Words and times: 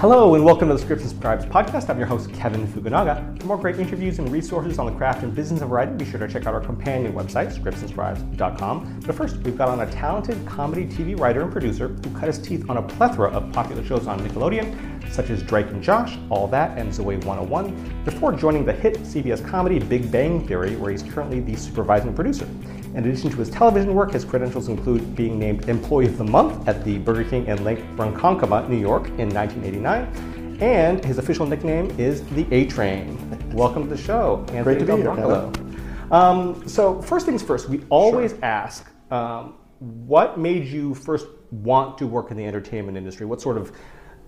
Hello 0.00 0.36
and 0.36 0.44
welcome 0.44 0.68
to 0.68 0.74
the 0.74 0.80
Scripts 0.80 1.02
and 1.02 1.10
Scribes 1.10 1.44
podcast. 1.44 1.90
I'm 1.90 1.98
your 1.98 2.06
host, 2.06 2.32
Kevin 2.32 2.68
Fukunaga. 2.68 3.36
For 3.40 3.46
more 3.46 3.56
great 3.56 3.80
interviews 3.80 4.20
and 4.20 4.30
resources 4.30 4.78
on 4.78 4.86
the 4.86 4.92
craft 4.92 5.24
and 5.24 5.34
business 5.34 5.60
of 5.60 5.72
writing, 5.72 5.96
be 5.96 6.04
sure 6.04 6.20
to 6.20 6.28
check 6.28 6.46
out 6.46 6.54
our 6.54 6.60
companion 6.60 7.14
website, 7.14 7.52
scriptsandscribes.com. 7.52 9.00
But 9.04 9.16
first, 9.16 9.38
we've 9.38 9.58
got 9.58 9.68
on 9.68 9.80
a 9.80 9.90
talented 9.90 10.46
comedy 10.46 10.86
TV 10.86 11.18
writer 11.18 11.42
and 11.42 11.50
producer 11.50 11.88
who 11.88 12.16
cut 12.16 12.28
his 12.28 12.38
teeth 12.38 12.70
on 12.70 12.76
a 12.76 12.82
plethora 12.82 13.32
of 13.32 13.52
popular 13.52 13.84
shows 13.84 14.06
on 14.06 14.20
Nickelodeon, 14.20 14.97
such 15.10 15.30
as 15.30 15.42
Drake 15.42 15.66
and 15.68 15.82
Josh, 15.82 16.16
All 16.30 16.46
That, 16.48 16.76
and 16.78 16.90
Zoey 16.90 17.22
101, 17.24 18.04
before 18.04 18.32
joining 18.32 18.64
the 18.64 18.72
hit 18.72 18.94
CBS 19.00 19.46
comedy 19.46 19.78
Big 19.78 20.10
Bang 20.10 20.46
Theory, 20.46 20.76
where 20.76 20.90
he's 20.90 21.02
currently 21.02 21.40
the 21.40 21.56
supervising 21.56 22.14
producer. 22.14 22.46
In 22.94 23.04
addition 23.04 23.30
to 23.30 23.36
his 23.36 23.50
television 23.50 23.94
work, 23.94 24.12
his 24.12 24.24
credentials 24.24 24.68
include 24.68 25.14
being 25.14 25.38
named 25.38 25.68
Employee 25.68 26.06
of 26.06 26.18
the 26.18 26.24
Month 26.24 26.66
at 26.66 26.84
the 26.84 26.98
Burger 26.98 27.24
King 27.24 27.46
in 27.46 27.62
Lake 27.64 27.80
Ronkonkoma, 27.96 28.68
New 28.68 28.78
York 28.78 29.08
in 29.18 29.28
1989. 29.28 30.58
And 30.60 31.04
his 31.04 31.18
official 31.18 31.46
nickname 31.46 31.90
is 31.98 32.24
the 32.30 32.46
A 32.52 32.66
Train. 32.66 33.16
Welcome 33.52 33.84
to 33.84 33.88
the 33.88 33.96
show, 33.96 34.38
Anthony 34.48 34.62
Great 34.62 34.78
to 34.80 34.84
be 34.86 34.92
here, 34.92 35.04
Del 35.04 35.14
Broccolo. 35.14 35.52
Um, 36.10 36.66
so, 36.66 37.00
first 37.02 37.26
things 37.26 37.42
first, 37.42 37.68
we 37.68 37.84
always 37.90 38.34
ask 38.42 38.90
um, 39.12 39.54
what 39.78 40.38
made 40.38 40.66
you 40.66 40.94
first 40.94 41.26
want 41.50 41.98
to 41.98 42.06
work 42.06 42.30
in 42.30 42.36
the 42.36 42.44
entertainment 42.44 42.96
industry? 42.96 43.26
What 43.26 43.40
sort 43.40 43.56
of 43.56 43.72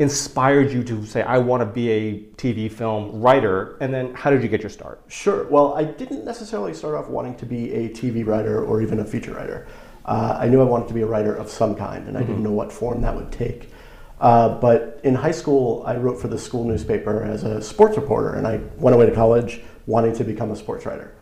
inspired 0.00 0.72
you 0.72 0.82
to 0.82 1.04
say, 1.04 1.22
I 1.22 1.36
want 1.36 1.60
to 1.60 1.66
be 1.66 1.90
a 1.90 2.18
TV 2.36 2.72
film 2.72 3.20
writer? 3.20 3.76
And 3.80 3.92
then 3.92 4.14
how 4.14 4.30
did 4.30 4.42
you 4.42 4.48
get 4.48 4.62
your 4.62 4.70
start? 4.70 5.02
Sure. 5.08 5.46
Well, 5.48 5.74
I 5.74 5.84
didn't 5.84 6.24
necessarily 6.24 6.72
start 6.72 6.94
off 6.94 7.08
wanting 7.08 7.36
to 7.36 7.46
be 7.46 7.70
a 7.72 7.90
TV 7.90 8.26
writer 8.26 8.64
or 8.64 8.80
even 8.80 9.00
a 9.00 9.04
feature 9.04 9.34
writer. 9.34 9.68
Uh, 10.06 10.38
I 10.40 10.48
knew 10.48 10.62
I 10.62 10.64
wanted 10.64 10.88
to 10.88 10.94
be 10.94 11.02
a 11.02 11.06
writer 11.06 11.34
of 11.34 11.50
some 11.50 11.76
kind, 11.76 12.08
and 12.08 12.16
I 12.16 12.22
didn't 12.22 12.42
know 12.42 12.50
what 12.50 12.72
form 12.72 13.02
that 13.02 13.14
would 13.14 13.30
take. 13.30 13.68
Uh, 14.18 14.58
but 14.58 15.00
in 15.04 15.14
high 15.14 15.30
school, 15.30 15.84
I 15.86 15.96
wrote 15.96 16.18
for 16.18 16.28
the 16.28 16.38
school 16.38 16.64
newspaper 16.64 17.22
as 17.22 17.44
a 17.44 17.60
sports 17.60 17.98
reporter, 17.98 18.34
and 18.34 18.46
I 18.46 18.56
went 18.78 18.96
away 18.96 19.04
to 19.04 19.14
college 19.14 19.60
wanting 19.86 20.14
to 20.14 20.24
become 20.24 20.50
a 20.50 20.56
sports 20.56 20.86
writer. 20.86 21.14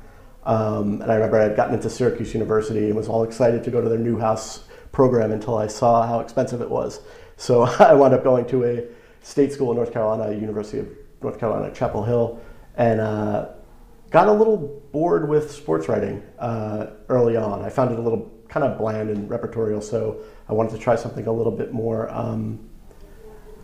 Um, 0.44 1.02
and 1.02 1.10
I 1.10 1.16
remember 1.16 1.40
I 1.40 1.42
had 1.42 1.56
gotten 1.56 1.74
into 1.74 1.90
Syracuse 1.90 2.32
University 2.32 2.86
and 2.86 2.94
was 2.94 3.08
all 3.08 3.24
excited 3.24 3.64
to 3.64 3.70
go 3.72 3.80
to 3.80 3.88
their 3.88 3.98
Newhouse 3.98 4.64
program 4.92 5.32
until 5.32 5.58
I 5.58 5.66
saw 5.66 6.06
how 6.06 6.20
expensive 6.20 6.60
it 6.60 6.70
was. 6.70 7.00
So 7.38 7.62
I 7.78 7.94
wound 7.94 8.12
up 8.12 8.22
going 8.22 8.44
to 8.48 8.64
a 8.64 8.84
state 9.22 9.52
school 9.52 9.70
in 9.70 9.76
North 9.76 9.92
Carolina, 9.92 10.34
University 10.38 10.80
of 10.80 10.88
North 11.22 11.40
Carolina, 11.40 11.72
Chapel 11.72 12.04
Hill, 12.04 12.38
and 12.76 13.00
uh, 13.00 13.48
got 14.10 14.28
a 14.28 14.32
little 14.32 14.82
bored 14.92 15.28
with 15.28 15.50
sports 15.50 15.88
writing 15.88 16.22
uh, 16.38 16.88
early 17.08 17.36
on. 17.36 17.64
I 17.64 17.70
found 17.70 17.92
it 17.92 17.98
a 17.98 18.02
little 18.02 18.30
kind 18.48 18.64
of 18.64 18.78
bland 18.78 19.10
and 19.10 19.28
repertorial, 19.28 19.82
so 19.82 20.20
I 20.48 20.52
wanted 20.52 20.72
to 20.72 20.78
try 20.78 20.96
something 20.96 21.26
a 21.26 21.32
little 21.32 21.52
bit 21.52 21.72
more 21.72 22.10
um, 22.10 22.68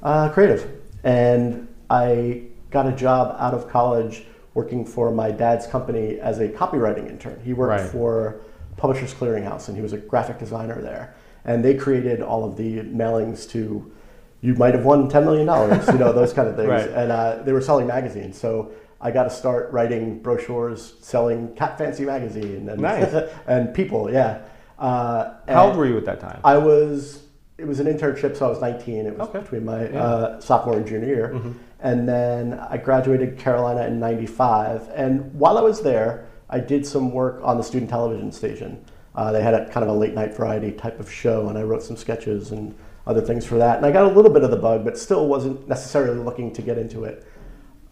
uh, 0.03 0.29
creative. 0.31 0.71
And 1.03 1.69
I 1.91 2.45
got 2.71 2.87
a 2.87 2.93
job 2.93 3.37
out 3.39 3.55
of 3.55 3.69
college 3.69 4.25
working 4.55 4.85
for 4.85 5.11
my 5.11 5.31
dad's 5.31 5.67
company 5.67 6.21
as 6.21 6.39
a 6.39 6.49
copywriting 6.49 7.09
intern. 7.09 7.41
He 7.45 7.53
worked 7.53 7.81
Right. 7.83 7.91
for 7.91 8.41
Publishers 8.77 9.15
Clearinghouse, 9.15 9.69
and 9.69 9.77
he 9.77 9.83
was 9.83 9.93
a 9.93 9.99
graphic 9.99 10.39
designer 10.39 10.81
there. 10.81 11.15
And 11.45 11.65
they 11.65 11.75
created 11.75 12.23
all 12.23 12.45
of 12.45 12.57
the 12.57 12.81
mailings 12.81 13.49
to, 13.51 13.93
you 14.41 14.55
might 14.55 14.75
have 14.75 14.85
won 14.85 15.11
$10 15.11 15.25
million, 15.25 15.47
you 15.93 15.99
know, 15.99 16.13
those 16.13 16.33
kind 16.33 16.49
of 16.49 16.57
things. 16.61 16.69
Right. 16.69 16.89
And 16.89 17.13
uh, 17.13 17.43
they 17.43 17.53
were 17.53 17.61
selling 17.61 17.87
magazines. 17.87 18.39
So 18.39 18.73
I 19.01 19.11
got 19.11 19.25
to 19.25 19.31
start 19.31 19.71
writing 19.73 20.21
brochures 20.21 20.95
selling 21.01 21.55
Cat 21.55 21.77
Fancy 21.77 22.05
magazine 22.05 22.69
and, 22.69 22.81
Nice. 22.81 23.13
and 23.47 23.75
people, 23.75 24.11
yeah. 24.11 24.41
Uh, 24.79 25.35
How 25.49 25.69
old 25.69 25.77
were 25.77 25.87
you 25.87 25.97
at 25.99 26.05
that 26.07 26.21
time? 26.21 26.41
I 26.45 26.57
was. 26.59 27.21
It 27.57 27.69
was 27.69 27.79
an 27.79 27.87
internship, 27.87 28.37
so 28.37 28.47
I 28.47 28.49
was 28.49 28.61
19. 28.61 29.07
It 29.07 29.17
was 29.17 29.29
Okay. 29.29 29.39
between 29.39 29.65
my 29.65 29.83
Yeah. 29.83 29.89
Mm-hmm. 29.89 29.97
uh, 30.37 30.41
sophomore 30.41 30.77
and 30.77 30.85
junior 30.87 31.07
year, 31.07 31.41
and 31.79 32.09
then 32.09 32.55
I 32.55 32.79
graduated 32.79 33.39
Carolina 33.39 33.87
in 33.87 34.01
'95. 34.01 34.91
And 34.97 35.33
while 35.39 35.57
I 35.57 35.61
was 35.61 35.81
there, 35.83 36.27
I 36.51 36.59
did 36.59 36.85
some 36.85 37.13
work 37.13 37.39
on 37.45 37.57
the 37.57 37.63
student 37.63 37.91
television 37.91 38.33
station. 38.33 38.85
Uh, 39.15 39.31
they 39.33 39.43
had 39.43 39.55
a 39.55 39.69
kind 39.71 39.85
of 39.85 39.91
a 39.91 39.99
late 39.99 40.15
night 40.15 40.35
variety 40.35 40.73
type 40.73 40.99
of 40.99 41.11
show, 41.11 41.49
and 41.49 41.57
I 41.57 41.63
wrote 41.63 41.83
some 41.83 41.97
sketches 41.97 42.51
and 42.51 42.75
other 43.07 43.21
things 43.21 43.45
for 43.47 43.59
that. 43.59 43.77
And 43.77 43.87
I 43.87 43.93
got 43.93 44.05
a 44.05 44.15
little 44.15 44.31
bit 44.31 44.43
of 44.43 44.51
the 44.51 44.57
bug, 44.57 44.85
but 44.85 44.99
still 44.99 45.29
wasn't 45.29 45.69
necessarily 45.69 46.19
looking 46.19 46.53
to 46.55 46.63
get 46.63 46.79
into 46.79 47.05
it. 47.05 47.27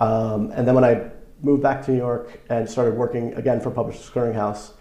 Um, 0.01 0.51
and 0.53 0.67
then 0.67 0.75
when 0.75 0.85
I 0.85 1.11
moved 1.43 1.63
back 1.63 1.85
to 1.85 1.93
New 1.93 1.99
York 1.99 2.41
and 2.49 2.69
started 2.69 2.97
working 2.97 3.35
again 3.35 3.61
for 3.61 3.71
Publishers 3.71 4.11
Clearinghouse, 4.11 4.73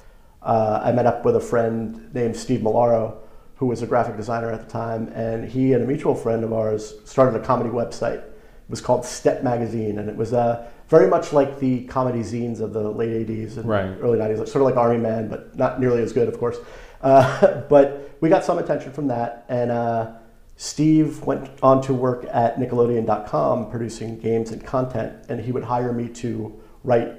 uh, 0.41 0.81
I 0.83 0.91
met 0.91 1.05
up 1.05 1.25
with 1.25 1.35
a 1.35 1.39
friend 1.41 2.09
named 2.13 2.35
Steve 2.35 2.61
Molaro, 2.61 3.17
who 3.55 3.67
was 3.67 3.83
a 3.83 3.87
graphic 3.87 4.17
designer 4.17 4.51
at 4.51 4.65
the 4.65 4.71
time, 4.71 5.09
and 5.09 5.47
he 5.47 5.73
and 5.73 5.83
a 5.83 5.87
mutual 5.87 6.15
friend 6.15 6.43
of 6.43 6.51
ours 6.51 6.95
started 7.05 7.39
a 7.39 7.45
comedy 7.45 7.69
website. 7.69 8.23
It 8.23 8.69
was 8.69 8.81
called 8.81 9.05
Step 9.05 9.43
Magazine, 9.43 9.99
and 9.99 10.09
it 10.09 10.15
was 10.15 10.33
uh, 10.33 10.67
very 10.91 11.07
much 11.07 11.31
like 11.31 11.57
the 11.59 11.85
comedy 11.85 12.19
zines 12.19 12.59
of 12.59 12.73
the 12.73 12.83
late 12.91 13.25
80s 13.25 13.55
and 13.55 13.65
Right. 13.65 13.95
early 14.01 14.19
90s, 14.19 14.39
like, 14.39 14.47
sort 14.49 14.61
of 14.61 14.65
like 14.65 14.75
Army 14.75 14.97
Man, 14.97 15.29
but 15.29 15.57
not 15.57 15.79
nearly 15.79 16.03
as 16.03 16.11
good, 16.11 16.27
of 16.27 16.37
course. 16.37 16.57
Uh, 17.01 17.61
but 17.69 18.11
we 18.19 18.27
got 18.27 18.43
some 18.43 18.59
attention 18.59 18.91
from 18.91 19.07
that, 19.07 19.45
and 19.47 19.71
uh, 19.71 20.11
Steve 20.57 21.23
went 21.23 21.49
on 21.63 21.81
to 21.83 21.93
work 21.93 22.25
at 22.29 22.57
Nickelodeon.com 22.57 23.71
producing 23.71 24.19
games 24.19 24.51
and 24.51 24.63
content, 24.65 25.13
and 25.29 25.39
he 25.39 25.53
would 25.53 25.63
hire 25.63 25.93
me 25.93 26.09
to 26.09 26.61
write 26.83 27.13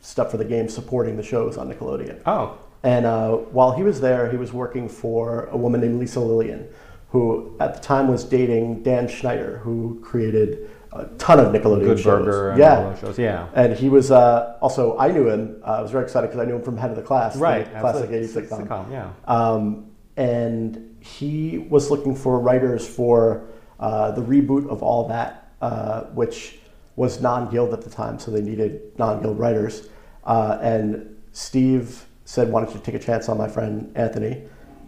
stuff 0.00 0.32
for 0.32 0.36
the 0.36 0.44
games 0.44 0.74
supporting 0.74 1.16
the 1.16 1.22
shows 1.22 1.56
on 1.56 1.72
Nickelodeon. 1.72 2.20
Oh, 2.26 2.58
And 2.82 3.06
uh, 3.06 3.36
while 3.56 3.72
he 3.76 3.84
was 3.84 4.00
there, 4.00 4.28
he 4.28 4.36
was 4.36 4.52
working 4.52 4.88
for 4.88 5.46
a 5.52 5.56
woman 5.56 5.80
named 5.80 6.00
Lisa 6.00 6.18
Lillien, 6.18 6.66
who 7.10 7.56
at 7.60 7.74
the 7.74 7.80
time 7.80 8.08
was 8.08 8.24
dating 8.24 8.82
Dan 8.82 9.06
Schneider, 9.06 9.58
who 9.58 10.00
created 10.02 10.68
a 10.94 11.06
ton 11.18 11.40
of 11.40 11.52
Nickelodeon 11.52 11.84
Good 11.84 11.98
shows. 11.98 12.24
Burger 12.24 12.50
and 12.50 12.58
yeah. 12.58 12.78
all 12.78 12.90
those 12.90 13.00
shows. 13.00 13.18
Yeah. 13.18 13.48
And 13.54 13.74
he 13.74 13.88
was 13.88 14.10
uh, 14.10 14.56
also, 14.60 14.96
I 14.98 15.10
knew 15.10 15.28
him. 15.28 15.60
Uh, 15.64 15.72
I 15.72 15.82
was 15.82 15.90
very 15.90 16.04
excited 16.04 16.28
because 16.28 16.40
I 16.40 16.44
knew 16.44 16.56
him 16.56 16.62
from 16.62 16.76
Head 16.76 16.90
of 16.90 16.96
the 16.96 17.02
Class, 17.02 17.34
the 17.34 17.40
Right. 17.40 17.68
classic 17.80 18.10
86 18.10 18.48
sitcom. 18.48 18.66
sitcom. 18.66 18.90
Yeah. 18.90 19.10
Um, 19.26 19.90
and 20.16 20.96
he 21.00 21.58
was 21.58 21.90
looking 21.90 22.14
for 22.14 22.38
writers 22.38 22.86
for 22.86 23.46
uh, 23.80 24.12
the 24.12 24.22
reboot 24.22 24.68
of 24.68 24.82
All 24.82 25.08
That, 25.08 25.52
uh, 25.60 26.04
which 26.14 26.58
was 26.96 27.20
non-guild 27.20 27.72
at 27.72 27.82
the 27.82 27.90
time, 27.90 28.18
so 28.20 28.30
they 28.30 28.40
needed 28.40 28.80
non-guild 28.98 29.38
writers. 29.38 29.88
Uh, 30.24 30.58
and 30.62 31.16
Steve 31.32 32.06
said, 32.24 32.50
"Why 32.50 32.62
don't 32.62 32.72
you 32.72 32.80
take 32.80 32.94
a 32.94 33.00
chance 33.00 33.28
on 33.28 33.36
my 33.36 33.48
friend 33.48 33.90
Anthony?" 33.96 34.44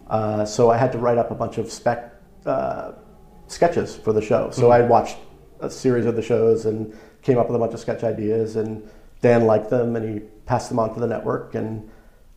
Uh, 0.09 0.45
so 0.45 0.71
I 0.71 0.77
had 0.77 0.93
to 0.93 0.97
write 0.97 1.17
up 1.17 1.31
a 1.31 1.35
bunch 1.35 1.57
of 1.57 1.69
spec 1.69 2.13
uh, 2.45 2.93
sketches 3.47 3.95
for 3.95 4.13
the 4.13 4.21
show. 4.21 4.49
So 4.51 4.71
I 4.71 4.81
watched 4.81 5.17
a 5.59 5.69
series 5.69 6.05
of 6.05 6.15
the 6.15 6.21
shows 6.21 6.65
and 6.65 6.97
came 7.21 7.37
up 7.37 7.47
with 7.47 7.55
a 7.55 7.59
bunch 7.59 7.73
of 7.73 7.79
sketch 7.79 8.03
ideas. 8.03 8.55
And 8.55 8.87
Dan 9.21 9.45
liked 9.45 9.69
them, 9.69 9.95
and 9.95 10.13
he 10.13 10.19
passed 10.45 10.69
them 10.69 10.79
on 10.79 10.93
to 10.93 10.99
the 10.99 11.07
network. 11.07 11.55
And 11.55 11.89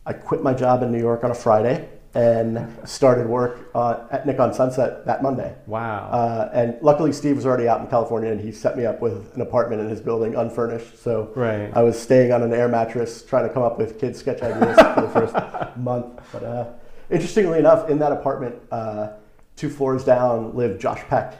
I 0.05 0.13
quit 0.13 0.41
my 0.43 0.53
job 0.53 0.83
in 0.83 0.91
New 0.91 0.99
York 0.99 1.23
on 1.23 1.31
a 1.31 1.35
Friday 1.35 1.87
and 2.13 2.67
started 2.83 3.25
work 3.25 3.69
uh, 3.73 4.05
at 4.11 4.25
Nick 4.25 4.37
on 4.39 4.53
Sunset 4.53 5.05
that 5.05 5.23
Monday. 5.23 5.55
Wow. 5.65 6.09
Uh, 6.11 6.49
and 6.53 6.77
luckily, 6.81 7.13
Steve 7.13 7.37
was 7.37 7.45
already 7.45 7.69
out 7.69 7.79
in 7.79 7.87
California, 7.87 8.29
and 8.31 8.41
he 8.41 8.51
set 8.51 8.77
me 8.77 8.85
up 8.85 8.99
with 8.99 9.33
an 9.33 9.41
apartment 9.41 9.81
in 9.81 9.87
his 9.87 10.01
building, 10.01 10.35
unfurnished. 10.35 11.01
So 11.01 11.31
Right. 11.35 11.71
I 11.73 11.81
was 11.83 11.97
staying 11.97 12.33
on 12.33 12.43
an 12.43 12.53
air 12.53 12.67
mattress, 12.67 13.23
trying 13.23 13.47
to 13.47 13.53
come 13.53 13.63
up 13.63 13.77
with 13.77 13.97
kids' 13.99 14.19
sketch 14.19 14.41
ideas 14.41 14.75
for 14.93 15.01
the 15.01 15.09
first 15.09 15.33
month. 15.77 16.19
But 16.33 16.43
uh, 16.43 16.65
interestingly 17.09 17.59
enough, 17.59 17.89
in 17.89 17.97
that 17.99 18.11
apartment, 18.11 18.55
uh, 18.71 19.11
two 19.55 19.69
floors 19.69 20.03
down, 20.03 20.53
lived 20.53 20.81
Josh 20.81 21.01
Peck, 21.07 21.35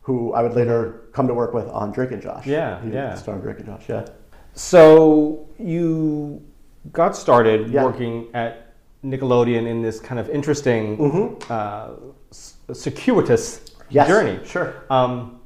who 0.00 0.32
I 0.32 0.42
would 0.42 0.54
later 0.54 1.02
come 1.18 1.26
to 1.26 1.34
work 1.34 1.52
with 1.52 1.66
on 1.70 1.90
Drake 1.90 2.12
and 2.12 2.22
Josh. 2.22 2.46
Yeah, 2.46 2.80
he 2.80 2.90
yeah. 2.92 3.14
starred 3.16 3.42
Drake 3.42 3.56
and 3.58 3.66
Josh. 3.66 3.88
Yeah. 3.88 4.06
So 4.54 5.48
you 5.58 6.40
got 6.92 7.16
started 7.16 7.70
Yeah. 7.70 7.82
working 7.84 8.28
at 8.34 8.52
Nickelodeon 9.04 9.66
in 9.66 9.82
this 9.82 9.98
kind 9.98 10.20
of 10.20 10.30
interesting, 10.30 11.36
uh, 11.50 11.88
circuitous 12.30 13.46
Mm-hmm. 13.58 13.94
Yes, 13.96 14.08
journey. 14.08 14.38
sure. 14.44 14.74
Um, 14.90 15.40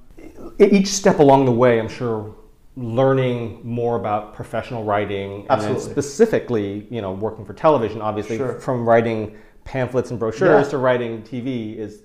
each 0.58 0.88
step 0.88 1.20
along 1.20 1.44
the 1.46 1.52
way, 1.52 1.78
I'm 1.78 1.88
sure, 1.88 2.34
learning 2.76 3.60
more 3.62 3.94
about 3.96 4.34
professional 4.34 4.82
writing, 4.84 5.30
and 5.42 5.50
Absolutely. 5.50 5.90
specifically, 5.92 6.86
you 6.90 7.00
know, 7.00 7.12
working 7.12 7.44
for 7.46 7.54
television. 7.54 8.02
Obviously, 8.02 8.36
Sure. 8.38 8.54
from 8.66 8.86
writing 8.88 9.36
pamphlets 9.64 10.10
and 10.10 10.18
brochures 10.18 10.66
Yeah. 10.66 10.70
to 10.72 10.78
writing 10.78 11.22
TV 11.22 11.78
is 11.78 12.02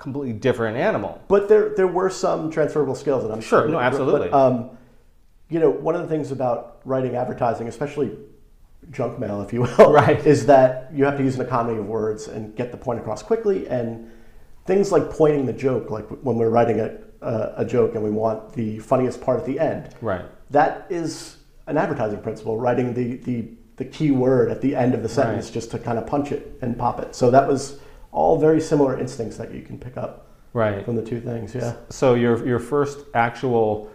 completely 0.00 0.32
different 0.32 0.76
animal. 0.76 1.20
But 1.28 1.48
there, 1.48 1.74
there 1.76 1.86
were 1.86 2.10
some 2.10 2.50
transferable 2.50 2.94
skills, 2.94 3.22
and 3.22 3.32
I'm 3.32 3.40
Sure, 3.40 3.66
no, 3.68 3.74
but, 3.74 3.82
absolutely. 3.84 4.30
um, 4.30 4.70
you 5.48 5.60
know, 5.60 5.70
one 5.70 5.94
of 5.94 6.00
the 6.02 6.08
things 6.08 6.32
about 6.32 6.80
writing 6.84 7.14
advertising, 7.14 7.68
especially 7.68 8.16
junk 8.90 9.18
mail, 9.18 9.42
if 9.42 9.52
you 9.52 9.60
will, 9.62 9.92
Right. 9.92 10.24
is 10.26 10.46
that 10.46 10.90
you 10.92 11.04
have 11.04 11.18
to 11.18 11.22
use 11.22 11.36
an 11.36 11.42
economy 11.42 11.78
of 11.78 11.86
words 11.86 12.28
and 12.28 12.56
get 12.56 12.72
the 12.72 12.78
point 12.78 12.98
across 12.98 13.22
quickly. 13.22 13.68
And 13.68 14.10
things 14.64 14.90
like 14.90 15.10
pointing 15.10 15.44
the 15.46 15.52
joke, 15.52 15.90
like 15.90 16.08
when 16.22 16.36
we're 16.36 16.48
writing 16.50 16.80
a, 16.80 16.96
a, 17.20 17.52
a 17.58 17.64
joke 17.64 17.94
and 17.94 18.02
we 18.02 18.10
want 18.10 18.52
the 18.54 18.78
funniest 18.78 19.20
part 19.20 19.38
at 19.38 19.46
the 19.46 19.60
end, 19.60 19.94
Right. 20.00 20.24
that 20.50 20.86
is 20.88 21.36
an 21.66 21.76
advertising 21.76 22.20
principle, 22.22 22.56
writing 22.56 22.94
the, 22.94 23.16
the, 23.18 23.48
the 23.76 23.84
key 23.84 24.12
word 24.12 24.50
at 24.50 24.60
the 24.62 24.74
end 24.74 24.94
of 24.94 25.02
the 25.02 25.08
sentence 25.10 25.46
Right. 25.46 25.54
just 25.54 25.70
to 25.72 25.78
kind 25.78 25.98
of 25.98 26.06
punch 26.06 26.32
it 26.32 26.58
and 26.62 26.78
pop 26.78 27.00
it. 27.00 27.14
So 27.14 27.30
that 27.30 27.46
was 27.46 27.80
all 28.12 28.38
very 28.38 28.60
similar 28.60 28.98
instincts 28.98 29.36
that 29.36 29.52
you 29.54 29.62
can 29.62 29.78
pick 29.78 29.96
up 29.96 30.26
Right. 30.52 30.84
from 30.84 30.96
the 30.96 31.02
two 31.02 31.20
things. 31.20 31.54
Yeah. 31.54 31.74
So 31.90 32.14
your 32.14 32.44
your 32.46 32.58
first 32.58 33.06
actual 33.14 33.90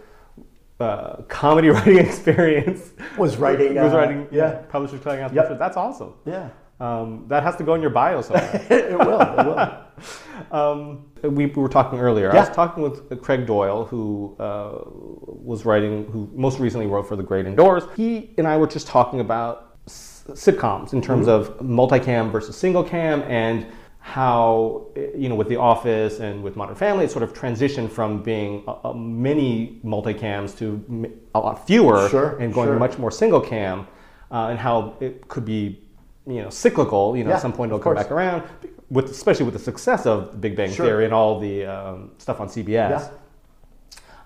uh, 0.80 1.16
comedy 1.28 1.68
writing 1.76 1.98
experience 1.98 2.92
Was 3.18 3.36
writing, 3.36 3.74
was 3.82 3.92
uh, 3.92 3.96
writing. 3.96 4.26
yeah. 4.30 4.62
Publishers 4.68 5.00
cutting 5.00 5.22
out. 5.22 5.32
Yep. 5.34 5.58
That's 5.58 5.76
awesome. 5.76 6.14
Yeah. 6.24 6.48
Um, 6.80 7.24
that 7.28 7.42
has 7.42 7.56
to 7.56 7.64
go 7.64 7.74
in 7.74 7.80
your 7.80 7.90
bio 7.90 8.20
somewhere. 8.20 8.66
it 8.70 8.98
will. 8.98 9.20
It 9.20 9.46
will. 9.46 10.56
um, 10.58 11.06
we, 11.22 11.46
we 11.46 11.62
were 11.62 11.68
talking 11.70 11.98
earlier. 11.98 12.30
I 12.30 12.40
was 12.40 12.50
talking 12.50 12.82
with 12.82 13.22
Craig 13.22 13.46
Doyle, 13.46 13.84
who 13.86 14.36
uh, 14.38 14.80
was 14.84 15.64
writing, 15.64 16.04
who 16.12 16.28
most 16.34 16.58
recently 16.58 16.86
wrote 16.86 17.08
for 17.08 17.16
The 17.16 17.22
Great 17.22 17.46
Indoors. 17.46 17.84
He 17.96 18.34
and 18.36 18.46
I 18.46 18.58
were 18.58 18.66
just 18.66 18.86
talking 18.86 19.20
about 19.20 19.76
s- 19.86 20.24
sitcoms 20.32 20.92
in 20.92 21.00
terms 21.00 21.28
of 21.28 21.56
multicam 21.60 22.30
versus 22.30 22.56
single 22.56 22.84
cam 22.84 23.22
and 23.22 23.66
how 24.06 24.86
you 25.16 25.28
know 25.28 25.34
with 25.34 25.48
The 25.48 25.56
Office 25.56 26.20
and 26.20 26.40
with 26.44 26.54
Modern 26.54 26.76
Family, 26.76 27.04
it 27.06 27.10
sort 27.10 27.24
of 27.24 27.34
transitioned 27.34 27.90
from 27.90 28.22
being 28.22 28.62
a, 28.68 28.90
a 28.90 28.94
many 28.94 29.80
multicams 29.84 30.56
to 30.58 31.10
a 31.34 31.40
lot 31.40 31.66
fewer 31.66 32.08
Sure, 32.08 32.38
and 32.38 32.54
going 32.54 32.68
sure. 32.68 32.78
much 32.78 32.98
more 32.98 33.10
single 33.10 33.40
cam, 33.40 33.84
uh, 34.30 34.46
and 34.50 34.60
how 34.60 34.96
it 35.00 35.26
could 35.26 35.44
be 35.44 35.82
you 36.24 36.40
know 36.40 36.50
cyclical. 36.50 37.16
You 37.16 37.24
know, 37.24 37.30
Yeah, 37.30 37.36
at 37.36 37.42
some 37.42 37.52
point 37.52 37.70
it'll 37.70 37.80
come 37.80 37.94
course. 37.94 38.04
back 38.04 38.12
around. 38.12 38.44
With 38.90 39.10
especially 39.10 39.44
with 39.44 39.54
the 39.54 39.64
success 39.70 40.06
of 40.06 40.30
The 40.30 40.38
Big 40.38 40.54
Bang 40.54 40.70
Sure. 40.72 40.86
Theory 40.86 41.04
and 41.06 41.12
all 41.12 41.40
the 41.40 41.66
um, 41.66 42.12
stuff 42.18 42.38
on 42.40 42.46
CBS. 42.48 43.10
Yeah. 43.10 43.10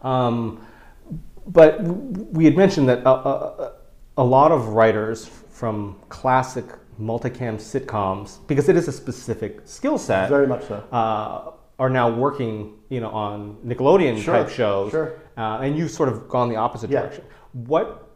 Um, 0.03 0.61
but 1.47 1.81
we 1.83 2.45
had 2.45 2.55
mentioned 2.55 2.87
that 2.91 2.99
a, 3.07 3.09
a, 3.09 3.73
a 4.19 4.25
lot 4.25 4.53
of 4.53 4.69
writers 4.69 5.25
from 5.49 5.97
classic 6.11 6.67
multicam 7.01 7.57
sitcoms, 7.57 8.39
because 8.47 8.69
it 8.69 8.77
is 8.77 8.89
a 8.89 8.93
specific 8.93 9.61
skill 9.65 9.99
set, 9.99 10.29
Very 10.29 10.47
much 10.47 10.65
so. 10.67 10.77
uh, 10.93 11.53
are 11.79 11.89
now 11.91 12.11
working, 12.11 12.75
you 12.91 13.01
know, 13.01 13.09
on 13.11 13.57
Nickelodeon 13.67 14.21
Sure, 14.23 14.35
type 14.35 14.49
shows, 14.51 14.91
sure. 14.91 15.15
uh, 15.37 15.59
and 15.63 15.77
you've 15.79 15.91
sort 15.91 16.09
of 16.09 16.29
gone 16.29 16.49
the 16.49 16.57
opposite 16.57 16.91
Yeah. 16.91 17.01
direction. 17.01 17.25
What 17.53 18.07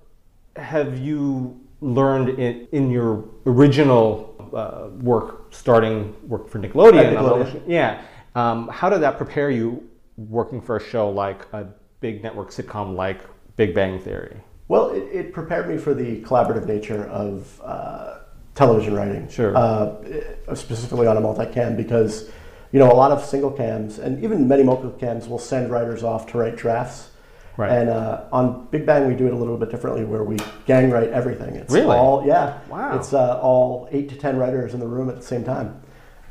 have 0.56 0.98
you 0.98 1.58
learned 1.80 2.28
in, 2.38 2.68
in 2.72 2.90
your 2.90 3.24
original 3.46 4.30
uh, 4.54 4.88
work, 5.02 5.52
starting 5.54 6.14
work 6.28 6.48
for 6.48 6.58
Nickelodeon? 6.58 7.14
Nickelodeon. 7.14 7.62
Yeah. 7.66 8.02
Um, 8.34 8.68
how 8.68 8.88
did 8.90 9.00
that 9.00 9.16
prepare 9.16 9.50
you 9.50 9.82
working 10.16 10.60
for 10.60 10.76
a 10.76 10.80
show 10.80 11.08
like 11.10 11.46
a 11.52 11.66
big 12.00 12.22
network 12.22 12.50
sitcom 12.50 12.94
like 12.94 13.20
Big 13.56 13.74
Bang 13.74 13.98
Theory? 13.98 14.36
Well, 14.68 14.90
it, 14.90 15.02
it 15.12 15.32
prepared 15.32 15.68
me 15.68 15.76
for 15.78 15.94
the 15.94 16.20
collaborative 16.22 16.66
nature 16.66 17.04
of 17.08 17.60
uh, 17.64 18.18
television 18.54 18.94
writing. 18.94 19.28
Sure. 19.28 19.56
Uh, 19.56 20.54
specifically 20.54 21.06
on 21.06 21.16
a 21.16 21.20
multicam 21.20 21.76
because, 21.76 22.30
you 22.72 22.78
know, 22.78 22.90
a 22.90 22.94
lot 22.94 23.10
of 23.10 23.24
single 23.24 23.50
cams 23.50 23.98
and 23.98 24.22
even 24.22 24.46
many 24.46 24.62
multicams 24.62 25.28
will 25.28 25.38
send 25.38 25.70
writers 25.70 26.02
off 26.02 26.26
to 26.32 26.38
write 26.38 26.56
drafts. 26.56 27.10
Right. 27.56 27.70
And 27.70 27.88
uh, 27.88 28.24
on 28.32 28.66
Big 28.72 28.84
Bang, 28.84 29.06
we 29.06 29.14
do 29.14 29.26
it 29.28 29.32
a 29.32 29.36
little 29.36 29.56
bit 29.56 29.70
differently 29.70 30.04
where 30.04 30.24
we 30.24 30.38
gang 30.66 30.90
write 30.90 31.10
everything. 31.10 31.54
It's 31.54 31.72
Really? 31.72 31.96
all, 31.96 32.26
yeah. 32.26 32.58
Wow. 32.68 32.96
It's 32.98 33.12
uh, 33.12 33.38
all 33.40 33.88
eight 33.92 34.08
to 34.08 34.16
10 34.16 34.36
writers 34.36 34.74
in 34.74 34.80
the 34.80 34.88
room 34.88 35.08
at 35.08 35.16
the 35.16 35.22
same 35.22 35.44
time. 35.44 35.80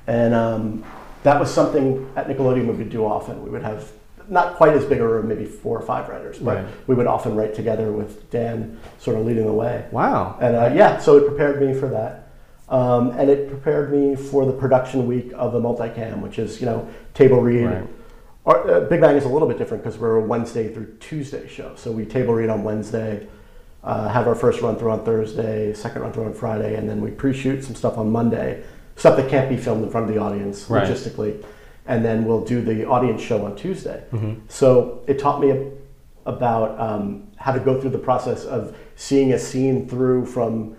And 0.08 0.34
um, 0.34 0.84
that 1.24 1.40
was 1.40 1.54
something 1.54 2.12
at 2.18 2.28
Nickelodeon 2.28 2.68
we 2.68 2.74
would 2.74 2.90
do 2.90 3.06
often. 3.06 3.42
We 3.42 3.50
would 3.50 3.64
have 3.64 3.90
not 4.30 4.56
quite 4.56 4.74
as 4.74 4.86
big 4.86 5.00
a 5.00 5.08
room, 5.08 5.28
maybe 5.28 5.46
four 5.46 5.78
or 5.78 5.82
five 5.86 6.10
writers, 6.10 6.40
but 6.40 6.58
Right. 6.58 6.66
we 6.88 6.96
would 6.96 7.08
often 7.08 7.36
write 7.36 7.54
together 7.54 7.92
with 7.92 8.30
Dan 8.32 8.78
sort 9.00 9.18
of 9.18 9.26
leading 9.26 9.46
the 9.46 9.54
way. 9.54 9.86
Wow. 9.92 10.38
And 10.40 10.56
uh, 10.56 10.72
yeah, 10.74 10.98
so 11.00 11.18
it 11.18 11.28
prepared 11.28 11.62
me 11.62 11.74
for 11.74 11.88
that. 11.90 12.28
Um, 12.70 13.12
and 13.12 13.30
it 13.30 13.50
prepared 13.50 13.92
me 13.92 14.16
for 14.16 14.46
the 14.46 14.54
production 14.54 15.06
week 15.06 15.32
of 15.36 15.54
a 15.54 15.62
multicam, 15.62 16.22
which 16.22 16.40
is, 16.40 16.60
you 16.60 16.66
know, 16.66 16.88
table 17.14 17.42
read. 17.42 17.66
Right. 17.66 17.88
Our, 18.46 18.72
uh, 18.72 18.80
Big 18.82 19.00
Bang 19.02 19.16
is 19.16 19.26
a 19.26 19.30
little 19.30 19.48
bit 19.48 19.58
different 19.58 19.84
because 19.84 20.00
we're 20.00 20.16
a 20.16 20.22
Wednesday 20.22 20.74
through 20.74 20.96
Tuesday 21.00 21.48
show. 21.48 21.74
So 21.76 21.92
we 21.92 22.06
table 22.06 22.34
read 22.34 22.50
on 22.50 22.64
Wednesday, 22.64 23.28
uh, 23.84 24.08
have 24.10 24.28
our 24.28 24.36
first 24.36 24.62
run 24.62 24.76
through 24.78 24.92
on 24.92 25.04
Thursday, 25.06 25.74
second 25.74 26.02
run 26.02 26.12
through 26.14 26.26
on 26.26 26.34
Friday, 26.34 26.76
and 26.76 26.90
then 26.90 27.00
we 27.02 27.12
pre 27.12 27.34
shoot 27.34 27.64
some 27.64 27.76
stuff 27.76 27.98
on 27.98 28.12
Monday, 28.12 28.64
stuff 28.96 29.18
that 29.18 29.30
can't 29.30 29.50
be 29.50 29.58
filmed 29.58 29.84
in 29.84 29.90
front 29.90 30.10
of 30.10 30.16
the 30.16 30.20
audience 30.22 30.70
Right. 30.70 30.88
logistically. 30.88 31.44
And 31.86 32.04
then 32.04 32.26
we'll 32.26 32.44
do 32.46 32.62
the 32.62 32.86
audience 32.88 33.22
show 33.22 33.46
on 33.46 33.56
Tuesday. 33.56 34.04
Mm-hmm. 34.12 34.42
So 34.48 35.04
it 35.08 35.20
taught 35.20 35.42
me 35.42 35.72
about 36.26 36.80
um, 36.80 37.28
how 37.36 37.52
to 37.52 37.60
go 37.60 37.80
through 37.80 37.90
the 37.90 37.98
process 37.98 38.46
of 38.46 38.76
seeing 38.96 39.34
a 39.34 39.40
scene 39.40 39.88
through 39.88 40.26
from 40.26 40.78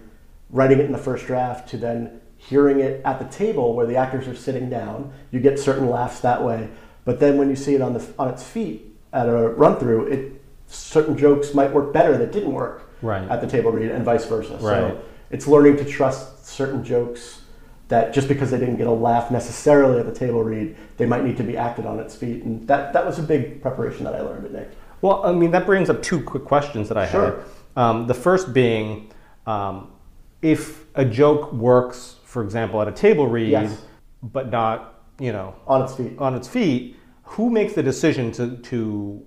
writing 0.50 0.78
it 0.78 0.84
in 0.86 0.92
the 0.92 0.98
first 0.98 1.26
draft 1.26 1.68
to 1.70 1.76
then 1.76 2.20
hearing 2.36 2.80
it 2.80 3.02
at 3.04 3.18
the 3.18 3.24
table 3.36 3.74
where 3.74 3.86
the 3.86 3.96
actors 3.96 4.26
are 4.28 4.36
sitting 4.36 4.70
down. 4.70 5.12
You 5.30 5.40
get 5.40 5.58
certain 5.58 5.90
laughs 5.90 6.20
that 6.20 6.42
way, 6.42 6.68
but 7.04 7.20
then 7.20 7.36
when 7.36 7.50
you 7.50 7.56
see 7.56 7.74
it 7.74 7.82
on 7.82 7.92
the 7.92 8.06
on 8.18 8.28
its 8.28 8.42
feet 8.42 8.94
at 9.12 9.28
a 9.28 9.32
run 9.32 9.76
through, 9.76 10.06
it 10.06 10.42
certain 10.66 11.16
jokes 11.16 11.54
might 11.54 11.72
work 11.72 11.92
better 11.92 12.16
that 12.16 12.32
didn't 12.32 12.52
work 12.52 12.90
Right. 13.02 13.28
at 13.30 13.42
the 13.42 13.46
table 13.46 13.70
read, 13.70 13.90
and 13.90 14.04
vice 14.04 14.24
versa. 14.24 14.54
Right. 14.54 14.60
So 14.60 15.00
it's 15.30 15.46
learning 15.46 15.76
to 15.78 15.84
trust 15.84 16.46
certain 16.46 16.82
jokes 16.82 17.42
that 17.88 18.14
just 18.14 18.28
because 18.28 18.50
they 18.50 18.58
didn't 18.58 18.76
get 18.76 18.86
a 18.86 18.90
laugh 18.92 19.30
necessarily 19.30 20.00
at 20.00 20.06
the 20.06 20.14
table 20.14 20.42
read, 20.42 20.76
they 20.96 21.06
might 21.06 21.24
need 21.24 21.36
to 21.36 21.42
be 21.42 21.56
acted 21.56 21.84
on 21.86 21.98
its 22.00 22.14
feet, 22.16 22.42
and 22.42 22.66
that 22.68 22.92
that 22.92 23.04
was 23.04 23.18
a 23.18 23.22
big 23.22 23.60
preparation 23.62 24.04
that 24.04 24.14
I 24.14 24.20
learned 24.22 24.46
at 24.46 24.52
Nick. 24.52 24.70
Well, 25.02 25.24
I 25.24 25.32
mean, 25.32 25.50
that 25.50 25.66
brings 25.66 25.90
up 25.90 26.02
two 26.02 26.22
quick 26.22 26.44
questions 26.44 26.88
that 26.88 26.96
I 26.96 27.02
have. 27.06 27.10
Sure. 27.10 27.30
had. 27.36 27.44
Um, 27.76 28.06
the 28.06 28.14
first 28.14 28.54
being 28.54 29.10
um, 29.46 29.90
if 30.40 30.84
a 30.94 31.04
joke 31.04 31.52
works, 31.52 32.16
for 32.24 32.42
example, 32.42 32.80
at 32.80 32.88
a 32.88 32.92
table 32.92 33.26
read, 33.26 33.50
Yes. 33.50 33.82
but 34.22 34.50
not, 34.50 35.00
you 35.18 35.32
know, 35.32 35.54
On 35.66 35.82
its 35.82 35.94
feet. 35.94 36.12
on 36.18 36.34
its 36.34 36.48
feet, 36.48 36.96
who 37.24 37.50
makes 37.50 37.72
the 37.74 37.82
decision 37.82 38.30
to, 38.32 38.56
to 38.58 39.22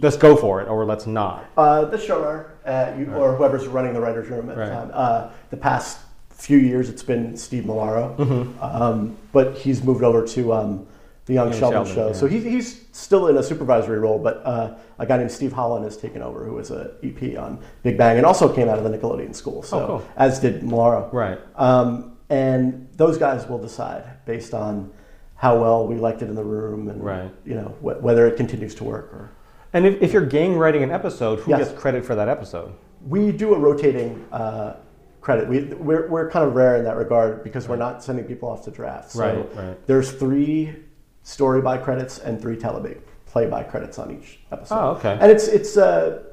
let's 0.00 0.16
go 0.16 0.36
for 0.36 0.60
it 0.62 0.68
or 0.68 0.84
let's 0.84 1.06
not? 1.06 1.44
Uh, 1.56 1.84
the 1.86 1.96
showrunner, 1.96 2.50
uh, 2.66 2.92
you, 2.98 3.12
or 3.14 3.34
whoever's 3.36 3.66
running 3.66 3.92
the 3.94 4.00
writer's 4.00 4.28
room 4.28 4.48
at 4.50 4.56
Right. 4.56 4.68
the 4.68 4.74
time. 4.74 4.90
Uh, 4.94 5.30
the 5.50 5.56
past 5.56 6.00
few 6.42 6.58
years, 6.58 6.88
it's 6.88 7.02
been 7.02 7.36
Steve 7.36 7.64
Molaro, 7.64 8.16
Mm-hmm. 8.16 8.62
um, 8.62 9.16
but 9.32 9.56
he's 9.56 9.82
moved 9.82 10.02
over 10.02 10.26
to 10.26 10.52
um, 10.52 10.86
the 11.26 11.34
Young, 11.34 11.50
Young 11.50 11.58
Sheldon, 11.60 11.84
Sheldon, 11.86 11.94
show. 11.94 12.06
yeah. 12.08 12.12
So 12.14 12.26
he's, 12.26 12.42
he's 12.42 12.84
still 12.92 13.28
in 13.28 13.36
a 13.36 13.42
supervisory 13.42 13.98
role, 14.00 14.18
but 14.18 14.42
uh, 14.44 14.74
a 14.98 15.06
guy 15.06 15.18
named 15.18 15.30
Steve 15.30 15.52
Holland 15.52 15.84
has 15.84 15.96
taken 15.96 16.20
over, 16.20 16.44
who 16.44 16.54
was 16.54 16.70
a 16.72 16.94
EP 17.04 17.38
on 17.38 17.60
Big 17.84 17.96
Bang 17.96 18.16
and 18.16 18.26
also 18.26 18.52
came 18.52 18.68
out 18.68 18.76
of 18.78 18.84
the 18.84 18.90
Nickelodeon 18.96 19.34
school. 19.34 19.62
So 19.62 19.78
Oh, 19.78 19.86
cool. 19.86 20.04
as 20.16 20.40
did 20.40 20.62
Molaro. 20.62 21.12
Right. 21.12 21.38
Um, 21.56 22.16
and 22.28 22.88
those 22.96 23.18
guys 23.18 23.46
will 23.48 23.58
decide 23.58 24.04
based 24.26 24.52
on 24.54 24.90
how 25.36 25.60
well 25.60 25.86
we 25.86 25.96
liked 25.96 26.22
it 26.22 26.28
in 26.28 26.34
the 26.34 26.44
room 26.44 26.88
and 26.88 27.02
Right. 27.02 27.30
you 27.44 27.54
know 27.54 27.68
wh- 27.80 28.02
whether 28.02 28.26
it 28.26 28.36
continues 28.36 28.74
to 28.76 28.84
work 28.84 29.12
or. 29.12 29.30
And 29.74 29.86
if, 29.86 30.02
if 30.02 30.12
you're 30.12 30.26
gang 30.26 30.56
writing 30.58 30.82
an 30.82 30.90
episode, 30.90 31.38
who 31.40 31.50
Yes. 31.52 31.68
gets 31.68 31.80
credit 31.80 32.04
for 32.04 32.14
that 32.14 32.28
episode? 32.28 32.72
We 33.08 33.32
do 33.32 33.54
a 33.54 33.58
rotating 33.58 34.24
uh, 34.32 34.74
credit. 35.22 35.48
We, 35.48 35.60
we're, 35.74 36.08
we're 36.08 36.30
kind 36.30 36.46
of 36.46 36.54
rare 36.54 36.76
in 36.76 36.84
that 36.84 36.96
regard 36.96 37.42
because 37.44 37.68
we're 37.68 37.76
not 37.76 38.02
sending 38.04 38.24
people 38.26 38.48
off 38.50 38.64
to 38.64 38.70
draft. 38.70 39.12
So 39.12 39.20
Right, 39.20 39.56
right. 39.56 39.86
there's 39.86 40.12
three 40.12 40.74
story 41.22 41.62
by 41.62 41.78
credits 41.78 42.18
and 42.18 42.38
three 42.40 42.56
tele 42.56 42.96
play 43.26 43.46
by 43.46 43.62
credits 43.62 43.98
on 43.98 44.10
each 44.10 44.40
episode. 44.50 44.74
Oh, 44.78 44.90
okay. 44.96 45.16
And 45.20 45.30
it's 45.30 45.46
it's 45.48 45.76
uh, 45.78 46.24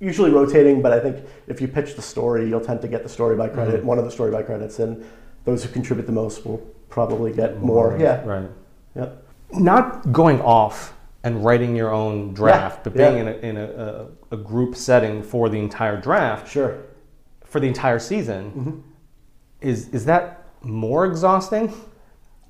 usually 0.00 0.30
rotating, 0.30 0.80
but 0.80 0.92
I 0.92 1.00
think 1.00 1.24
if 1.46 1.60
you 1.60 1.68
pitch 1.68 1.94
the 1.94 2.02
story, 2.02 2.48
you'll 2.48 2.60
tend 2.64 2.80
to 2.82 2.88
get 2.88 3.02
the 3.02 3.08
story 3.08 3.36
by 3.36 3.48
credit, 3.48 3.78
Mm-hmm. 3.78 3.86
one 3.86 3.98
of 3.98 4.04
the 4.04 4.10
story 4.10 4.30
by 4.30 4.42
credits, 4.42 4.78
and 4.78 5.04
those 5.44 5.62
who 5.64 5.70
contribute 5.72 6.06
the 6.06 6.12
most 6.12 6.46
will 6.46 6.58
probably 6.88 7.32
get 7.32 7.60
more. 7.60 7.96
Yeah. 8.00 8.24
Right. 8.24 8.48
Yep. 8.94 9.22
Not 9.54 10.12
going 10.12 10.40
off 10.40 10.94
and 11.24 11.44
writing 11.44 11.74
your 11.76 11.92
own 11.92 12.32
draft, 12.34 12.78
Yeah, 12.78 12.82
but 12.84 12.94
being 12.96 13.14
yeah. 13.16 13.20
in, 13.22 13.28
a, 13.28 13.32
in 13.32 13.56
a, 13.56 14.06
a, 14.30 14.34
a 14.34 14.36
group 14.36 14.76
setting 14.76 15.22
for 15.22 15.48
the 15.48 15.58
entire 15.58 16.00
draft, 16.00 16.48
Sure. 16.48 16.78
For 17.56 17.60
the 17.60 17.66
entire 17.68 17.98
season, 17.98 18.50
Mm-hmm. 18.50 18.80
is, 19.62 19.88
is 19.88 20.04
that 20.04 20.44
more 20.62 21.06
exhausting? 21.06 21.72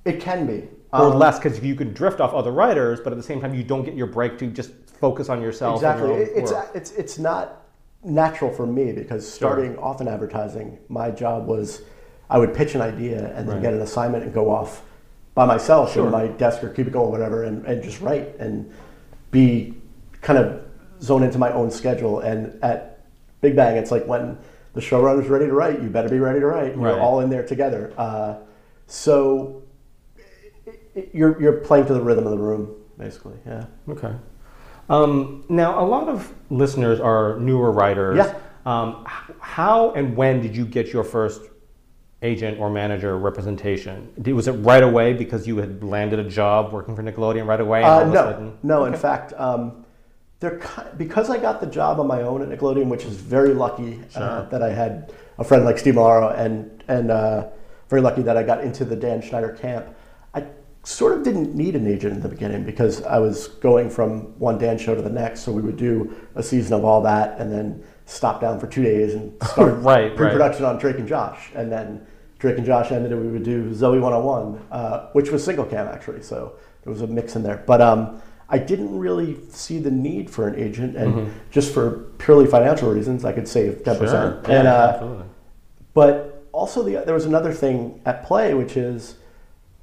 It 0.05 0.21
can 0.21 0.47
be. 0.49 0.69
or 0.93 1.13
Um, 1.13 1.19
less 1.19 1.39
because 1.39 1.61
you 1.63 1.77
can 1.77 1.93
drift 1.95 2.21
off 2.21 2.35
other 2.35 2.51
writers, 2.51 2.99
but 3.01 3.13
at 3.13 3.17
the 3.17 3.23
same 3.23 3.41
time 3.41 3.55
you 3.55 3.63
don't 3.63 3.85
get 3.85 3.95
your 3.95 4.09
break 4.09 4.37
to 4.39 4.49
just 4.49 4.73
focus 5.01 5.29
on 5.29 5.41
yourself. 5.41 5.77
Exactly. 5.77 6.09
your 6.09 6.19
It's, 6.23 6.51
work. 6.51 6.71
it's, 6.75 6.91
it's 6.93 7.19
not 7.21 7.63
natural 8.03 8.53
for 8.53 8.67
me 8.67 8.91
because 8.91 9.31
starting 9.31 9.79
off 9.79 10.01
in 10.01 10.09
advertising, 10.09 10.77
my 10.89 11.13
job 11.13 11.47
was 11.47 11.83
I 12.29 12.39
would 12.39 12.53
pitch 12.53 12.75
an 12.75 12.81
idea 12.81 13.33
and 13.37 13.47
then 13.49 13.57
Right. 13.57 13.63
get 13.63 13.75
an 13.75 13.83
assignment 13.83 14.25
and 14.25 14.35
go 14.35 14.51
off 14.51 14.83
by 15.37 15.45
myself 15.47 15.93
Sure. 15.93 16.07
in 16.07 16.11
my 16.11 16.27
desk 16.27 16.65
or 16.65 16.71
cubicle 16.71 17.03
or 17.03 17.11
whatever 17.13 17.45
and, 17.45 17.65
and 17.65 17.81
just 17.81 18.01
write 18.01 18.37
and 18.41 18.69
be 19.31 19.75
kind 20.21 20.39
of 20.41 20.63
zone 21.01 21.23
into 21.23 21.39
my 21.39 21.53
own 21.53 21.71
schedule. 21.71 22.19
And 22.21 22.59
at 22.65 23.05
Big 23.41 23.55
Bang, 23.55 23.77
it's 23.77 23.93
like 23.93 24.05
when 24.07 24.37
the 24.77 24.83
showrunner's 24.83 25.29
ready 25.29 25.47
to 25.47 25.55
write, 25.55 25.83
you 25.83 25.89
better 25.89 26.11
be 26.11 26.19
ready 26.19 26.39
to 26.39 26.47
write. 26.47 26.77
We're 26.77 26.93
Right. 26.93 27.01
all 27.01 27.21
in 27.21 27.31
there 27.31 27.43
together. 27.43 27.95
Uh, 27.97 28.35
so 28.87 29.63
you're, 31.15 31.41
you're 31.41 31.55
playing 31.61 31.87
to 31.87 31.95
the 31.95 32.01
rhythm 32.03 32.27
of 32.27 32.31
the 32.31 32.39
room, 32.39 32.77
basically. 32.99 33.39
Yeah. 33.47 33.65
Okay. 33.89 34.13
Um, 34.91 35.45
now, 35.49 35.83
a 35.83 35.87
lot 35.87 36.09
of 36.09 36.31
listeners 36.51 37.01
are 37.01 37.39
newer 37.41 37.73
writers. 37.73 38.19
Yeah. 38.19 38.35
Um, 38.67 39.07
how 39.41 39.93
and 39.93 40.15
when 40.15 40.43
did 40.43 40.55
you 40.55 40.67
get 40.67 40.89
your 40.93 41.05
first 41.05 41.41
agent 42.21 42.61
or 42.61 42.69
manager 42.69 43.17
representation? 43.17 44.13
Did, 44.21 44.35
was 44.35 44.47
it 44.47 44.53
right 44.53 44.83
away 44.83 45.15
because 45.15 45.47
you 45.47 45.57
had 45.57 45.83
landed 45.83 46.19
a 46.19 46.29
job 46.29 46.71
working 46.75 46.95
for 46.95 47.03
Nickelodeon 47.03 47.47
right 47.47 47.61
away? 47.63 47.83
Uh, 47.83 48.05
no, 48.05 48.53
no. 48.63 48.85
In 48.85 48.95
fact, 48.95 49.33
um, 49.39 49.86
they're 50.47 50.93
because 50.97 51.31
I 51.31 51.39
got 51.39 51.61
the 51.61 51.67
job 51.67 52.01
on 52.01 52.07
my 52.07 52.23
own 52.23 52.43
at 52.43 52.49
Nickelodeon, 52.49 52.87
which 52.87 53.05
is 53.05 53.17
very 53.17 53.55
lucky 53.55 54.01
uh, 54.15 54.43
that 54.45 54.63
I 54.63 54.71
had 54.71 55.13
a 55.39 55.45
friend 55.45 55.65
like 55.65 55.79
Steve 55.79 55.95
Molaro, 55.95 56.37
and 56.39 56.83
and 56.89 57.11
uh, 57.11 57.49
very 57.89 58.03
lucky 58.03 58.23
that 58.23 58.37
I 58.37 58.43
got 58.43 58.63
into 58.63 58.85
the 58.85 58.97
Dan 58.97 59.21
Schneider 59.21 59.53
camp. 59.53 59.87
I 60.35 60.47
sort 60.85 61.17
of 61.17 61.25
didn't 61.25 61.55
need 61.55 61.75
an 61.75 61.87
agent 61.87 62.15
in 62.15 62.21
the 62.21 62.29
beginning 62.29 62.65
because 62.65 63.03
I 63.03 63.19
was 63.19 63.49
going 63.49 63.91
from 63.91 64.39
one 64.39 64.59
Dan 64.59 64.79
show 64.79 64.95
to 64.95 65.03
the 65.03 65.11
next, 65.11 65.41
so 65.41 65.53
we 65.53 65.63
would 65.63 65.77
do 65.77 66.15
a 66.35 66.43
season 66.43 66.75
of 66.75 66.85
all 66.85 67.03
that, 67.03 67.39
and 67.41 67.53
then 67.53 67.83
stop 68.05 68.41
down 68.41 68.61
for 68.61 68.69
two 68.69 68.83
days 68.83 69.15
and 69.15 69.35
start 69.43 69.75
Right, 69.75 69.83
right. 69.83 70.17
pre-production 70.17 70.65
on 70.65 70.79
Drake 70.79 70.99
and 70.99 71.09
Josh, 71.09 71.51
and 71.55 71.71
then 71.71 72.07
Drake 72.39 72.57
and 72.59 72.67
Josh 72.67 72.93
ended, 72.93 73.13
and 73.13 73.21
we 73.21 73.33
would 73.33 73.43
do 73.43 73.71
Zoey 73.71 74.01
101, 74.01 74.67
uh, 74.71 75.09
which 75.13 75.31
was 75.31 75.43
single 75.43 75.65
cam 75.65 75.89
actually, 75.89 76.23
so 76.23 76.57
there 76.85 76.93
was 76.93 77.03
a 77.03 77.07
mix 77.07 77.35
in 77.35 77.43
there. 77.43 77.65
But 77.67 77.81
um, 77.81 78.23
I 78.49 78.59
didn't 78.59 78.97
really 78.97 79.39
see 79.51 79.79
the 79.79 79.91
need 79.91 80.31
for 80.31 80.47
an 80.47 80.55
agent, 80.57 80.97
and 80.97 81.33
just 81.51 81.75
for 81.75 82.05
purely 82.19 82.47
financial 82.47 82.93
reasons, 82.93 83.25
I 83.25 83.33
could 83.33 83.49
save 83.49 83.83
10%. 83.83 83.99
Sure. 83.99 84.41
And, 84.49 84.69
uh, 84.69 85.23
but 85.95 86.47
also, 86.53 86.83
the, 86.83 87.03
there 87.05 87.15
was 87.15 87.27
another 87.27 87.53
thing 87.53 88.01
at 88.07 88.25
play, 88.25 88.55
which 88.55 88.77
is 88.77 89.17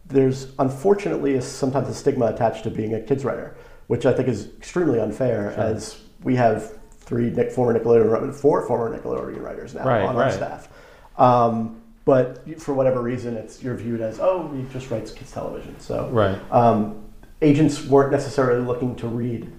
there's 0.06 0.54
unfortunately 0.60 1.36
a, 1.36 1.42
sometimes 1.42 1.90
a 1.90 1.94
stigma 1.94 2.28
attached 2.28 2.64
to 2.64 2.70
being 2.70 2.94
a 2.94 3.02
kids 3.02 3.26
writer, 3.26 3.56
which 3.88 4.06
I 4.06 4.14
think 4.14 4.28
is 4.30 4.48
extremely 4.58 5.00
unfair. 5.00 5.52
As 5.52 6.00
we 6.24 6.36
have 6.36 6.80
three 6.92 7.30
Nick, 7.32 7.52
former 7.52 7.78
Nickelodeon, 7.78 8.34
four 8.34 8.66
former 8.66 8.98
Nickelodeon 8.98 9.42
writers 9.42 9.74
now 9.74 9.86
Right, 9.86 10.04
on 10.04 10.16
our 10.16 10.24
right. 10.24 10.34
staff. 10.34 10.70
Um, 11.18 11.82
but 12.06 12.60
for 12.60 12.74
whatever 12.74 13.02
reason, 13.02 13.36
it's 13.38 13.62
you're 13.64 13.76
viewed 13.76 14.02
as 14.02 14.20
oh, 14.20 14.52
he 14.56 14.64
just 14.74 14.90
writes 14.92 15.12
kids 15.12 15.32
television. 15.32 15.80
So 15.80 16.10
Right. 16.10 16.38
um, 16.52 17.03
agents 17.42 17.84
weren't 17.86 18.12
necessarily 18.12 18.66
looking 18.66 18.96
to 18.98 19.08
read 19.08 19.52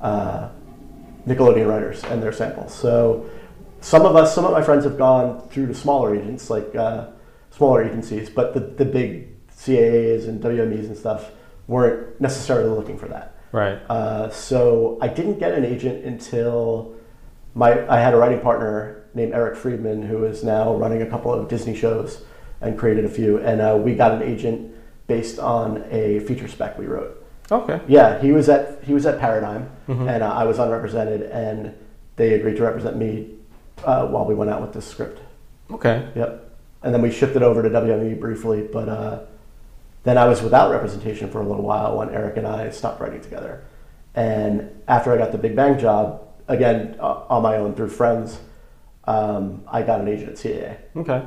uh, 0.00 0.48
Nickelodeon 1.26 1.68
writers 1.68 2.04
and 2.04 2.22
their 2.22 2.32
samples. 2.32 2.74
So 2.74 3.28
some 3.80 4.06
of 4.06 4.16
us, 4.16 4.34
some 4.34 4.44
of 4.44 4.52
my 4.52 4.62
friends 4.62 4.84
have 4.84 4.98
gone 4.98 5.46
through 5.48 5.66
to 5.68 5.74
smaller 5.74 6.14
agents, 6.14 6.50
like 6.50 6.74
uh, 6.74 7.08
smaller 7.50 7.82
agencies, 7.82 8.28
but 8.28 8.54
the, 8.54 8.60
the 8.60 8.84
big 8.84 9.28
CAAs 9.50 10.28
and 10.28 10.42
WMEs 10.42 10.86
and 10.86 10.96
stuff 10.96 11.30
weren't 11.66 12.20
necessarily 12.20 12.68
looking 12.68 12.98
for 12.98 13.08
that. 13.08 13.36
Right. 13.52 13.78
Uh, 13.88 14.30
so 14.30 14.98
I 15.00 15.08
didn't 15.08 15.38
get 15.38 15.52
an 15.52 15.64
agent 15.64 16.04
until 16.04 16.94
my 17.54 17.88
I 17.88 18.00
had 18.00 18.12
a 18.12 18.16
writing 18.16 18.40
partner 18.40 19.06
named 19.14 19.32
Eric 19.32 19.56
Friedman 19.56 20.02
who 20.02 20.24
is 20.24 20.42
now 20.42 20.74
running 20.74 21.02
a 21.02 21.06
couple 21.06 21.32
of 21.32 21.48
Disney 21.48 21.76
shows 21.76 22.24
and 22.60 22.78
created 22.78 23.04
a 23.04 23.08
few, 23.08 23.38
and 23.38 23.60
uh, 23.60 23.78
we 23.80 23.94
got 23.94 24.12
an 24.12 24.22
agent 24.22 24.73
based 25.06 25.38
on 25.38 25.84
a 25.90 26.20
feature 26.20 26.48
spec 26.48 26.78
we 26.78 26.86
wrote. 26.86 27.20
Okay. 27.50 27.80
Yeah, 27.86 28.20
he 28.20 28.32
was 28.32 28.48
at 28.48 28.82
he 28.84 28.94
was 28.94 29.04
at 29.06 29.20
Paradigm, 29.20 29.70
and 30.08 30.22
uh, 30.22 30.32
I 30.32 30.44
was 30.44 30.58
unrepresented, 30.58 31.22
and 31.22 31.74
they 32.16 32.34
agreed 32.34 32.56
to 32.56 32.62
represent 32.62 32.96
me 32.96 33.34
uh, 33.84 34.06
while 34.06 34.24
we 34.24 34.34
went 34.34 34.50
out 34.50 34.62
with 34.62 34.72
this 34.72 34.86
script. 34.86 35.20
Okay. 35.70 36.08
Yep. 36.14 36.50
And 36.82 36.94
then 36.94 37.02
we 37.02 37.10
shipped 37.10 37.36
it 37.36 37.42
over 37.42 37.62
to 37.62 37.70
WME 37.70 38.20
briefly, 38.20 38.62
but 38.62 38.88
uh, 38.88 39.20
then 40.04 40.18
I 40.18 40.26
was 40.26 40.42
without 40.42 40.70
representation 40.70 41.30
for 41.30 41.40
a 41.40 41.46
little 41.46 41.64
while 41.64 41.96
when 41.96 42.10
Eric 42.10 42.36
and 42.36 42.46
I 42.46 42.70
stopped 42.70 43.00
writing 43.00 43.22
together. 43.22 43.64
And 44.14 44.70
after 44.86 45.12
I 45.12 45.16
got 45.16 45.32
the 45.32 45.38
Big 45.38 45.56
Bang 45.56 45.78
job, 45.78 46.20
again 46.46 46.96
on 47.00 47.42
my 47.42 47.56
own 47.56 47.74
through 47.74 47.88
friends, 47.88 48.38
um, 49.04 49.64
I 49.66 49.82
got 49.82 50.00
an 50.00 50.08
agent 50.08 50.30
at 50.30 50.36
CAA. 50.36 50.76
Okay. 50.96 51.22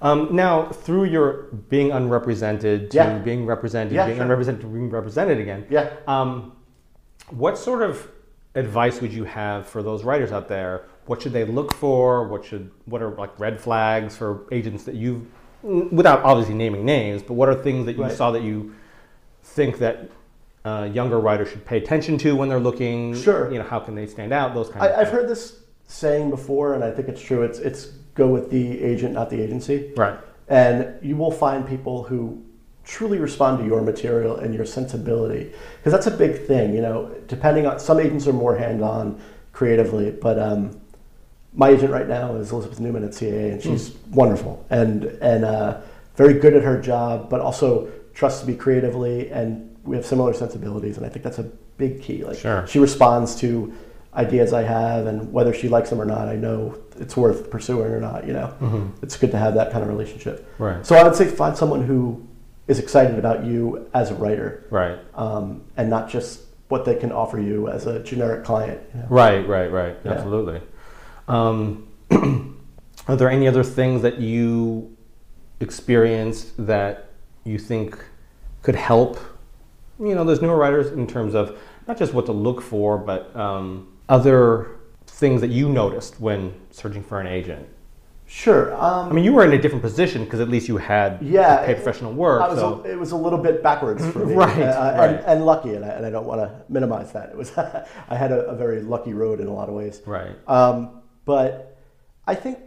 Um, 0.00 0.28
now, 0.30 0.66
through 0.66 1.04
your 1.04 1.48
being 1.68 1.90
unrepresented 1.90 2.90
to 2.92 2.96
Yeah. 2.96 3.18
being 3.18 3.46
represented, 3.46 3.92
Yeah, 3.94 4.06
being 4.06 4.16
sure. 4.18 4.24
unrepresented 4.24 4.60
to 4.62 4.66
being 4.68 4.90
represented 4.90 5.38
again, 5.38 5.66
Yeah. 5.68 5.88
um, 6.06 6.52
what 7.30 7.58
sort 7.58 7.82
of 7.82 8.08
advice 8.54 9.00
would 9.00 9.12
you 9.12 9.24
have 9.24 9.66
for 9.66 9.82
those 9.82 10.04
writers 10.04 10.30
out 10.32 10.48
there? 10.48 10.82
What 11.06 11.22
should 11.22 11.32
they 11.32 11.44
look 11.44 11.72
for? 11.74 12.28
What 12.28 12.44
should 12.44 12.70
what 12.86 13.02
are 13.02 13.10
like 13.10 13.30
red 13.40 13.60
flags 13.60 14.16
for 14.16 14.40
agents 14.52 14.84
that 14.84 14.94
you've, 14.94 15.22
without 15.62 16.22
obviously 16.22 16.54
naming 16.54 16.84
names, 16.84 17.22
but 17.22 17.34
what 17.34 17.48
are 17.48 17.54
things 17.54 17.86
that 17.86 17.96
you 17.96 18.02
Right. 18.02 18.12
saw 18.12 18.30
that 18.30 18.42
you 18.42 18.72
think 19.42 19.78
that 19.78 20.10
uh, 20.64 20.88
younger 20.92 21.18
writers 21.18 21.48
should 21.48 21.64
pay 21.64 21.78
attention 21.78 22.18
to 22.18 22.36
when 22.36 22.48
they're 22.48 22.60
looking? 22.60 23.14
Sure. 23.14 23.50
You 23.50 23.58
know, 23.58 23.64
how 23.64 23.80
can 23.80 23.94
they 23.94 24.06
stand 24.06 24.32
out? 24.32 24.54
Those 24.54 24.68
kind 24.68 24.84
of. 24.86 24.96
I, 24.96 25.00
I've 25.00 25.08
heard 25.08 25.28
this 25.28 25.60
saying 25.86 26.30
before, 26.30 26.74
and 26.74 26.84
I 26.84 26.90
think 26.90 27.08
it's 27.08 27.20
true. 27.22 27.42
It's 27.42 27.58
it's 27.58 27.88
go 28.18 28.26
with 28.28 28.50
the 28.50 28.82
agent, 28.82 29.14
not 29.14 29.30
the 29.30 29.40
agency. 29.40 29.92
Right. 29.96 30.18
And 30.48 30.94
you 31.02 31.16
will 31.16 31.30
find 31.30 31.66
people 31.66 32.02
who 32.02 32.44
truly 32.84 33.18
respond 33.18 33.58
to 33.58 33.64
your 33.64 33.80
material 33.80 34.36
and 34.36 34.54
your 34.54 34.66
sensibility. 34.66 35.52
Because 35.76 35.92
that's 35.92 36.06
a 36.06 36.16
big 36.16 36.46
thing, 36.46 36.74
you 36.74 36.82
know, 36.82 37.14
depending 37.28 37.66
on 37.66 37.78
some 37.78 38.00
agents 38.00 38.26
are 38.26 38.32
more 38.32 38.56
hand 38.56 38.82
on 38.82 39.20
creatively, 39.52 40.10
but 40.10 40.38
um, 40.38 40.80
my 41.52 41.68
agent 41.68 41.92
right 41.92 42.08
now 42.08 42.34
is 42.36 42.50
Elizabeth 42.50 42.80
Newman 42.80 43.04
at 43.04 43.10
CAA, 43.10 43.52
and 43.52 43.62
she's 43.62 43.94
wonderful 44.10 44.64
and, 44.70 45.04
and 45.20 45.44
uh, 45.44 45.80
very 46.16 46.34
good 46.34 46.54
at 46.54 46.62
her 46.62 46.80
job, 46.80 47.28
but 47.28 47.40
also 47.40 47.90
trusts 48.14 48.46
me 48.46 48.54
creatively, 48.54 49.30
and 49.30 49.76
we 49.84 49.94
have 49.96 50.06
similar 50.06 50.32
sensibilities, 50.32 50.96
and 50.96 51.04
I 51.04 51.08
think 51.08 51.22
that's 51.22 51.38
a 51.38 51.50
big 51.76 52.02
key. 52.02 52.24
Like 52.24 52.38
Sure. 52.38 52.66
she 52.66 52.78
responds 52.78 53.36
to 53.36 53.72
ideas 54.14 54.52
I 54.52 54.62
have, 54.62 55.06
and 55.06 55.32
whether 55.32 55.52
she 55.52 55.68
likes 55.68 55.90
them 55.90 56.00
or 56.00 56.04
not, 56.04 56.28
I 56.28 56.36
know 56.36 56.76
it's 56.96 57.16
worth 57.16 57.50
pursuing 57.50 57.90
or 57.92 58.00
not. 58.00 58.26
You 58.26 58.32
know, 58.32 58.92
it's 59.02 59.16
good 59.16 59.30
to 59.32 59.38
have 59.38 59.54
that 59.54 59.70
kind 59.70 59.82
of 59.82 59.88
relationship. 59.88 60.52
Right. 60.58 60.84
So 60.84 60.96
I 60.96 61.02
would 61.04 61.14
say 61.14 61.26
find 61.28 61.56
someone 61.56 61.82
who 61.84 62.26
is 62.66 62.78
excited 62.78 63.18
about 63.18 63.44
you 63.44 63.88
as 63.94 64.10
a 64.10 64.14
writer, 64.14 64.66
Right. 64.70 64.98
um, 65.14 65.62
and 65.76 65.88
not 65.88 66.08
just 66.10 66.40
what 66.68 66.84
they 66.84 66.94
can 66.94 67.10
offer 67.12 67.38
you 67.40 67.68
as 67.68 67.86
a 67.86 68.02
generic 68.02 68.44
client. 68.44 68.80
you 68.94 69.00
know? 69.00 69.06
Right, 69.08 69.46
right, 69.48 69.70
right. 69.72 69.96
Yeah. 70.04 70.12
Absolutely. 70.12 70.60
Um, 71.26 71.88
are 73.08 73.16
there 73.16 73.30
any 73.30 73.48
other 73.48 73.64
things 73.64 74.02
that 74.02 74.18
you 74.18 74.94
experienced 75.60 76.52
that 76.66 77.10
you 77.44 77.58
think 77.58 77.98
could 78.62 78.74
help? 78.74 79.18
You 79.98 80.14
know, 80.14 80.24
those 80.24 80.42
newer 80.42 80.56
writers 80.56 80.92
in 80.92 81.06
terms 81.06 81.34
of 81.34 81.58
not 81.86 81.96
just 81.98 82.12
what 82.12 82.26
to 82.26 82.32
look 82.32 82.60
for, 82.60 82.98
but 82.98 83.34
um, 83.34 83.88
other 84.08 84.70
things 85.06 85.40
that 85.40 85.50
you 85.50 85.68
noticed 85.68 86.20
when 86.20 86.54
searching 86.70 87.02
for 87.02 87.20
an 87.20 87.26
agent. 87.26 87.68
Sure. 88.30 88.74
Um, 88.74 89.08
I 89.08 89.12
mean, 89.12 89.24
you 89.24 89.32
were 89.32 89.44
in 89.44 89.52
a 89.52 89.58
different 89.58 89.82
position 89.82 90.24
because 90.24 90.38
at 90.40 90.50
least 90.50 90.68
you 90.68 90.76
had 90.76 91.18
Yeah, 91.22 91.64
pay 91.64 91.72
professional 91.74 92.12
work. 92.12 92.42
I 92.42 92.48
was 92.48 92.58
so. 92.58 92.82
a, 92.84 92.88
it 92.90 92.98
was 92.98 93.12
a 93.12 93.16
little 93.16 93.38
bit 93.38 93.62
backwards 93.62 94.06
for 94.10 94.26
me, 94.26 94.34
Right, 94.44 94.60
uh, 94.60 94.96
right. 94.98 95.10
And, 95.10 95.24
and 95.24 95.46
lucky, 95.46 95.74
and 95.74 95.84
I, 95.84 95.88
and 95.88 96.04
I 96.04 96.10
don't 96.10 96.26
want 96.26 96.42
to 96.42 96.62
minimize 96.68 97.10
that. 97.12 97.30
It 97.30 97.36
was 97.38 97.56
I 98.08 98.14
had 98.14 98.30
a, 98.30 98.40
a 98.48 98.54
very 98.54 98.82
lucky 98.82 99.14
road 99.14 99.40
in 99.40 99.46
a 99.46 99.52
lot 99.52 99.68
of 99.70 99.74
ways. 99.74 100.02
right. 100.04 100.36
Um, 100.46 101.00
but 101.24 101.78
I 102.26 102.34
think 102.34 102.58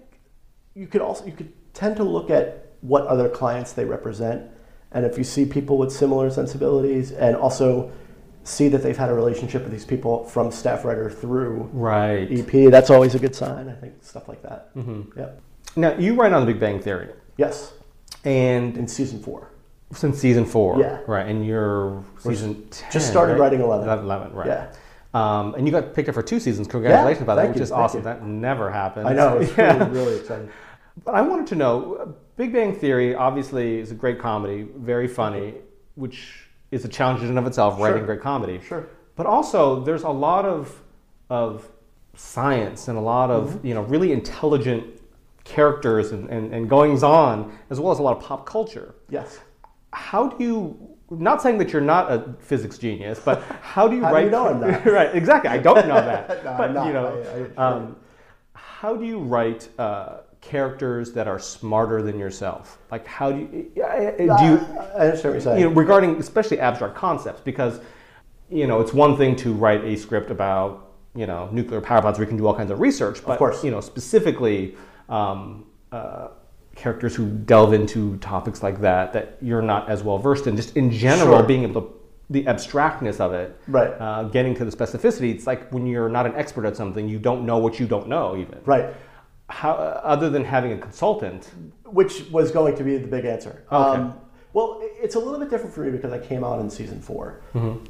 you 0.74 0.88
could 0.88 1.02
also 1.02 1.26
you 1.26 1.32
could 1.34 1.54
tend 1.74 1.96
to 1.98 2.04
look 2.04 2.30
at 2.32 2.74
what 2.82 3.06
other 3.06 3.30
clients 3.30 3.74
they 3.74 3.86
represent, 3.86 4.50
and 4.92 5.06
if 5.06 5.16
you 5.18 5.24
see 5.24 5.46
people 5.46 5.78
with 5.78 5.92
similar 5.92 6.32
sensibilities, 6.32 7.12
and 7.12 7.36
also 7.36 7.92
see 8.44 8.68
that 8.70 8.82
they've 8.84 8.98
had 8.98 9.10
a 9.10 9.14
relationship 9.14 9.64
with 9.64 9.72
these 9.72 9.86
people 9.86 10.24
from 10.26 10.52
staff 10.52 10.84
writer 10.86 11.10
through 11.10 11.70
Right. 11.74 12.28
EP, 12.32 12.70
that's 12.72 12.90
always 12.90 13.14
a 13.16 13.20
good 13.20 13.36
sign. 13.36 13.70
I 13.70 13.74
think 13.74 13.96
stuff 14.02 14.28
like 14.28 14.42
that. 14.44 14.76
Mm-hmm. 14.76 15.18
Yep. 15.20 15.42
Now, 15.76 15.94
you 15.98 16.16
write 16.16 16.34
on 16.34 16.46
The 16.46 16.52
Big 16.52 16.60
Bang 16.60 16.80
Theory, 16.80 17.10
Yes. 17.38 17.74
and 18.26 18.76
In 18.78 18.88
season 18.88 19.22
four. 19.22 19.48
Since 19.94 20.20
season 20.20 20.46
four, 20.46 20.80
Yeah. 20.80 21.00
right, 21.08 21.26
and 21.28 21.46
you're 21.46 22.04
season 22.20 22.66
ten. 22.72 22.92
just 22.92 23.10
started 23.10 23.34
right? 23.34 23.42
writing 23.42 23.62
11. 23.62 23.88
Eleven, 23.90 24.34
right? 24.34 24.48
Yeah. 24.48 24.72
Um, 25.14 25.54
and 25.56 25.68
you 25.68 25.72
got 25.74 25.94
picked 25.94 26.08
up 26.08 26.16
for 26.16 26.22
two 26.24 26.40
seasons. 26.40 26.68
Congratulations 26.70 27.24
about 27.24 27.36
that, 27.36 27.42
thank 27.42 27.56
which 27.56 27.60
you, 27.60 27.64
is 27.64 27.72
awesome. 27.74 28.00
you. 28.00 28.04
That 28.06 28.26
never 28.26 28.72
happens. 28.72 29.06
I 29.08 29.14
know. 29.14 29.40
It's 29.40 29.52
Yeah. 29.58 29.78
really, 29.78 29.92
really 29.92 30.16
exciting. 30.20 30.50
But 31.04 31.16
I 31.16 31.22
wanted 31.22 31.48
to 31.48 31.56
know, 31.56 32.16
Big 32.38 32.54
Bang 32.54 32.74
Theory 32.74 33.14
obviously 33.14 33.80
is 33.80 33.92
a 33.92 33.96
great 33.96 34.20
comedy, 34.20 34.68
very 34.78 35.08
funny, 35.10 35.56
which 35.96 36.48
is 36.72 36.86
a 36.86 36.88
challenge 36.88 37.22
in 37.22 37.30
and 37.30 37.38
of 37.38 37.46
itself, 37.48 37.80
writing 37.80 38.06
great 38.06 38.22
comedy. 38.22 38.60
Sure. 38.66 38.88
But 39.16 39.26
also, 39.26 39.84
there's 39.84 40.04
a 40.04 40.10
lot 40.10 40.46
of 40.46 40.82
of 41.30 41.70
science 42.16 42.88
and 42.90 42.98
a 42.98 43.02
lot 43.02 43.32
of 43.32 43.50
Mm-hmm. 43.52 43.68
you 43.68 43.74
know 43.74 43.82
really 43.84 44.12
intelligent 44.12 44.84
characters 45.44 46.12
and, 46.12 46.30
and, 46.30 46.54
and 46.54 46.70
goings 46.70 47.04
on, 47.04 47.58
as 47.70 47.80
well 47.80 47.92
as 47.92 48.00
a 48.00 48.02
lot 48.02 48.18
of 48.18 48.24
pop 48.24 48.46
culture. 48.46 48.94
Yes. 49.10 49.40
How 49.94 50.28
do 50.30 50.44
you? 50.44 50.88
Not 51.10 51.42
saying 51.42 51.58
that 51.58 51.74
you're 51.74 51.82
not 51.82 52.10
a 52.12 52.36
physics 52.40 52.78
genius, 52.78 53.20
but 53.24 53.42
how 53.62 53.86
do 53.88 53.98
you 53.98 54.02
How 54.06 54.10
do 54.10 54.16
write? 54.16 54.26
you 54.26 54.32
know 54.32 54.48
I'm 54.48 54.62
not? 54.62 54.86
right, 55.00 55.14
exactly. 55.14 55.50
I 55.50 55.58
don't 55.58 55.86
know 55.88 55.96
that, 55.96 56.44
No, 56.46 56.56
but 56.58 56.70
you 56.88 56.94
know, 56.94 57.52
I- 57.58 57.62
I- 57.62 57.68
um, 57.68 57.96
how 58.54 58.96
do 58.96 59.04
you 59.06 59.20
write 59.20 59.68
uh, 59.78 60.22
characters 60.42 61.14
that 61.14 61.28
are 61.28 61.40
smarter 61.40 62.02
than 62.02 62.18
yourself? 62.20 62.80
Like, 62.92 63.06
how 63.08 63.32
do 63.32 63.40
you? 63.40 63.48
Do 63.48 63.52
you? 63.82 63.86
I 63.86 65.06
understand 65.06 65.24
what 65.24 65.24
you're 65.24 65.42
saying. 65.42 65.60
you 65.60 65.70
know, 65.70 65.76
regarding 65.76 66.18
especially 66.18 66.60
abstract 66.60 66.96
concepts, 66.96 67.42
because 67.42 67.80
you 68.50 68.68
know 68.68 68.82
it's 68.82 68.94
one 68.94 69.16
thing 69.18 69.36
to 69.38 69.54
write 69.54 69.84
a 69.86 69.96
script 69.96 70.32
about 70.32 70.92
you 71.16 71.28
know 71.28 71.48
nuclear 71.52 71.82
power 71.82 72.02
plants 72.02 72.20
We 72.20 72.26
can 72.26 72.38
do 72.38 72.48
all 72.48 72.56
kinds 72.56 72.72
of 72.72 72.80
research, 72.80 73.24
but 73.24 73.34
of 73.34 73.38
course. 73.38 73.64
you 73.64 73.72
know 73.72 73.82
specifically 73.82 74.76
um, 75.10 75.66
uh, 75.92 76.30
characters 76.76 77.16
who 77.16 77.30
delve 77.30 77.74
into 77.74 78.18
topics 78.18 78.64
like 78.64 78.82
that 78.82 79.14
that 79.14 79.38
you're 79.42 79.62
not 79.62 79.90
as 79.90 80.04
well 80.04 80.18
versed 80.18 80.48
in. 80.48 80.56
Just 80.56 80.76
in 80.76 80.90
general, 80.92 81.38
Sure. 81.38 81.44
being 81.48 81.64
able 81.64 81.82
to 81.82 81.88
the 82.30 82.46
abstractness 82.48 83.20
of 83.20 83.34
it, 83.34 83.60
Right. 83.68 83.90
Uh, 84.00 84.24
getting 84.24 84.56
to 84.56 84.64
the 84.64 84.72
specificity. 84.72 85.36
It's 85.36 85.46
like 85.46 85.70
when 85.74 85.86
you're 85.86 86.08
not 86.08 86.26
an 86.26 86.34
expert 86.36 86.64
at 86.66 86.78
something, 86.78 87.10
you 87.10 87.20
don't 87.20 87.46
know 87.46 87.58
what 87.58 87.78
you 87.78 87.86
don't 87.86 88.08
know, 88.08 88.38
even. 88.38 88.60
Right. 88.66 88.86
How, 89.52 89.74
other 89.74 90.30
than 90.30 90.46
having 90.46 90.72
a 90.72 90.78
consultant, 90.78 91.52
Which 91.86 92.30
was 92.32 92.52
going 92.52 92.76
to 92.78 92.84
be 92.84 92.98
the 92.98 93.08
big 93.08 93.26
answer. 93.26 93.64
Okay. 93.72 94.02
Um, 94.02 94.14
well, 94.54 94.80
it's 94.82 95.16
a 95.16 95.20
little 95.20 95.40
bit 95.40 95.50
different 95.50 95.74
for 95.74 95.82
me 95.82 95.92
because 95.92 96.12
I 96.12 96.20
came 96.20 96.44
on 96.44 96.60
in 96.60 96.70
season 96.70 97.02
4 97.02 97.42
Mm-hmm. 97.54 97.86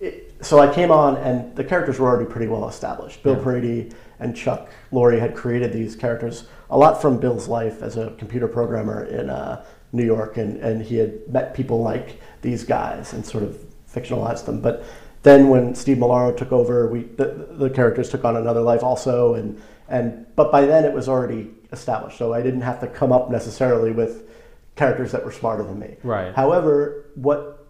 It, 0.00 0.32
so 0.42 0.60
I 0.60 0.72
came 0.72 0.92
on, 0.92 1.16
and 1.16 1.56
the 1.56 1.64
characters 1.64 1.98
were 1.98 2.06
already 2.06 2.30
pretty 2.30 2.46
well 2.46 2.68
established. 2.68 3.24
Bill 3.24 3.36
Yeah. 3.36 3.42
Prady 3.42 3.92
and 4.20 4.36
Chuck 4.36 4.70
Lorre 4.92 5.18
had 5.18 5.34
created 5.34 5.72
these 5.72 5.96
characters 5.96 6.46
a 6.70 6.78
lot 6.78 7.02
from 7.02 7.18
Bill's 7.18 7.48
life 7.48 7.82
as 7.82 7.96
a 7.96 8.12
computer 8.18 8.46
programmer 8.46 9.04
in 9.06 9.28
uh, 9.28 9.64
New 9.92 10.04
York, 10.04 10.36
and, 10.36 10.56
and 10.58 10.82
he 10.82 10.96
had 10.96 11.26
met 11.28 11.52
people 11.54 11.82
like 11.82 12.20
these 12.42 12.62
guys 12.62 13.12
and 13.12 13.26
sort 13.26 13.42
of 13.42 13.58
fictionalized 13.92 14.44
them. 14.46 14.60
But 14.60 14.84
then 15.24 15.48
when 15.48 15.74
Steve 15.74 15.96
Molaro 15.96 16.36
took 16.36 16.52
over, 16.52 16.88
we 16.88 17.02
the, 17.02 17.48
the 17.50 17.70
characters 17.70 18.08
took 18.08 18.24
on 18.24 18.36
another 18.36 18.60
life 18.60 18.84
also, 18.84 19.34
and 19.34 19.60
and 19.88 20.26
but 20.36 20.52
by 20.52 20.66
then 20.66 20.84
it 20.84 20.92
was 20.92 21.08
already 21.08 21.50
established, 21.72 22.18
so 22.18 22.32
I 22.32 22.42
didn't 22.42 22.62
have 22.62 22.80
to 22.80 22.86
come 22.86 23.12
up 23.12 23.30
necessarily 23.30 23.92
with 23.92 24.28
characters 24.76 25.12
that 25.12 25.24
were 25.24 25.32
smarter 25.32 25.64
than 25.64 25.78
me. 25.78 25.96
Right. 26.02 26.34
However, 26.34 27.10
what 27.14 27.66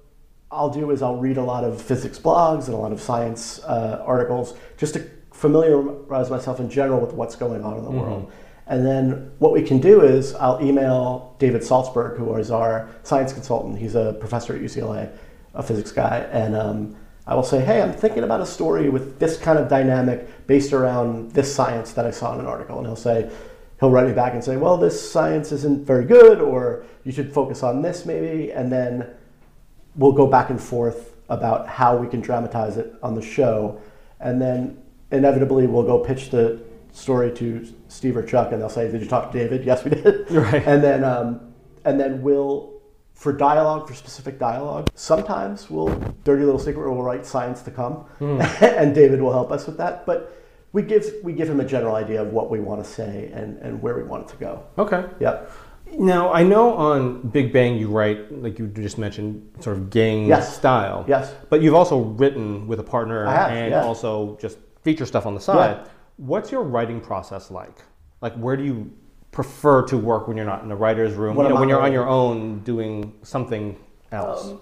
I'll 0.50 0.70
do 0.70 0.90
is 0.90 1.02
I'll 1.02 1.16
read 1.16 1.36
a 1.36 1.42
lot 1.42 1.64
of 1.64 1.80
physics 1.80 2.18
blogs 2.18 2.66
and 2.66 2.74
a 2.74 2.78
lot 2.78 2.92
of 2.92 3.00
science 3.00 3.60
uh, 3.64 4.02
articles 4.04 4.54
just 4.76 4.94
to 4.94 5.10
familiarize 5.32 6.30
myself 6.30 6.58
in 6.60 6.68
general 6.68 7.00
with 7.00 7.12
what's 7.12 7.36
going 7.36 7.62
on 7.64 7.78
in 7.78 7.84
the 7.84 7.90
world. 7.90 8.30
And 8.66 8.84
then 8.84 9.32
what 9.38 9.52
we 9.52 9.62
can 9.62 9.80
do 9.80 10.02
is 10.02 10.34
I'll 10.34 10.62
email 10.62 11.36
David 11.38 11.62
Saltzberg, 11.62 12.18
who 12.18 12.34
is 12.36 12.50
our 12.50 12.88
science 13.02 13.32
consultant. 13.32 13.78
He's 13.78 13.94
a 13.94 14.16
professor 14.20 14.54
at 14.54 14.60
UCLA, 14.60 15.10
a 15.54 15.62
physics 15.62 15.90
guy, 15.90 16.28
and 16.32 16.54
um, 16.54 16.96
I 17.28 17.34
will 17.34 17.42
say, 17.42 17.60
hey, 17.60 17.82
I'm 17.82 17.92
thinking 17.92 18.24
about 18.24 18.40
a 18.40 18.46
story 18.46 18.88
with 18.88 19.18
this 19.18 19.36
kind 19.36 19.58
of 19.58 19.68
dynamic 19.68 20.46
based 20.46 20.72
around 20.72 21.32
this 21.32 21.54
science 21.54 21.92
that 21.92 22.06
I 22.06 22.10
saw 22.10 22.32
in 22.32 22.40
an 22.40 22.46
article, 22.46 22.78
and 22.78 22.86
he'll 22.86 22.96
say. 22.96 23.30
He'll 23.80 23.92
write 23.92 24.08
me 24.08 24.12
back 24.12 24.34
and 24.34 24.42
say, 24.42 24.56
"Well, 24.56 24.76
this 24.76 24.98
science 25.12 25.52
isn't 25.52 25.86
very 25.86 26.04
good, 26.04 26.40
or 26.40 26.84
you 27.04 27.12
should 27.12 27.32
focus 27.32 27.62
on 27.62 27.80
this 27.80 28.04
maybe." 28.04 28.50
And 28.50 28.72
then 28.72 29.06
we'll 29.94 30.10
go 30.10 30.26
back 30.26 30.50
and 30.50 30.60
forth 30.60 31.14
about 31.28 31.68
how 31.68 31.96
we 31.96 32.08
can 32.08 32.20
dramatize 32.20 32.76
it 32.76 32.92
on 33.04 33.14
the 33.14 33.22
show, 33.22 33.80
and 34.18 34.42
then 34.42 34.82
inevitably 35.12 35.68
we'll 35.68 35.84
go 35.84 36.00
pitch 36.00 36.30
the 36.30 36.60
story 36.90 37.32
to 37.36 37.72
Steve 37.86 38.16
or 38.16 38.24
Chuck, 38.24 38.50
and 38.50 38.60
they'll 38.60 38.68
say, 38.68 38.90
"Did 38.90 39.00
you 39.00 39.06
talk 39.06 39.30
to 39.30 39.38
David?" 39.38 39.64
Yes, 39.70 39.84
we 39.84 39.92
did. 39.92 40.28
Right. 40.28 40.66
And 40.66 40.82
then, 40.82 41.04
um, 41.04 41.52
and 41.84 42.00
then 42.00 42.20
we'll 42.20 42.77
for 43.18 43.32
dialogue 43.32 43.88
for 43.88 43.94
specific 43.94 44.38
dialogue. 44.38 44.88
Sometimes 44.94 45.68
we'll 45.68 45.88
dirty 46.22 46.44
little 46.44 46.60
secret. 46.60 46.88
We'll 46.88 47.02
write 47.02 47.26
science 47.26 47.62
to 47.62 47.70
come, 47.72 47.94
hmm. 48.20 48.40
and 48.60 48.94
David 48.94 49.20
will 49.20 49.32
help 49.32 49.50
us 49.50 49.66
with 49.66 49.76
that. 49.78 50.06
But 50.06 50.40
we 50.72 50.82
give 50.82 51.04
we 51.24 51.32
give 51.32 51.50
him 51.50 51.58
a 51.58 51.64
general 51.64 51.96
idea 51.96 52.22
of 52.22 52.32
what 52.32 52.48
we 52.48 52.60
want 52.60 52.82
to 52.82 52.88
say 52.88 53.30
and, 53.34 53.58
and 53.58 53.82
where 53.82 53.96
we 53.96 54.04
want 54.04 54.22
it 54.24 54.28
to 54.30 54.36
go. 54.36 54.64
okay. 54.78 55.04
Yep. 55.18 55.50
Now 55.98 56.32
I 56.32 56.44
know 56.44 56.74
on 56.74 57.28
Big 57.28 57.52
Bang 57.52 57.76
you 57.76 57.88
write, 57.88 58.30
like 58.30 58.58
you 58.58 58.68
just 58.68 58.98
mentioned, 58.98 59.50
sort 59.58 59.78
of 59.78 59.90
gang 59.90 60.26
Yes. 60.26 60.54
style. 60.56 61.04
Yes. 61.08 61.34
But 61.50 61.60
you've 61.60 61.74
also 61.74 61.98
written 61.98 62.68
with 62.68 62.78
a 62.78 62.84
partner 62.84 63.24
have, 63.24 63.50
and 63.50 63.74
also 63.74 64.36
just 64.40 64.58
feature 64.82 65.06
stuff 65.06 65.26
on 65.26 65.34
the 65.34 65.40
side. 65.40 65.78
Yeah. 65.78 65.88
What's 66.18 66.52
your 66.52 66.62
writing 66.62 67.00
process 67.00 67.50
like? 67.50 67.78
Like, 68.20 68.34
where 68.34 68.56
do 68.56 68.64
you 68.64 68.92
prefer 69.32 69.82
to 69.86 69.96
work 69.96 70.28
when 70.28 70.36
you're 70.36 70.46
not 70.46 70.62
in 70.62 70.68
the 70.68 70.76
writer's 70.76 71.14
room? 71.14 71.36
When 71.36 71.46
you 71.46 71.54
know, 71.54 71.60
when 71.60 71.68
you're 71.68 71.80
on 71.80 71.92
your 71.92 72.08
own 72.08 72.60
doing 72.60 73.12
something 73.22 73.76
else. 74.12 74.48
Um, 74.48 74.60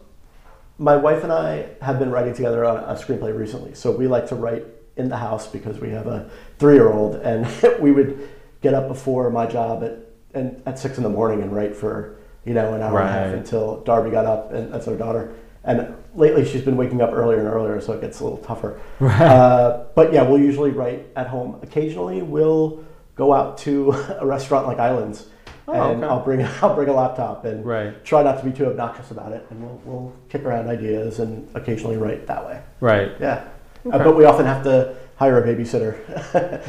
my 0.78 0.96
wife 0.96 1.22
and 1.22 1.32
I 1.32 1.70
have 1.80 1.98
been 1.98 2.10
writing 2.10 2.34
together 2.34 2.64
on 2.64 2.76
a 2.78 2.94
screenplay 2.94 3.36
recently. 3.36 3.74
So 3.74 3.90
we 3.90 4.06
like 4.06 4.26
to 4.28 4.34
write 4.34 4.64
in 4.96 5.08
the 5.08 5.16
house 5.16 5.46
because 5.46 5.78
we 5.78 5.90
have 5.90 6.06
a 6.06 6.30
three-year-old, 6.58 7.16
and 7.16 7.46
we 7.80 7.92
would 7.92 8.28
get 8.60 8.74
up 8.74 8.88
before 8.88 9.30
my 9.30 9.46
job 9.46 9.82
at 9.84 10.06
and 10.34 10.62
at 10.66 10.78
six 10.78 10.98
in 10.98 11.02
the 11.02 11.08
morning 11.08 11.42
and 11.42 11.54
write 11.54 11.74
for 11.74 12.18
you 12.44 12.52
know 12.52 12.74
an 12.74 12.82
hour 12.82 13.00
and 13.00 13.08
a 13.08 13.12
half 13.12 13.32
until 13.32 13.82
Darby 13.82 14.10
got 14.10 14.26
up, 14.26 14.52
and 14.52 14.72
that's 14.72 14.86
our 14.86 14.96
daughter. 14.96 15.34
And 15.64 15.96
lately, 16.14 16.44
she's 16.44 16.62
been 16.62 16.76
waking 16.76 17.00
up 17.00 17.10
earlier 17.12 17.40
and 17.40 17.48
earlier, 17.48 17.80
so 17.80 17.92
it 17.92 18.00
gets 18.00 18.20
a 18.20 18.24
little 18.24 18.38
tougher. 18.38 18.80
Uh, 19.00 19.86
but 19.94 20.12
yeah, 20.12 20.22
we'll 20.22 20.40
usually 20.40 20.70
write 20.70 21.06
at 21.16 21.26
home. 21.26 21.58
Occasionally, 21.62 22.22
we'll 22.22 22.84
go 23.16 23.32
out 23.32 23.58
to 23.58 23.90
a 24.20 24.26
restaurant 24.26 24.66
like 24.66 24.78
Islands, 24.78 25.26
Oh, 25.68 25.72
and 25.72 26.04
okay. 26.04 26.06
I'll 26.12 26.22
bring 26.22 26.42
I'll 26.62 26.76
bring 26.76 26.88
a 26.88 26.92
laptop 26.92 27.44
and 27.44 27.64
Right. 27.66 28.04
try 28.04 28.22
not 28.22 28.38
to 28.38 28.44
be 28.44 28.52
too 28.52 28.66
obnoxious 28.66 29.10
about 29.10 29.32
it, 29.32 29.44
and 29.50 29.60
we'll, 29.60 29.80
we'll 29.84 30.12
kick 30.28 30.44
around 30.44 30.68
ideas 30.68 31.18
and 31.18 31.48
occasionally 31.56 31.96
write 31.96 32.28
that 32.28 32.46
way. 32.46 32.60
Right. 32.78 33.10
Yeah, 33.18 33.48
Okay. 33.84 33.98
uh, 33.98 34.04
but 34.04 34.16
we 34.16 34.24
often 34.26 34.46
have 34.46 34.62
to 34.62 34.94
hire 35.16 35.42
a 35.42 35.46
babysitter 35.46 35.96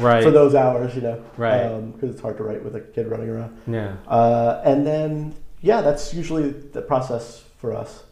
Right. 0.00 0.24
for 0.24 0.30
those 0.32 0.54
hours, 0.56 0.96
you 0.96 1.02
know, 1.02 1.22
Right. 1.36 1.68
Because 1.92 2.10
it's 2.10 2.20
hard 2.20 2.38
to 2.38 2.42
write 2.42 2.64
with 2.64 2.74
a 2.74 2.80
kid 2.80 3.06
running 3.06 3.28
around. 3.28 3.56
Yeah. 3.68 3.94
Uh, 4.08 4.62
and 4.64 4.84
then, 4.86 5.34
yeah, 5.60 5.80
that's 5.82 6.12
usually 6.14 6.50
the 6.50 6.80
process 6.82 7.44
for 7.58 7.74
us. 7.74 8.02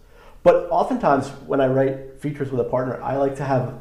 But 0.45 0.69
oftentimes, 0.71 1.29
when 1.47 1.61
I 1.61 1.67
write 1.69 2.21
features 2.21 2.53
with 2.53 2.61
a 2.61 2.65
partner, 2.65 3.03
I 3.03 3.17
like 3.17 3.35
to 3.37 3.45
have 3.45 3.75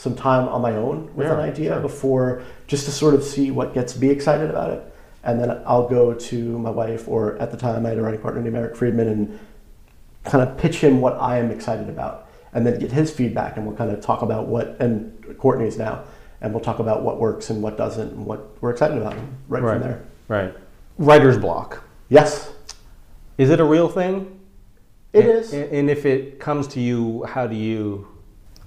some 0.00 0.14
time 0.16 0.48
on 0.48 0.62
my 0.62 0.72
own 0.76 1.10
with 1.14 1.26
Yeah, 1.26 1.34
an 1.34 1.40
idea 1.40 1.72
sure. 1.74 1.80
before, 1.80 2.42
just 2.66 2.86
to 2.86 2.90
sort 2.90 3.12
of 3.12 3.22
see 3.22 3.50
what 3.50 3.74
gets 3.74 3.98
me 4.00 4.08
excited 4.08 4.48
about 4.48 4.70
it. 4.70 4.82
And 5.22 5.38
then 5.38 5.60
I'll 5.66 5.86
go 5.86 6.14
to 6.14 6.58
my 6.58 6.70
wife, 6.70 7.06
or 7.06 7.36
at 7.36 7.50
the 7.50 7.58
time 7.58 7.84
I 7.84 7.90
had 7.90 7.98
a 7.98 8.02
writing 8.02 8.20
partner 8.22 8.40
named 8.40 8.56
Eric 8.56 8.76
Friedman, 8.76 9.08
and 9.08 9.38
kind 10.24 10.42
of 10.48 10.56
pitch 10.56 10.76
him 10.76 11.02
what 11.02 11.18
I 11.20 11.36
am 11.38 11.50
excited 11.50 11.90
about, 11.90 12.28
and 12.54 12.66
then 12.66 12.78
get 12.78 12.90
his 12.92 13.10
feedback, 13.10 13.58
and 13.58 13.66
we'll 13.66 13.76
kind 13.76 13.90
of 13.90 14.00
talk 14.00 14.22
about 14.22 14.46
what, 14.46 14.76
and 14.80 15.36
Courtney's 15.38 15.76
now, 15.76 16.04
and 16.40 16.54
we'll 16.54 16.62
talk 16.64 16.78
about 16.78 17.02
what 17.02 17.20
works 17.20 17.50
and 17.50 17.62
what 17.62 17.76
doesn't, 17.76 18.12
and 18.12 18.24
what 18.24 18.56
we're 18.62 18.70
excited 18.70 18.96
about, 18.96 19.14
right, 19.48 19.62
Right. 19.62 19.72
from 19.74 19.82
there. 19.82 20.00
Right. 20.28 20.54
Writer's 20.96 21.36
block. 21.36 21.84
Yes, 22.08 22.50
Is 23.36 23.50
it 23.50 23.60
a 23.60 23.64
real 23.64 23.88
thing? 23.88 24.38
it 25.12 25.24
and, 25.26 25.28
is. 25.30 25.52
And 25.52 25.90
if 25.90 26.06
it 26.06 26.40
comes 26.40 26.66
to 26.68 26.80
you, 26.80 27.24
how 27.24 27.46
do 27.46 27.54
you 27.56 28.06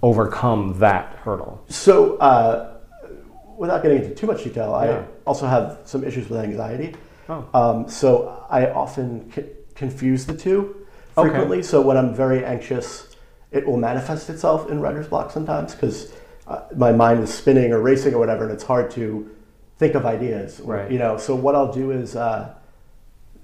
overcome 0.04 0.78
that 0.80 1.16
hurdle? 1.24 1.64
So, 1.70 2.18
uh, 2.18 2.76
without 3.58 3.82
getting 3.82 4.04
into 4.04 4.14
too 4.14 4.28
much 4.28 4.44
detail, 4.44 4.70
Yeah. 4.84 4.92
I 5.00 5.04
also 5.26 5.48
have 5.48 5.80
some 5.86 6.04
issues 6.04 6.30
with 6.30 6.40
anxiety. 6.40 6.94
Oh. 7.30 7.46
Um, 7.54 7.88
so, 7.90 8.44
I 8.50 8.70
often 8.70 9.32
c- 9.34 9.46
confuse 9.74 10.26
the 10.26 10.34
two 10.36 10.76
Okay. 11.18 11.30
frequently. 11.30 11.64
So, 11.64 11.82
when 11.82 11.98
I'm 11.98 12.14
very 12.14 12.44
anxious, 12.44 13.16
it 13.52 13.66
will 13.66 13.78
manifest 13.78 14.30
itself 14.30 14.70
in 14.70 14.82
writer's 14.82 15.08
block 15.08 15.32
sometimes 15.32 15.74
because 15.74 16.12
uh, 16.48 16.62
my 16.76 16.92
mind 16.92 17.22
is 17.24 17.34
spinning 17.34 17.72
or 17.72 17.80
racing 17.80 18.14
or 18.14 18.20
whatever, 18.20 18.44
and 18.44 18.52
it's 18.52 18.64
hard 18.66 18.92
to 18.92 19.30
think 19.78 19.96
of 19.96 20.06
ideas. 20.06 20.60
or- 20.60 20.74
Right. 20.76 20.92
You 20.92 21.00
know, 21.00 21.18
so 21.18 21.34
what 21.36 21.56
I'll 21.56 21.72
do 21.72 21.92
is 21.92 22.16
uh, 22.18 22.50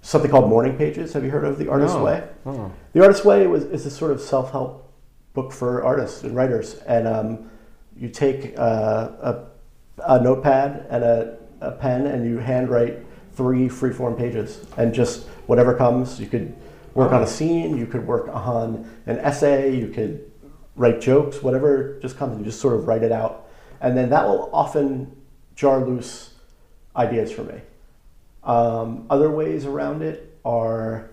something 0.01 0.29
called 0.29 0.49
morning 0.49 0.75
pages. 0.75 1.13
Have 1.13 1.23
you 1.23 1.31
heard 1.31 1.45
of 1.45 1.57
the 1.57 1.69
Artist's 1.69 1.95
No. 1.95 2.03
Way? 2.03 2.23
Oh. 2.45 2.71
The 2.93 3.01
Artist's 3.01 3.23
Way 3.23 3.47
was, 3.47 3.63
is 3.65 3.85
a 3.85 3.89
sort 3.91 4.11
of 4.11 4.19
self 4.19 4.51
help 4.51 4.88
book 5.33 5.51
for 5.51 5.83
artists 5.83 6.23
and 6.23 6.35
writers. 6.35 6.75
And 6.87 7.07
um, 7.07 7.51
you 7.95 8.09
take 8.09 8.57
uh, 8.57 9.09
a, 9.21 9.45
a 10.05 10.21
notepad 10.21 10.87
and 10.89 11.03
a, 11.03 11.37
a 11.61 11.71
pen 11.71 12.07
and 12.07 12.25
you 12.25 12.37
handwrite 12.37 12.99
three 13.33 13.67
freeform 13.67 14.17
pages. 14.17 14.65
And 14.77 14.93
just 14.93 15.27
whatever 15.47 15.73
comes, 15.73 16.19
you 16.19 16.27
could 16.27 16.55
work 16.93 17.11
on 17.11 17.23
a 17.23 17.27
scene, 17.27 17.77
you 17.77 17.85
could 17.85 18.05
work 18.05 18.27
on 18.29 18.89
an 19.05 19.17
essay, 19.19 19.75
you 19.75 19.87
could 19.89 20.29
write 20.75 21.01
jokes, 21.01 21.41
whatever 21.43 21.99
just 22.01 22.17
comes, 22.17 22.37
you 22.39 22.45
just 22.45 22.59
sort 22.59 22.73
of 22.73 22.87
write 22.87 23.03
it 23.03 23.11
out. 23.11 23.47
And 23.81 23.95
then 23.95 24.09
that 24.09 24.25
will 24.25 24.49
often 24.53 25.15
jar 25.55 25.85
loose 25.85 26.33
ideas 26.95 27.31
for 27.31 27.43
me. 27.43 27.61
Um, 28.43 29.05
other 29.09 29.29
ways 29.29 29.65
around 29.65 30.01
it 30.01 30.37
are 30.43 31.09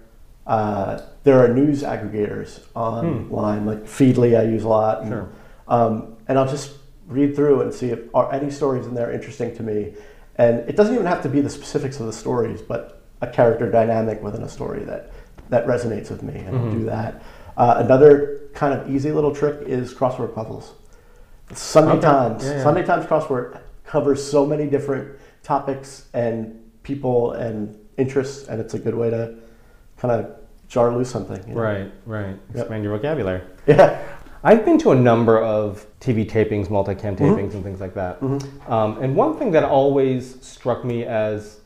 uh, 0.46 1.00
there 1.26 1.40
are 1.40 1.48
news 1.48 1.82
aggregators 1.82 2.60
online, 2.76 3.66
like 3.66 3.82
Feedly, 3.82 4.38
I 4.38 4.44
use 4.44 4.62
a 4.62 4.68
lot. 4.68 5.00
And, 5.02 5.10
Sure. 5.10 5.28
um, 5.66 6.16
and 6.28 6.38
I'll 6.38 6.46
just 6.46 6.76
read 7.08 7.34
through 7.34 7.62
and 7.62 7.74
see 7.74 7.90
if 7.90 7.98
are 8.14 8.32
any 8.32 8.48
stories 8.48 8.86
in 8.86 8.94
there 8.94 9.10
interesting 9.10 9.52
to 9.56 9.64
me. 9.64 9.94
And 10.36 10.60
it 10.68 10.76
doesn't 10.76 10.94
even 10.94 11.06
have 11.06 11.22
to 11.24 11.28
be 11.28 11.40
the 11.40 11.50
specifics 11.50 11.98
of 11.98 12.06
the 12.06 12.12
stories, 12.12 12.62
but 12.62 13.02
a 13.22 13.26
character 13.26 13.68
dynamic 13.68 14.22
within 14.22 14.44
a 14.44 14.48
story 14.48 14.84
that, 14.84 15.10
that 15.48 15.66
resonates 15.66 16.10
with 16.10 16.22
me, 16.22 16.38
and 16.38 16.56
I'll 16.56 16.70
do 16.70 16.84
that. 16.84 17.20
Uh, 17.56 17.82
another 17.84 18.42
kind 18.54 18.72
of 18.78 18.88
easy 18.88 19.10
little 19.10 19.34
trick 19.34 19.66
is 19.66 19.92
crossword 19.92 20.32
puzzles. 20.32 20.74
Sunday 21.54 21.94
Okay. 21.94 22.02
Times. 22.02 22.44
Yeah, 22.44 22.52
yeah. 22.52 22.62
Sunday 22.62 22.84
Times 22.84 23.04
crossword 23.06 23.58
covers 23.84 24.22
so 24.22 24.46
many 24.46 24.68
different 24.68 25.18
topics 25.42 26.06
and 26.14 26.62
people 26.84 27.32
and 27.32 27.76
interests, 27.96 28.46
and 28.46 28.60
it's 28.60 28.74
a 28.74 28.78
good 28.78 28.94
way 28.94 29.10
to 29.10 29.34
kind 29.96 30.14
of 30.14 30.36
jar 30.68 30.92
loose 30.94 31.10
something. 31.10 31.40
you 31.48 31.54
know? 31.54 31.60
Right, 31.60 31.92
right. 32.06 32.36
Expand 32.54 32.82
your 32.84 32.96
vocabulary. 32.96 33.42
Yeah. 33.66 34.02
I've 34.44 34.64
been 34.64 34.78
to 34.78 34.92
a 34.92 34.94
number 34.94 35.40
of 35.40 35.86
TV 36.00 36.28
tapings, 36.28 36.68
multicam 36.68 37.16
Mm-hmm. 37.16 37.24
tapings, 37.24 37.54
and 37.54 37.64
things 37.64 37.80
like 37.80 37.94
that. 37.94 38.22
Um, 38.68 38.98
and 39.02 39.16
one 39.16 39.36
thing 39.38 39.50
that 39.52 39.64
always 39.64 40.40
struck 40.44 40.84
me 40.84 41.04
as 41.04 41.60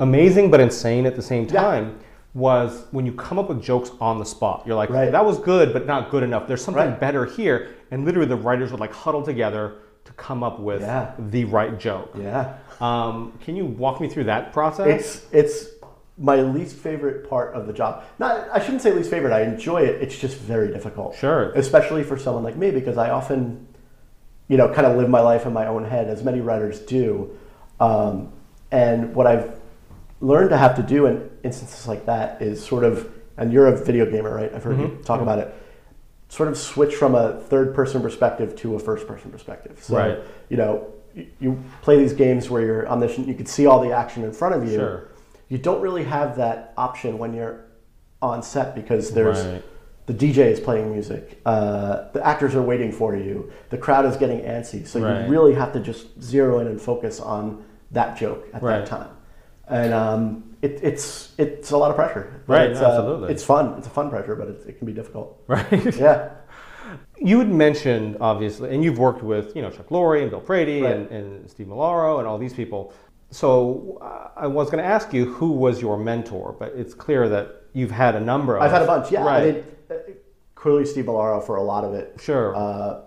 amazing 0.00 0.50
but 0.50 0.60
insane 0.60 1.06
at 1.06 1.14
the 1.16 1.22
same 1.22 1.44
Yeah. 1.44 1.60
time 1.62 1.98
was 2.34 2.86
when 2.90 3.06
you 3.06 3.12
come 3.12 3.38
up 3.38 3.48
with 3.48 3.62
jokes 3.62 3.92
on 4.00 4.18
the 4.18 4.24
spot. 4.24 4.64
You're 4.66 4.74
like, 4.74 4.90
Right. 4.90 5.12
that 5.12 5.24
was 5.24 5.38
good, 5.38 5.72
but 5.72 5.86
not 5.86 6.10
good 6.10 6.24
enough. 6.24 6.48
There's 6.48 6.64
something 6.64 6.82
Right. 6.90 6.98
better 6.98 7.24
here. 7.24 7.68
And 7.92 8.04
literally 8.04 8.26
the 8.26 8.36
writers 8.36 8.72
would 8.72 8.80
like 8.80 8.92
huddle 8.92 9.22
together 9.22 9.74
to 10.04 10.12
come 10.14 10.42
up 10.42 10.58
with 10.58 10.80
Yeah. 10.80 11.12
the 11.18 11.44
right 11.44 11.78
joke. 11.78 12.10
Yeah. 12.18 12.54
Um, 12.80 13.32
can 13.44 13.54
you 13.54 13.64
walk 13.64 14.00
me 14.00 14.08
through 14.08 14.24
that 14.24 14.52
process? 14.52 14.86
It's 14.88 15.26
it's 15.32 15.68
my 16.16 16.40
least 16.40 16.76
favorite 16.76 17.28
part 17.28 17.54
of 17.54 17.66
the 17.66 17.72
job. 17.72 18.04
Not 18.18 18.48
I 18.52 18.60
shouldn't 18.60 18.82
say 18.82 18.92
least 18.92 19.10
favorite. 19.10 19.32
I 19.32 19.42
enjoy 19.42 19.82
it. 19.82 20.00
It's 20.00 20.16
just 20.18 20.36
very 20.36 20.68
difficult. 20.72 21.16
Sure. 21.16 21.50
Especially 21.52 22.04
for 22.04 22.16
someone 22.18 22.44
like 22.44 22.56
me 22.56 22.70
because 22.70 22.96
I 22.98 23.10
often, 23.10 23.66
you 24.48 24.56
know, 24.56 24.72
kind 24.72 24.86
of 24.86 24.96
live 24.96 25.08
my 25.08 25.20
life 25.20 25.44
in 25.46 25.52
my 25.52 25.66
own 25.66 25.84
head 25.84 26.08
as 26.08 26.22
many 26.22 26.40
writers 26.40 26.78
do. 26.80 27.36
Um, 27.80 28.32
and 28.70 29.14
what 29.14 29.26
I've 29.26 29.58
learned 30.20 30.50
to 30.50 30.56
have 30.56 30.76
to 30.76 30.82
do 30.82 31.06
in 31.06 31.28
instances 31.42 31.86
like 31.88 32.06
that 32.06 32.40
is 32.40 32.64
sort 32.64 32.84
of, 32.84 33.12
and 33.36 33.52
you're 33.52 33.66
a 33.66 33.76
video 33.76 34.08
gamer, 34.08 34.32
right? 34.34 34.52
I've 34.54 34.62
heard 34.62 34.78
you 34.78 34.98
talk 35.04 35.20
about 35.20 35.38
it. 35.40 35.52
Sort 36.28 36.48
of 36.48 36.56
switch 36.56 36.94
from 36.94 37.14
a 37.14 37.40
third 37.42 37.74
person 37.74 38.00
perspective 38.00 38.56
to 38.56 38.76
a 38.76 38.78
first 38.78 39.06
person 39.06 39.30
perspective. 39.30 39.78
So, 39.82 39.96
Right. 39.96 40.18
you 40.48 40.56
know, 40.56 40.86
you, 41.14 41.26
you 41.40 41.64
play 41.82 41.98
these 41.98 42.12
games 42.12 42.48
where 42.50 42.62
you're 42.62 42.88
omniscient, 42.88 43.26
you 43.28 43.34
can 43.34 43.46
see 43.46 43.66
all 43.66 43.80
the 43.80 43.92
action 43.92 44.24
in 44.24 44.32
front 44.32 44.54
of 44.54 44.64
you. 44.64 44.76
Sure. 44.78 45.08
You 45.54 45.60
don't 45.60 45.80
really 45.80 46.02
have 46.02 46.34
that 46.38 46.72
option 46.76 47.16
when 47.16 47.32
you're 47.32 47.66
on 48.20 48.42
set 48.42 48.74
because 48.74 49.12
there's 49.12 49.40
Right. 49.46 49.62
the 50.06 50.12
DJ 50.12 50.50
is 50.50 50.58
playing 50.58 50.90
music, 50.90 51.40
uh, 51.46 52.06
the 52.12 52.26
actors 52.26 52.56
are 52.56 52.62
waiting 52.62 52.90
for 52.90 53.14
you, 53.14 53.52
the 53.70 53.78
crowd 53.78 54.04
is 54.04 54.16
getting 54.16 54.40
antsy. 54.40 54.84
So 54.84 55.00
Right. 55.00 55.24
you 55.26 55.30
really 55.30 55.54
have 55.54 55.72
to 55.74 55.78
just 55.78 56.20
zero 56.20 56.58
in 56.58 56.66
and 56.66 56.80
focus 56.80 57.20
on 57.20 57.62
that 57.92 58.16
joke 58.16 58.48
at 58.52 58.64
Right. 58.64 58.78
that 58.80 58.86
time. 58.86 59.10
And 59.68 59.94
um, 59.94 60.42
it, 60.60 60.80
it's 60.82 61.32
it's 61.38 61.70
a 61.70 61.76
lot 61.78 61.90
of 61.92 61.96
pressure. 61.96 62.42
Right, 62.48 62.70
It's, 62.70 62.80
absolutely. 62.80 63.30
it's 63.32 63.44
fun. 63.44 63.74
It's 63.78 63.86
a 63.86 63.90
fun 63.90 64.10
pressure, 64.10 64.34
but 64.34 64.48
it, 64.48 64.64
it 64.70 64.78
can 64.78 64.86
be 64.88 64.92
difficult. 64.92 65.40
right? 65.46 65.96
Yeah. 65.96 66.30
You 67.16 67.38
had 67.38 67.48
mentioned, 67.48 68.16
obviously, 68.20 68.74
and 68.74 68.82
you've 68.84 68.98
worked 68.98 69.22
with, 69.22 69.54
you 69.56 69.62
know, 69.62 69.70
Chuck 69.70 69.88
Lorre 69.88 70.20
and 70.20 70.30
Bill 70.30 70.40
Prady 70.40 70.84
and, 70.84 71.08
and 71.10 71.48
Steve 71.48 71.68
Molaro 71.68 72.18
and 72.18 72.26
all 72.28 72.38
these 72.38 72.52
people. 72.52 72.92
So 73.34 73.98
uh, 74.00 74.28
I 74.36 74.46
was 74.46 74.70
going 74.70 74.82
to 74.82 74.88
ask 74.88 75.12
you 75.12 75.24
who 75.24 75.50
was 75.50 75.82
your 75.82 75.98
mentor, 75.98 76.54
but 76.56 76.72
it's 76.76 76.94
clear 76.94 77.28
that 77.30 77.62
you've 77.72 77.90
had 77.90 78.14
a 78.14 78.20
number 78.20 78.56
of. 78.56 78.62
I've 78.62 78.70
had 78.70 78.82
a 78.82 78.86
bunch. 78.86 79.10
Yeah. 79.10 79.24
Right. 79.24 79.42
I 79.42 79.52
mean, 79.52 79.64
uh, 79.90 79.94
clearly 80.54 80.86
Steve 80.86 81.06
Molaro 81.06 81.44
for 81.44 81.56
a 81.56 81.62
lot 81.62 81.82
of 81.82 81.94
it. 81.94 82.16
Sure. 82.22 82.54
Uh, 82.54 83.00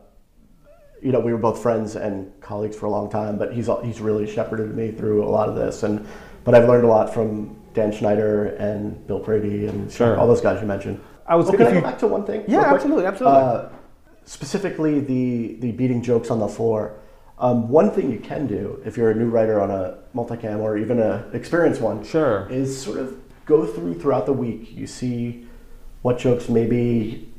you 1.02 1.14
know, 1.14 1.22
we 1.22 1.32
were 1.32 1.38
both 1.38 1.62
friends 1.62 1.96
and 1.96 2.30
colleagues 2.42 2.76
for 2.76 2.88
a 2.88 2.90
long 2.90 3.10
time, 3.10 3.38
but 3.38 3.54
he's 3.54 3.70
he's 3.86 4.02
really 4.02 4.30
shepherded 4.30 4.76
me 4.76 4.92
through 4.92 5.24
a 5.24 5.30
lot 5.30 5.48
of 5.48 5.56
this, 5.56 5.84
and 5.84 6.06
but 6.44 6.54
I've 6.54 6.68
learned 6.68 6.84
a 6.84 6.88
lot 6.90 7.14
from 7.14 7.56
Dan 7.74 7.94
Schneider 7.94 8.48
and 8.58 9.08
Bill 9.08 9.22
Prady 9.22 9.68
and 9.68 9.90
Sure. 9.90 10.18
all 10.18 10.28
those 10.28 10.42
guys 10.42 10.60
you 10.60 10.68
mentioned. 10.68 11.00
I 11.26 11.36
was 11.38 11.48
Oh, 11.48 11.54
gonna- 11.54 11.66
can 11.70 11.78
I 11.78 11.80
go 11.80 11.88
back 11.88 12.00
to 12.00 12.08
one 12.08 12.26
thing? 12.26 12.44
Yeah, 12.50 12.74
absolutely, 12.74 13.06
absolutely. 13.06 13.40
Uh, 13.40 13.70
specifically, 14.26 15.00
the 15.00 15.56
the 15.62 15.72
beating 15.72 16.02
jokes 16.02 16.30
on 16.30 16.40
the 16.40 16.50
floor. 16.50 16.96
Um, 17.40 17.70
one 17.70 17.92
thing 17.92 18.12
you 18.12 18.20
can 18.20 18.48
do 18.48 18.82
if 18.84 18.98
you're 18.98 19.12
a 19.12 19.16
new 19.16 19.30
writer 19.30 19.62
on 19.62 19.70
a 19.70 20.00
multicam 20.16 20.60
or 20.60 20.78
even 20.78 21.00
an 21.00 21.24
experienced 21.34 21.82
one, 21.82 22.04
Sure. 22.04 22.48
is 22.50 22.80
sort 22.82 22.98
of 22.98 23.16
go 23.46 23.66
through 23.66 23.94
throughout 24.00 24.26
the 24.26 24.34
week. 24.34 24.76
You 24.76 24.88
see 24.88 25.46
what 26.02 26.18
jokes 26.18 26.50
maybe 26.50 27.32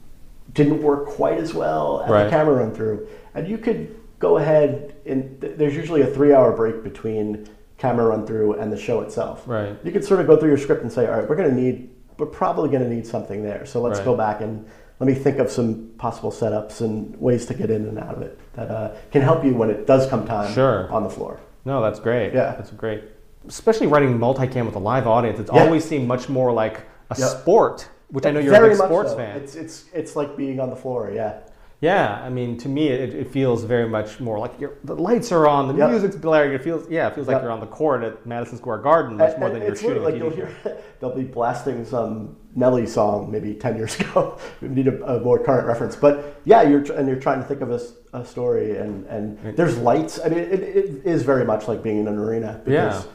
didn't 0.54 0.82
work 0.82 1.06
quite 1.06 1.38
as 1.38 1.52
well 1.52 2.02
at 2.04 2.10
Right. 2.10 2.24
the 2.24 2.30
camera 2.30 2.54
run 2.56 2.70
through, 2.72 3.06
and 3.34 3.48
you 3.48 3.58
could 3.58 3.88
go 4.20 4.36
ahead 4.38 4.94
and 5.04 5.40
th- 5.40 5.56
there's 5.58 5.74
usually 5.76 6.02
a 6.02 6.06
three 6.06 6.32
hour 6.32 6.52
break 6.52 6.82
between 6.84 7.46
camera 7.76 8.06
run 8.06 8.24
through 8.26 8.54
and 8.54 8.72
the 8.72 8.76
show 8.76 9.00
itself. 9.00 9.44
Right. 9.46 9.76
You 9.84 9.92
could 9.92 10.04
sort 10.04 10.20
of 10.20 10.26
go 10.26 10.36
through 10.36 10.48
your 10.48 10.58
script 10.58 10.82
and 10.82 10.90
say, 10.92 11.06
all 11.06 11.18
right, 11.18 11.28
we're 11.28 11.36
going 11.36 11.50
to 11.50 11.54
need, 11.54 11.90
we're 12.18 12.26
probably 12.26 12.68
going 12.70 12.82
to 12.82 12.88
need 12.88 13.06
something 13.06 13.42
there. 13.44 13.64
So 13.66 13.80
let's 13.80 13.98
Right. 13.98 14.04
go 14.04 14.16
back 14.16 14.40
and 14.40 14.64
let 15.00 15.06
me 15.06 15.14
think 15.14 15.38
of 15.38 15.50
some 15.50 15.90
possible 15.98 16.30
setups 16.32 16.80
and 16.80 17.14
ways 17.20 17.46
to 17.46 17.54
get 17.54 17.70
in 17.70 17.86
and 17.86 17.98
out 17.98 18.14
of 18.16 18.22
it 18.22 18.38
that 18.54 18.70
uh, 18.70 18.90
can 19.12 19.22
help 19.22 19.44
you 19.44 19.54
when 19.54 19.70
it 19.70 19.86
does 19.86 20.08
come 20.08 20.26
time 20.26 20.52
Sure. 20.52 20.90
on 20.92 21.04
the 21.04 21.10
floor. 21.10 21.38
No, 21.64 21.80
that's 21.82 22.00
great. 22.00 22.34
Yeah. 22.34 22.54
That's 22.56 22.70
great. 22.70 23.04
Especially 23.46 23.86
writing 23.86 24.18
multicam 24.18 24.66
with 24.66 24.74
a 24.74 24.80
live 24.80 25.06
audience, 25.06 25.38
it's 25.38 25.50
Yeah. 25.52 25.62
always 25.64 25.84
seemed 25.84 26.08
much 26.08 26.28
more 26.28 26.52
like 26.52 26.78
a 27.10 27.16
Yep. 27.18 27.28
sport, 27.28 27.88
which 28.10 28.26
I 28.26 28.30
know 28.32 28.40
you're 28.40 28.50
Very 28.52 28.68
a 28.74 28.76
big 28.76 28.78
sports 28.84 29.10
so. 29.10 29.16
fan. 29.16 29.36
It's, 29.36 29.54
it's, 29.54 29.84
it's 29.94 30.16
like 30.16 30.36
being 30.36 30.58
on 30.60 30.70
the 30.70 30.76
floor, 30.76 31.10
yeah. 31.14 31.34
Yeah, 31.80 32.20
I 32.24 32.28
mean, 32.28 32.56
to 32.58 32.68
me, 32.68 32.88
it, 32.88 33.14
it 33.14 33.30
feels 33.30 33.62
very 33.62 33.88
much 33.88 34.18
more 34.18 34.36
like 34.40 34.52
you're, 34.58 34.74
the 34.82 34.96
lights 34.96 35.30
are 35.30 35.46
on, 35.46 35.68
the 35.68 35.74
Yep. 35.74 35.90
music's 35.90 36.16
blaring. 36.16 36.52
It 36.52 36.64
feels, 36.64 36.90
yeah, 36.90 37.06
it 37.06 37.14
feels 37.14 37.28
like 37.28 37.36
Yep. 37.36 37.42
you're 37.42 37.52
on 37.52 37.60
the 37.60 37.66
court 37.66 38.02
at 38.02 38.26
Madison 38.26 38.58
Square 38.58 38.78
Garden 38.78 39.16
much 39.16 39.30
And- 39.30 39.38
more 39.40 39.50
than 39.50 39.62
you're 39.62 39.76
shooting 39.76 40.02
like 40.02 40.16
you'll 40.16 40.30
hear 40.30 40.50
they'll 41.00 41.14
be 41.14 41.22
blasting 41.22 41.84
some 41.84 42.36
Nelly 42.56 42.84
song 42.86 43.30
maybe 43.30 43.54
10 43.54 43.76
years 43.76 43.98
ago. 44.00 44.38
We 44.60 44.66
need 44.68 44.88
a, 44.88 45.04
a 45.18 45.20
more 45.20 45.38
current 45.38 45.68
reference. 45.68 45.94
But 45.94 46.40
yeah 46.44 46.62
you're 46.62 46.82
tr- 46.82 46.94
and 46.94 47.06
you're 47.06 47.20
trying 47.20 47.40
to 47.42 47.46
think 47.46 47.60
of 47.60 47.70
a 47.70 48.24
story 48.24 48.76
and 48.78 49.06
and 49.06 49.38
there's 49.56 49.78
lights. 49.78 50.18
I 50.24 50.28
mean 50.30 50.38
it, 50.40 50.60
it 50.60 51.06
is 51.06 51.22
very 51.22 51.44
much 51.44 51.68
like 51.68 51.80
being 51.84 51.98
in 52.00 52.08
an 52.08 52.18
arena 52.18 52.60
because 52.64 53.06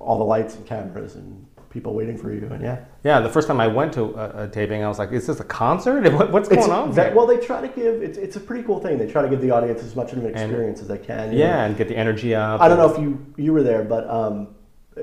all 0.00 0.18
the 0.18 0.24
lights 0.24 0.56
and 0.56 0.66
cameras 0.66 1.14
and 1.14 1.46
people 1.70 1.94
waiting 1.94 2.16
for 2.16 2.32
you 2.32 2.46
and 2.50 2.62
yeah 2.62 2.78
Yeah, 3.04 3.20
the 3.20 3.28
first 3.28 3.46
time 3.48 3.60
I 3.60 3.66
went 3.66 3.92
to 3.94 4.02
a, 4.14 4.44
a 4.44 4.48
taping, 4.48 4.82
I 4.82 4.88
was 4.88 4.98
like, 4.98 5.12
"Is 5.12 5.26
this 5.26 5.40
a 5.40 5.44
concert? 5.44 6.10
What, 6.18 6.32
what's 6.32 6.48
it's 6.48 6.66
going 6.66 6.70
on?" 6.72 6.92
here? 6.94 7.12
well 7.14 7.26
they 7.26 7.38
try 7.38 7.60
to 7.60 7.68
give 7.68 8.02
it's, 8.02 8.18
it's 8.18 8.36
a 8.36 8.40
pretty 8.40 8.62
cool 8.64 8.80
thing 8.80 8.98
they 8.98 9.10
try 9.10 9.22
to 9.22 9.28
give 9.28 9.40
the 9.40 9.50
audience 9.50 9.82
as 9.82 9.94
much 9.94 10.12
of 10.12 10.18
an 10.18 10.26
experience 10.26 10.80
as 10.80 10.88
they 10.88 10.98
can 10.98 11.32
you 11.32 11.38
know. 11.38 11.44
yeah, 11.44 11.64
and 11.66 11.76
get 11.76 11.88
the 11.88 11.96
energy 11.96 12.34
up. 12.34 12.60
I 12.60 12.68
don't 12.68 12.78
know 12.78 12.90
if 12.92 12.98
you 13.00 13.24
you 13.36 13.52
were 13.52 13.62
there, 13.62 13.84
but 13.84 14.08
um, 14.08 14.48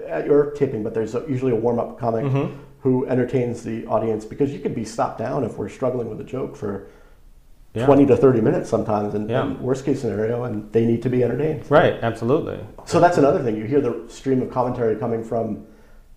at 0.07 0.25
your 0.25 0.51
taping, 0.51 0.83
but 0.83 0.93
there's 0.93 1.15
a, 1.15 1.23
usually 1.29 1.51
a 1.51 1.55
warm 1.55 1.79
up 1.79 1.99
comic 1.99 2.25
Mm-hmm. 2.25 2.53
who 2.81 3.05
entertains 3.07 3.63
the 3.63 3.85
audience 3.87 4.25
because 4.25 4.51
you 4.53 4.59
could 4.59 4.75
be 4.75 4.85
stopped 4.85 5.17
down 5.19 5.43
if 5.43 5.57
we're 5.57 5.69
struggling 5.69 6.09
with 6.09 6.19
a 6.21 6.23
joke 6.35 6.55
for 6.55 6.87
Yeah. 7.73 7.85
twenty 7.85 8.05
to 8.07 8.15
thirty 8.17 8.41
minutes 8.41 8.69
sometimes, 8.69 9.13
and, 9.15 9.29
Yeah. 9.29 9.43
and 9.45 9.59
worst 9.59 9.85
case 9.85 10.01
scenario, 10.01 10.43
and 10.45 10.71
they 10.71 10.85
need 10.85 11.01
to 11.03 11.09
be 11.09 11.23
entertained. 11.23 11.61
Right, 11.69 11.95
absolutely. 12.01 12.59
So 12.85 12.99
that's 12.99 13.17
another 13.17 13.41
thing. 13.43 13.55
You 13.57 13.65
hear 13.65 13.81
the 13.81 14.03
stream 14.07 14.41
of 14.41 14.49
commentary 14.51 14.95
coming 14.95 15.23
from 15.23 15.65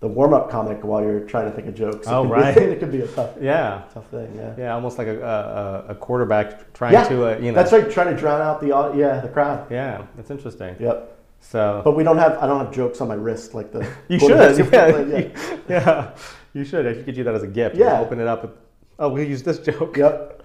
the 0.01 0.07
warm 0.07 0.33
up 0.33 0.49
comic 0.49 0.83
while 0.83 1.01
you're 1.03 1.19
trying 1.21 1.49
to 1.49 1.51
think 1.55 1.67
of 1.67 1.75
jokes. 1.75 2.07
It 2.07 2.11
Oh, 2.13 2.23
could 2.23 2.31
right. 2.31 2.55
Be, 2.55 2.61
it 2.73 2.79
could 2.79 2.91
be 2.91 3.01
a 3.01 3.07
tough 3.07 3.31
Yeah, 3.41 3.83
tough 3.93 4.07
thing. 4.07 4.33
Yeah. 4.35 4.53
yeah, 4.57 4.73
almost 4.73 4.97
like 4.97 5.07
a, 5.07 5.85
a, 5.87 5.91
a 5.91 5.95
quarterback 5.95 6.71
trying 6.73 6.93
Yeah, 6.93 7.07
to, 7.09 7.35
uh, 7.35 7.37
you 7.39 7.51
know. 7.51 7.55
that's 7.55 7.71
right. 7.73 7.89
Trying 7.91 8.13
to 8.15 8.19
drown 8.19 8.41
out 8.41 8.61
the 8.61 8.67
yeah 8.95 9.19
the 9.19 9.27
crowd. 9.29 9.69
Yeah, 9.69 10.05
that's 10.15 10.31
interesting. 10.31 10.75
Yep. 10.79 11.17
So 11.41 11.81
But 11.83 11.95
we 11.97 12.03
don't 12.03 12.17
have 12.17 12.37
I 12.37 12.47
don't 12.47 12.59
have 12.65 12.73
jokes 12.73 13.01
on 13.01 13.07
my 13.07 13.15
wrist 13.15 13.53
like 13.53 13.71
the 13.71 13.79
you 14.07 14.19
should, 14.19 14.29
yeah, 14.71 14.97
you- 14.99 15.31
yeah, 15.69 16.15
you 16.53 16.63
should. 16.63 16.85
I 16.87 16.93
should 16.93 17.05
get 17.05 17.15
you 17.15 17.23
that 17.25 17.35
as 17.35 17.43
a 17.43 17.47
gift. 17.47 17.75
Yeah. 17.75 17.99
You 17.99 18.05
open 18.05 18.19
it 18.19 18.27
up. 18.27 18.43
and- 18.45 18.53
Oh, 19.01 19.07
we'll 19.09 19.23
use 19.27 19.43
this 19.43 19.59
joke. 19.59 19.95
Yep. 19.95 20.43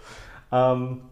Um, 0.52 1.10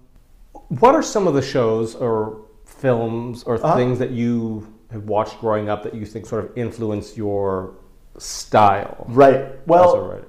what 0.69 0.95
are 0.95 1.03
some 1.03 1.27
of 1.27 1.35
the 1.35 1.43
shows 1.43 1.95
or 1.97 2.43
films 2.65 3.43
or 3.45 3.57
Uh-huh. 3.57 3.75
things 3.77 3.99
that 3.99 4.11
you 4.11 4.73
have 4.93 5.05
watched 5.05 5.41
growing 5.41 5.69
up 5.69 5.83
that 5.83 5.95
you 5.95 6.07
think 6.07 6.27
sort 6.27 6.45
of 6.45 6.57
influenced 6.57 7.17
your 7.17 7.75
style 8.19 9.05
Right. 9.09 9.47
Well, 9.67 10.21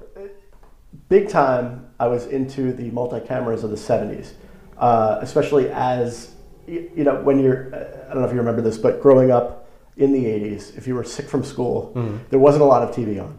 big 1.10 1.30
time, 1.30 1.88
I 2.00 2.08
was 2.08 2.26
into 2.28 2.74
the 2.74 2.90
multi 2.92 3.20
cameras 3.26 3.64
of 3.64 3.70
the 3.72 3.76
70s, 3.78 4.32
uh, 4.78 5.20
especially 5.22 5.70
as, 5.70 6.32
you 6.68 7.04
know, 7.04 7.22
when 7.22 7.40
you're, 7.40 7.74
uh, 7.74 8.10
I 8.10 8.14
don't 8.14 8.22
know 8.22 8.28
if 8.28 8.32
you 8.34 8.40
remember 8.40 8.62
this, 8.62 8.78
but 8.78 9.02
growing 9.02 9.32
up 9.32 9.70
in 9.98 10.12
the 10.12 10.26
80s, 10.26 10.78
if 10.78 10.88
you 10.88 10.96
were 10.96 11.04
sick 11.04 11.28
from 11.30 11.44
school, 11.44 11.92
Mm-hmm. 11.96 12.18
there 12.30 12.40
wasn't 12.40 12.64
a 12.64 12.66
lot 12.66 12.82
of 12.88 12.96
TV 12.96 13.22
on. 13.22 13.38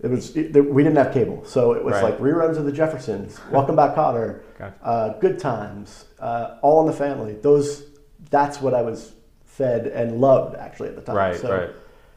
It 0.00 0.10
was 0.10 0.36
it, 0.36 0.52
we 0.52 0.82
didn't 0.82 0.98
have 0.98 1.14
cable, 1.14 1.44
so 1.46 1.72
it 1.72 1.82
was 1.82 1.94
Right. 1.94 2.02
like 2.04 2.18
reruns 2.18 2.56
of 2.58 2.66
The 2.66 2.72
Jeffersons, 2.72 3.40
Welcome 3.50 3.74
Back, 3.76 3.94
Kotter, 3.94 4.40
Gotcha. 4.58 4.74
uh, 4.82 5.18
Good 5.18 5.38
Times, 5.38 6.04
uh, 6.20 6.56
All 6.60 6.80
in 6.82 6.86
the 6.86 6.92
Family. 6.92 7.34
Those, 7.40 7.84
that's 8.28 8.60
what 8.60 8.74
I 8.74 8.82
was 8.82 9.12
fed 9.46 9.86
and 9.86 10.20
loved 10.20 10.56
actually 10.56 10.90
at 10.90 10.96
the 10.96 11.00
time. 11.02 11.16
Right, 11.16 11.36
so, 11.36 11.56
right. 11.56 11.70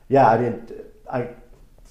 Yeah, 0.10 0.28
I 0.30 0.38
mean, 0.38 0.68
I 1.10 1.30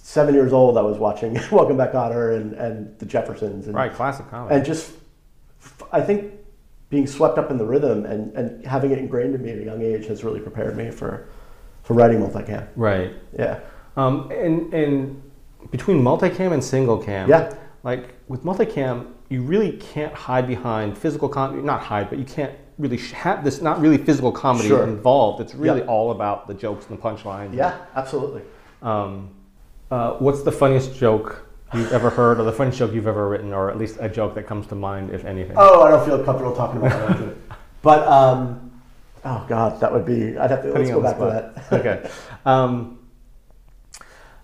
seven 0.07 0.35
years 0.37 0.53
old, 0.53 0.79
I 0.79 0.83
was 0.83 0.99
watching 0.99 1.35
Welcome 1.51 1.77
Back, 1.77 1.91
Kotter 1.93 2.37
and, 2.37 2.53
and 2.53 2.97
The 3.01 3.07
Jeffersons, 3.07 3.67
and, 3.67 3.75
Right, 3.75 3.93
classic 3.93 4.31
comedy. 4.31 4.55
and 4.55 4.65
just 4.65 4.93
I 5.91 6.01
think 6.01 6.33
being 6.91 7.09
swept 7.09 7.39
up 7.39 7.51
in 7.51 7.59
the 7.59 7.67
rhythm 7.67 8.07
and, 8.07 8.33
and 8.37 8.65
having 8.65 8.93
it 8.93 8.99
ingrained 8.99 9.35
in 9.35 9.43
me 9.43 9.51
at 9.51 9.59
a 9.59 9.65
young 9.65 9.83
age 9.83 10.07
has 10.07 10.23
really 10.23 10.39
prepared 10.39 10.77
me 10.77 10.91
for 10.93 11.29
for 11.83 11.95
writing 11.95 12.21
multicam. 12.21 12.67
right. 12.77 13.13
Yeah, 13.37 13.59
Um, 13.97 14.31
and 14.31 14.73
and 14.73 15.23
between 15.73 16.01
multicam 16.03 16.53
and 16.53 16.63
single 16.63 16.99
cam, 17.03 17.29
Yeah. 17.29 17.53
like 17.83 18.15
with 18.29 18.45
multicam, 18.45 19.09
you 19.29 19.43
really 19.43 19.73
can't 19.73 20.15
hide 20.15 20.47
behind 20.47 20.97
physical 20.97 21.29
comedy. 21.29 21.63
Not 21.63 21.81
hide, 21.81 22.09
but 22.11 22.19
you 22.21 22.25
can't 22.25 22.53
really 22.79 22.97
sh- 22.97 23.11
have 23.13 23.43
this. 23.45 23.61
Not 23.61 23.81
really 23.81 23.99
physical 23.99 24.31
comedy 24.31 24.69
Sure. 24.69 24.85
involved. 24.85 25.41
It's 25.41 25.55
really 25.55 25.81
Yeah. 25.81 25.87
all 25.95 26.13
about 26.13 26.47
the 26.47 26.55
jokes 26.55 26.87
and 26.89 26.97
the 26.97 27.03
punchlines. 27.03 27.55
yeah, 27.55 27.75
absolutely. 27.97 28.43
Um, 28.83 29.31
uh, 29.91 30.13
what's 30.15 30.43
the 30.43 30.53
funniest 30.53 30.97
joke 30.97 31.43
you've 31.75 31.93
ever 31.93 32.11
heard, 32.11 32.39
or 32.41 32.45
the 32.45 32.53
funniest 32.53 32.79
joke 32.79 32.93
you've 32.93 33.07
ever 33.07 33.29
written, 33.29 33.53
or 33.53 33.71
at 33.71 33.79
least 33.79 33.97
a 34.01 34.09
joke 34.09 34.35
that 34.35 34.47
comes 34.47 34.67
to 34.69 34.75
mind, 34.75 35.11
if 35.11 35.25
anything? 35.25 35.55
Oh, 35.59 35.83
I 35.83 35.91
don't 35.91 36.05
feel 36.07 36.23
comfortable 36.25 36.55
talking 36.55 36.79
about 36.81 37.19
that. 37.19 37.35
but 37.83 38.07
um, 38.09 38.71
oh 39.25 39.45
god, 39.49 39.81
that 39.81 39.93
would 39.93 40.05
be. 40.05 40.37
I'd 40.39 40.51
have 40.51 40.63
to. 40.63 40.73
Putting 40.73 40.95
let's 41.03 41.19
go 41.19 41.31
back 41.31 41.53
to 41.55 41.65
that. 41.71 41.81
okay. 41.81 42.11
Um, 42.47 42.99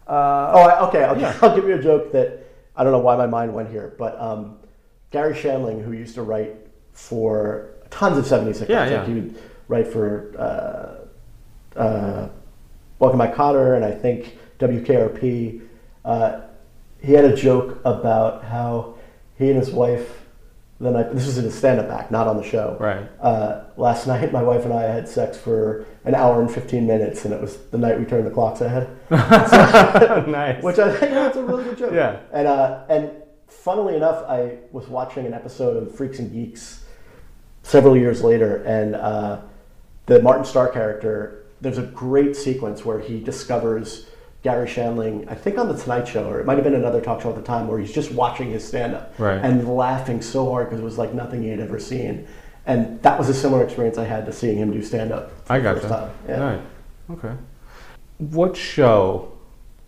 Uh, 0.07 0.51
Oh, 0.55 0.61
I, 0.61 0.89
okay. 0.89 1.05
I'll, 1.05 1.19
Yeah. 1.19 1.37
I'll 1.41 1.55
give 1.55 1.67
you 1.69 1.75
a 1.77 1.83
joke 1.83 2.11
that 2.13 2.45
I 2.77 2.83
don't 2.83 2.93
know 2.93 2.99
why 2.99 3.17
my 3.17 3.27
mind 3.27 3.55
went 3.55 3.71
here, 3.71 3.95
but 3.99 4.21
um, 4.21 4.57
Garry 5.13 5.35
Shandling, 5.35 5.85
who 5.85 5.93
used 5.93 6.15
to 6.17 6.23
write 6.23 6.57
for 6.93 7.71
tons 7.91 8.19
of 8.19 8.25
70s 8.25 8.61
sitcoms, 8.61 8.69
Yeah, 8.69 8.81
like 8.81 8.91
yeah. 8.91 9.07
he 9.07 9.15
would 9.15 9.43
write 9.69 9.87
for 9.87 10.35
uh, 11.77 11.79
uh, 11.79 12.29
Welcome 12.99 13.19
Back 13.21 13.35
Kotter 13.35 13.77
and 13.77 13.85
I 13.85 13.93
think 13.93 14.37
WKRP. 14.63 15.61
Uh, 16.05 16.41
he 17.03 17.13
had 17.13 17.25
a 17.25 17.37
joke 17.37 17.81
about 17.85 18.45
how 18.45 18.95
he 19.37 19.49
and 19.51 19.59
his 19.59 19.71
wife, 19.71 20.23
the 20.81 20.91
night 20.91 21.13
this 21.13 21.27
was 21.27 21.39
in 21.39 21.45
a 21.45 21.51
stand-up 21.51 21.91
act, 21.91 22.11
not 22.11 22.27
on 22.27 22.37
the 22.37 22.43
show. 22.43 22.77
Right. 22.79 23.09
Uh, 23.21 23.65
last 23.77 24.07
night, 24.13 24.33
my 24.33 24.43
wife 24.43 24.65
and 24.65 24.73
I 24.73 24.83
had 24.83 25.09
sex 25.09 25.37
for 25.37 25.85
an 26.05 26.15
hour 26.15 26.41
and 26.41 26.51
15 26.51 26.87
minutes, 26.87 27.25
and 27.25 27.35
it 27.35 27.41
was 27.41 27.57
the 27.71 27.79
night 27.79 27.99
we 27.99 28.05
turned 28.05 28.27
the 28.27 28.31
clocks 28.31 28.61
ahead. 28.61 28.89
nice. 29.11 30.63
Which 30.63 30.79
I 30.79 30.97
think 30.97 31.13
that's 31.13 31.37
a 31.37 31.45
really 31.45 31.65
good 31.65 31.79
joke. 31.79 31.93
Yeah. 31.93 32.21
And 32.33 32.47
uh, 32.47 32.85
and 32.89 33.11
funnily 33.49 33.97
enough, 33.97 34.25
I 34.29 34.59
was 34.73 34.89
watching 34.89 35.27
an 35.27 35.35
episode 35.35 35.77
of 35.77 35.95
Freaks 35.95 36.19
and 36.19 36.33
Geeks 36.33 36.85
several 37.63 37.97
years 37.97 38.23
later, 38.23 38.63
and 38.65 38.95
uh, 38.95 39.41
the 40.07 40.23
Martin 40.23 40.45
Starr 40.45 40.69
character. 40.69 41.39
There's 41.61 41.79
a 41.79 41.87
great 41.87 42.35
sequence 42.35 42.85
where 42.85 42.99
he 42.99 43.21
discovers 43.21 44.09
Garry 44.43 44.67
Shandling. 44.69 45.31
I 45.31 45.35
think 45.35 45.57
on 45.59 45.69
the 45.69 45.75
Tonight 45.77 46.07
Show, 46.09 46.29
or 46.29 46.41
it 46.41 46.47
might 46.47 46.55
have 46.57 46.65
been 46.65 46.75
another 46.75 47.01
talk 47.01 47.23
show 47.23 47.31
at 47.31 47.37
the 47.37 47.43
time, 47.43 47.69
where 47.69 47.79
he's 47.79 47.93
just 47.93 48.11
watching 48.13 48.51
his 48.51 48.67
stand 48.67 48.95
up 48.95 49.15
Right. 49.19 49.41
and 49.43 49.69
laughing 49.69 50.21
so 50.21 50.51
hard 50.51 50.67
because 50.69 50.81
it 50.81 50.85
was 50.85 50.99
like 50.99 51.15
nothing 51.15 51.43
he 51.43 51.49
had 51.49 51.61
ever 51.61 51.79
seen. 51.79 52.27
And 52.67 53.01
that 53.03 53.19
was 53.19 53.29
a 53.29 53.35
similar 53.35 53.63
experience 53.65 53.99
I 53.99 54.05
had 54.05 54.27
to 54.27 54.33
seeing 54.33 54.57
him 54.59 54.73
do 54.73 54.83
stand 54.83 55.13
up. 55.13 55.31
I 55.49 55.61
got 55.61 55.75
first 55.75 55.85
you. 55.85 55.91
time. 55.91 56.11
Yeah. 56.29 56.41
Right. 56.41 56.61
Okay. 57.11 57.33
What 58.19 58.57
show 58.57 59.33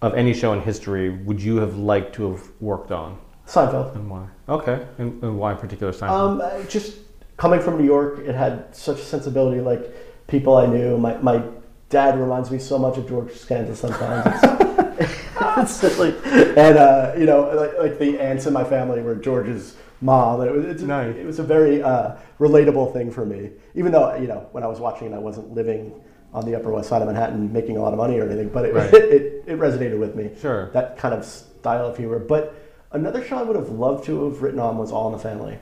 of 0.03 0.15
any 0.15 0.33
show 0.35 0.53
in 0.53 0.61
history 0.61 1.11
would 1.11 1.41
you 1.43 1.57
have 1.57 1.77
liked 1.79 2.15
to 2.17 2.31
have 2.33 2.43
worked 2.61 2.91
on, 2.93 3.19
Seinfeld. 3.47 3.95
and 3.95 4.11
why? 4.11 4.27
Okay, 4.49 4.85
and, 4.99 5.23
and 5.23 5.39
why 5.39 5.53
in 5.53 5.59
particular 5.59 5.93
Seinfeld? 5.93 6.43
Um, 6.61 6.69
just 6.69 6.99
coming 7.37 7.61
from 7.61 7.79
New 7.79 7.85
York, 7.85 8.19
it 8.21 8.35
had 8.35 8.75
such 8.75 8.99
a 8.99 9.05
sensibility. 9.05 9.61
Like 9.61 9.83
people 10.27 10.57
I 10.57 10.67
knew, 10.67 10.99
my, 10.99 11.17
my 11.19 11.43
dad 11.89 12.19
reminds 12.19 12.51
me 12.51 12.59
so 12.59 12.79
much 12.79 12.97
of 12.99 13.09
George 13.09 13.29
Costanza 13.29 13.77
sometimes. 13.77 14.71
It's, 14.97 15.13
it's 15.59 15.73
silly, 15.73 16.15
and 16.57 16.79
uh, 16.79 17.13
you 17.19 17.27
know, 17.27 17.51
like, 17.55 17.79
like 17.79 17.99
the 17.99 18.21
aunts 18.21 18.47
in 18.47 18.53
my 18.53 18.63
family 18.63 19.03
were 19.03 19.17
George's 19.17 19.75
mom. 20.01 20.41
It 20.43 20.53
was 20.53 20.65
it's, 20.67 20.83
Nice. 20.83 21.17
it 21.17 21.27
was 21.27 21.41
a 21.41 21.43
very 21.43 21.83
uh, 21.83 22.15
relatable 22.39 22.93
thing 22.93 23.11
for 23.11 23.27
me. 23.27 23.51
Even 23.75 23.91
though 23.91 24.15
you 24.15 24.29
know, 24.29 24.49
when 24.53 24.63
I 24.63 24.69
was 24.69 24.79
watching 24.79 25.13
it, 25.13 25.15
I 25.15 25.19
wasn't 25.19 25.53
living 25.53 26.01
on 26.33 26.45
the 26.45 26.55
Upper 26.57 26.71
West 26.71 26.89
Side 26.89 27.03
of 27.03 27.09
Manhattan 27.09 27.53
making 27.53 27.77
a 27.77 27.83
lot 27.83 27.93
of 27.93 27.99
money 27.99 28.19
or 28.19 28.27
anything, 28.29 28.49
but 28.51 28.65
it, 28.67 28.75
Right. 28.75 28.95
it, 28.95 29.45
it 29.47 29.59
resonated 29.59 29.99
with 29.99 30.15
me 30.15 30.31
Sure. 30.41 30.71
that 30.71 30.97
kind 30.99 31.15
of 31.15 31.25
style 31.25 31.87
of 31.87 31.97
humor. 31.97 32.19
But 32.21 32.55
another 32.93 33.25
show 33.25 33.37
I 33.37 33.43
would 33.43 33.57
have 33.57 33.71
loved 33.71 34.05
to 34.07 34.25
have 34.27 34.43
written 34.43 34.61
on 34.61 34.79
was 34.79 34.93
All 34.93 35.07
in 35.07 35.13
the 35.13 35.19
Family 35.19 35.59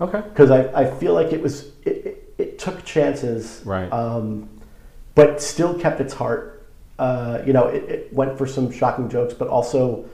okay. 0.00 0.20
because 0.22 0.50
I, 0.50 0.64
I 0.82 0.90
feel 0.90 1.14
like 1.14 1.32
it 1.32 1.40
was 1.42 1.68
it, 1.84 1.96
it, 2.06 2.34
it 2.38 2.58
took 2.58 2.84
chances, 2.84 3.62
Right. 3.64 3.90
Um, 3.92 4.48
but 5.14 5.40
still 5.40 5.78
kept 5.78 6.00
its 6.00 6.14
heart. 6.14 6.66
Uh, 6.98 7.42
you 7.46 7.52
know, 7.52 7.66
it, 7.68 7.84
it 7.84 8.12
went 8.12 8.36
for 8.38 8.46
some 8.46 8.70
shocking 8.70 9.08
jokes, 9.08 9.34
but 9.34 9.48
also 9.48 10.04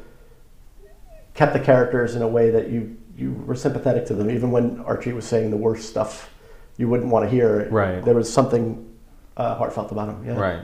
kept 1.34 1.52
the 1.52 1.60
characters 1.60 2.16
in 2.16 2.22
a 2.22 2.28
way 2.28 2.50
that 2.50 2.68
you 2.70 2.96
you 3.16 3.32
were 3.46 3.54
sympathetic 3.54 4.06
to 4.06 4.14
them, 4.14 4.30
even 4.30 4.50
when 4.50 4.80
Archie 4.80 5.12
was 5.12 5.26
saying 5.26 5.50
the 5.50 5.56
worst 5.56 5.88
stuff 5.88 6.30
you 6.78 6.88
wouldn't 6.88 7.10
want 7.10 7.24
to 7.24 7.30
hear. 7.30 7.68
Right. 7.70 8.02
There 8.02 8.14
was 8.14 8.32
something 8.32 8.88
uh, 9.36 9.54
heartfelt 9.56 9.92
about 9.92 10.08
him. 10.08 10.24
Yeah. 10.26 10.38
Right. 10.38 10.60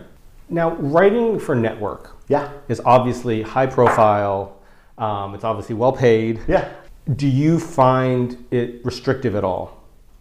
Now, 0.48 0.74
writing 0.76 1.38
for 1.38 1.54
network 1.54 2.16
Yeah. 2.28 2.50
is 2.68 2.80
obviously 2.84 3.42
high 3.42 3.66
profile. 3.66 4.56
Um, 4.96 5.34
it's 5.34 5.44
obviously 5.44 5.74
well 5.74 5.92
paid. 5.92 6.40
Yeah. 6.48 6.66
Do 7.14 7.28
you 7.28 7.60
find 7.60 8.42
it 8.50 8.84
restrictive 8.84 9.34
at 9.36 9.44
all? 9.44 9.75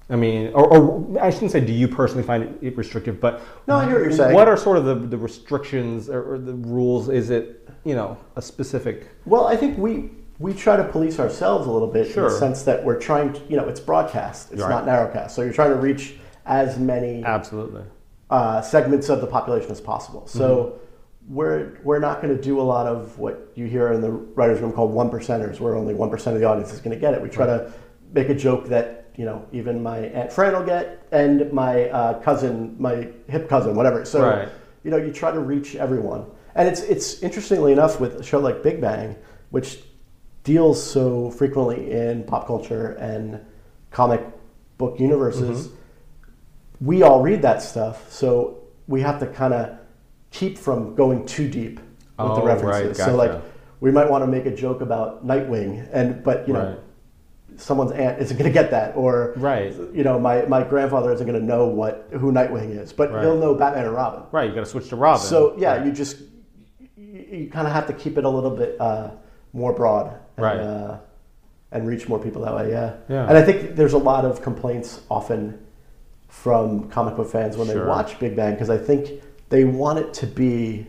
I 0.09 0.15
mean, 0.15 0.51
or, 0.53 0.67
or 0.71 1.19
I 1.21 1.31
shouldn't 1.31 1.51
say 1.51 1.61
do 1.61 1.73
you 1.73 1.87
personally 1.87 2.23
find 2.23 2.57
it 2.61 2.77
restrictive, 2.77 3.19
but 3.19 3.41
No, 3.67 3.75
I 3.77 3.85
hear 3.85 3.95
what 3.95 4.03
you're 4.03 4.11
saying. 4.11 4.35
What 4.35 4.47
are 4.47 4.57
sort 4.57 4.77
of 4.77 4.85
the, 4.85 4.95
the 4.95 5.17
restrictions 5.17 6.09
or, 6.09 6.35
or 6.35 6.37
the 6.37 6.53
rules? 6.53 7.09
Is 7.09 7.31
it 7.31 7.67
you 7.83 7.95
know 7.95 8.17
a 8.35 8.41
specific? 8.41 9.09
Well, 9.25 9.47
I 9.47 9.55
think 9.55 9.77
we 9.77 10.11
we 10.37 10.53
try 10.53 10.75
to 10.75 10.83
police 10.83 11.19
ourselves 11.19 11.65
a 11.65 11.71
little 11.71 11.87
bit 11.87 12.07
in 12.15 12.21
the 12.21 12.29
sense 12.29 12.63
that 12.63 12.83
we're 12.83 12.99
trying 12.99 13.31
to, 13.33 13.41
you 13.47 13.55
know, 13.55 13.67
it's 13.67 13.79
broadcast, 13.79 14.51
it's 14.51 14.61
Right. 14.61 14.69
not 14.69 14.85
narrowcast. 14.85 15.31
So 15.31 15.41
you're 15.41 15.53
trying 15.53 15.69
to 15.71 15.77
reach 15.77 16.17
as 16.45 16.77
many 16.77 17.23
Absolutely. 17.23 17.83
uh, 18.29 18.61
segments 18.61 19.07
of 19.09 19.21
the 19.21 19.27
population 19.27 19.71
as 19.71 19.79
possible. 19.79 20.27
So 20.27 20.79
we're 21.27 21.79
we're 21.83 21.99
not 21.99 22.21
going 22.21 22.35
to 22.35 22.41
do 22.41 22.59
a 22.59 22.63
lot 22.63 22.85
of 22.85 23.17
what 23.17 23.49
you 23.55 23.65
hear 23.65 23.91
in 23.93 24.01
the 24.01 24.11
writers' 24.11 24.61
room 24.61 24.71
called 24.71 24.91
one 24.91 25.09
percenters, 25.09 25.59
where 25.59 25.75
only 25.75 25.95
one 25.95 26.09
percent 26.09 26.35
of 26.35 26.41
the 26.41 26.47
audience 26.47 26.71
is 26.73 26.79
going 26.79 26.95
to 26.95 26.99
get 26.99 27.13
it. 27.13 27.21
We 27.21 27.29
try 27.29 27.47
to 27.47 27.71
make 28.13 28.29
a 28.29 28.35
joke 28.35 28.67
that 28.67 29.04
you 29.17 29.25
know 29.25 29.45
even 29.51 29.81
my 29.81 29.99
aunt 29.99 30.31
Fran 30.31 30.53
will 30.53 30.65
get, 30.65 31.07
and 31.11 31.51
my 31.51 31.89
uh, 31.89 32.19
cousin, 32.21 32.75
my 32.79 33.07
hip 33.27 33.47
cousin, 33.49 33.75
whatever. 33.75 34.05
So 34.05 34.21
Right. 34.21 34.49
you 34.83 34.91
know 34.91 34.97
you 34.97 35.11
try 35.11 35.31
to 35.31 35.39
reach 35.39 35.75
everyone, 35.75 36.25
and 36.55 36.67
it's 36.67 36.81
it's 36.81 37.21
interestingly 37.23 37.71
enough 37.71 37.99
with 37.99 38.15
a 38.15 38.23
show 38.23 38.39
like 38.39 38.63
Big 38.63 38.81
Bang, 38.81 39.15
which 39.49 39.83
deals 40.43 40.81
so 40.81 41.31
frequently 41.31 41.91
in 41.91 42.23
pop 42.23 42.45
culture 42.47 42.91
and 42.99 43.39
comic 43.91 44.21
book 44.77 44.99
universes 44.99 45.69
we 46.81 47.03
all 47.03 47.21
read 47.21 47.41
that 47.41 47.61
stuff, 47.61 48.11
so 48.11 48.57
we 48.87 49.01
have 49.01 49.19
to 49.19 49.27
kind 49.27 49.53
of 49.53 49.77
keep 50.31 50.57
from 50.57 50.95
going 50.95 51.25
too 51.25 51.47
deep 51.49 51.77
with 51.79 51.85
Oh, 52.19 52.35
the 52.35 52.41
right, 52.41 52.55
references. 52.55 52.97
gotcha. 52.97 53.11
So 53.11 53.15
like 53.17 53.41
we 53.79 53.91
might 53.91 54.09
want 54.09 54.23
to 54.23 54.27
make 54.27 54.45
a 54.45 54.55
joke 54.55 54.81
about 54.81 55.25
Nightwing, 55.25 55.87
and 55.93 56.23
but 56.23 56.47
you 56.47 56.53
know 56.53 56.69
Right. 56.69 56.79
Someone's 57.57 57.91
aunt 57.91 58.19
isn't 58.21 58.37
going 58.37 58.49
to 58.49 58.53
get 58.53 58.71
that, 58.71 58.95
or 58.95 59.33
Right. 59.37 59.73
you 59.93 60.03
know 60.03 60.19
my, 60.19 60.43
my 60.45 60.63
grandfather 60.63 61.11
isn't 61.13 61.25
going 61.25 61.39
to 61.39 61.45
know 61.45 61.67
what 61.67 62.07
who 62.11 62.31
Nightwing 62.31 62.77
is, 62.79 62.91
but 62.93 63.11
Right. 63.11 63.23
he'll 63.23 63.37
know 63.37 63.53
Batman 63.55 63.85
and 63.85 63.93
Robin. 63.93 64.23
Right. 64.31 64.49
You 64.49 64.55
got 64.55 64.61
to 64.65 64.69
switch 64.69 64.89
to 64.89 64.95
Robin. 64.95 65.21
So 65.25 65.55
yeah, 65.57 65.77
Right. 65.77 65.85
you 65.85 65.91
just 65.91 66.17
you, 66.97 67.25
you 67.31 67.49
kind 67.49 67.67
of 67.67 67.73
have 67.73 67.87
to 67.87 67.93
keep 67.93 68.17
it 68.17 68.25
a 68.25 68.29
little 68.29 68.51
bit 68.51 68.79
uh, 68.79 69.09
more 69.53 69.73
broad, 69.73 70.13
and, 70.37 70.43
Right. 70.45 70.57
Uh, 70.59 70.97
and 71.71 71.87
reach 71.87 72.07
more 72.07 72.19
people 72.19 72.41
that 72.43 72.55
way. 72.55 72.69
Yeah, 72.71 72.93
Yeah. 73.09 73.27
And 73.27 73.37
I 73.37 73.41
think 73.43 73.75
there's 73.75 73.93
a 73.93 73.97
lot 73.97 74.23
of 74.25 74.41
complaints 74.41 75.01
often 75.09 75.59
from 76.27 76.89
comic 76.89 77.15
book 77.15 77.29
fans 77.29 77.57
when 77.57 77.67
Sure. 77.67 77.83
they 77.83 77.89
watch 77.89 78.19
Big 78.19 78.35
Bang 78.35 78.53
because 78.53 78.69
I 78.69 78.77
think 78.77 79.21
they 79.49 79.63
want 79.65 79.99
it 79.99 80.13
to 80.15 80.27
be 80.27 80.87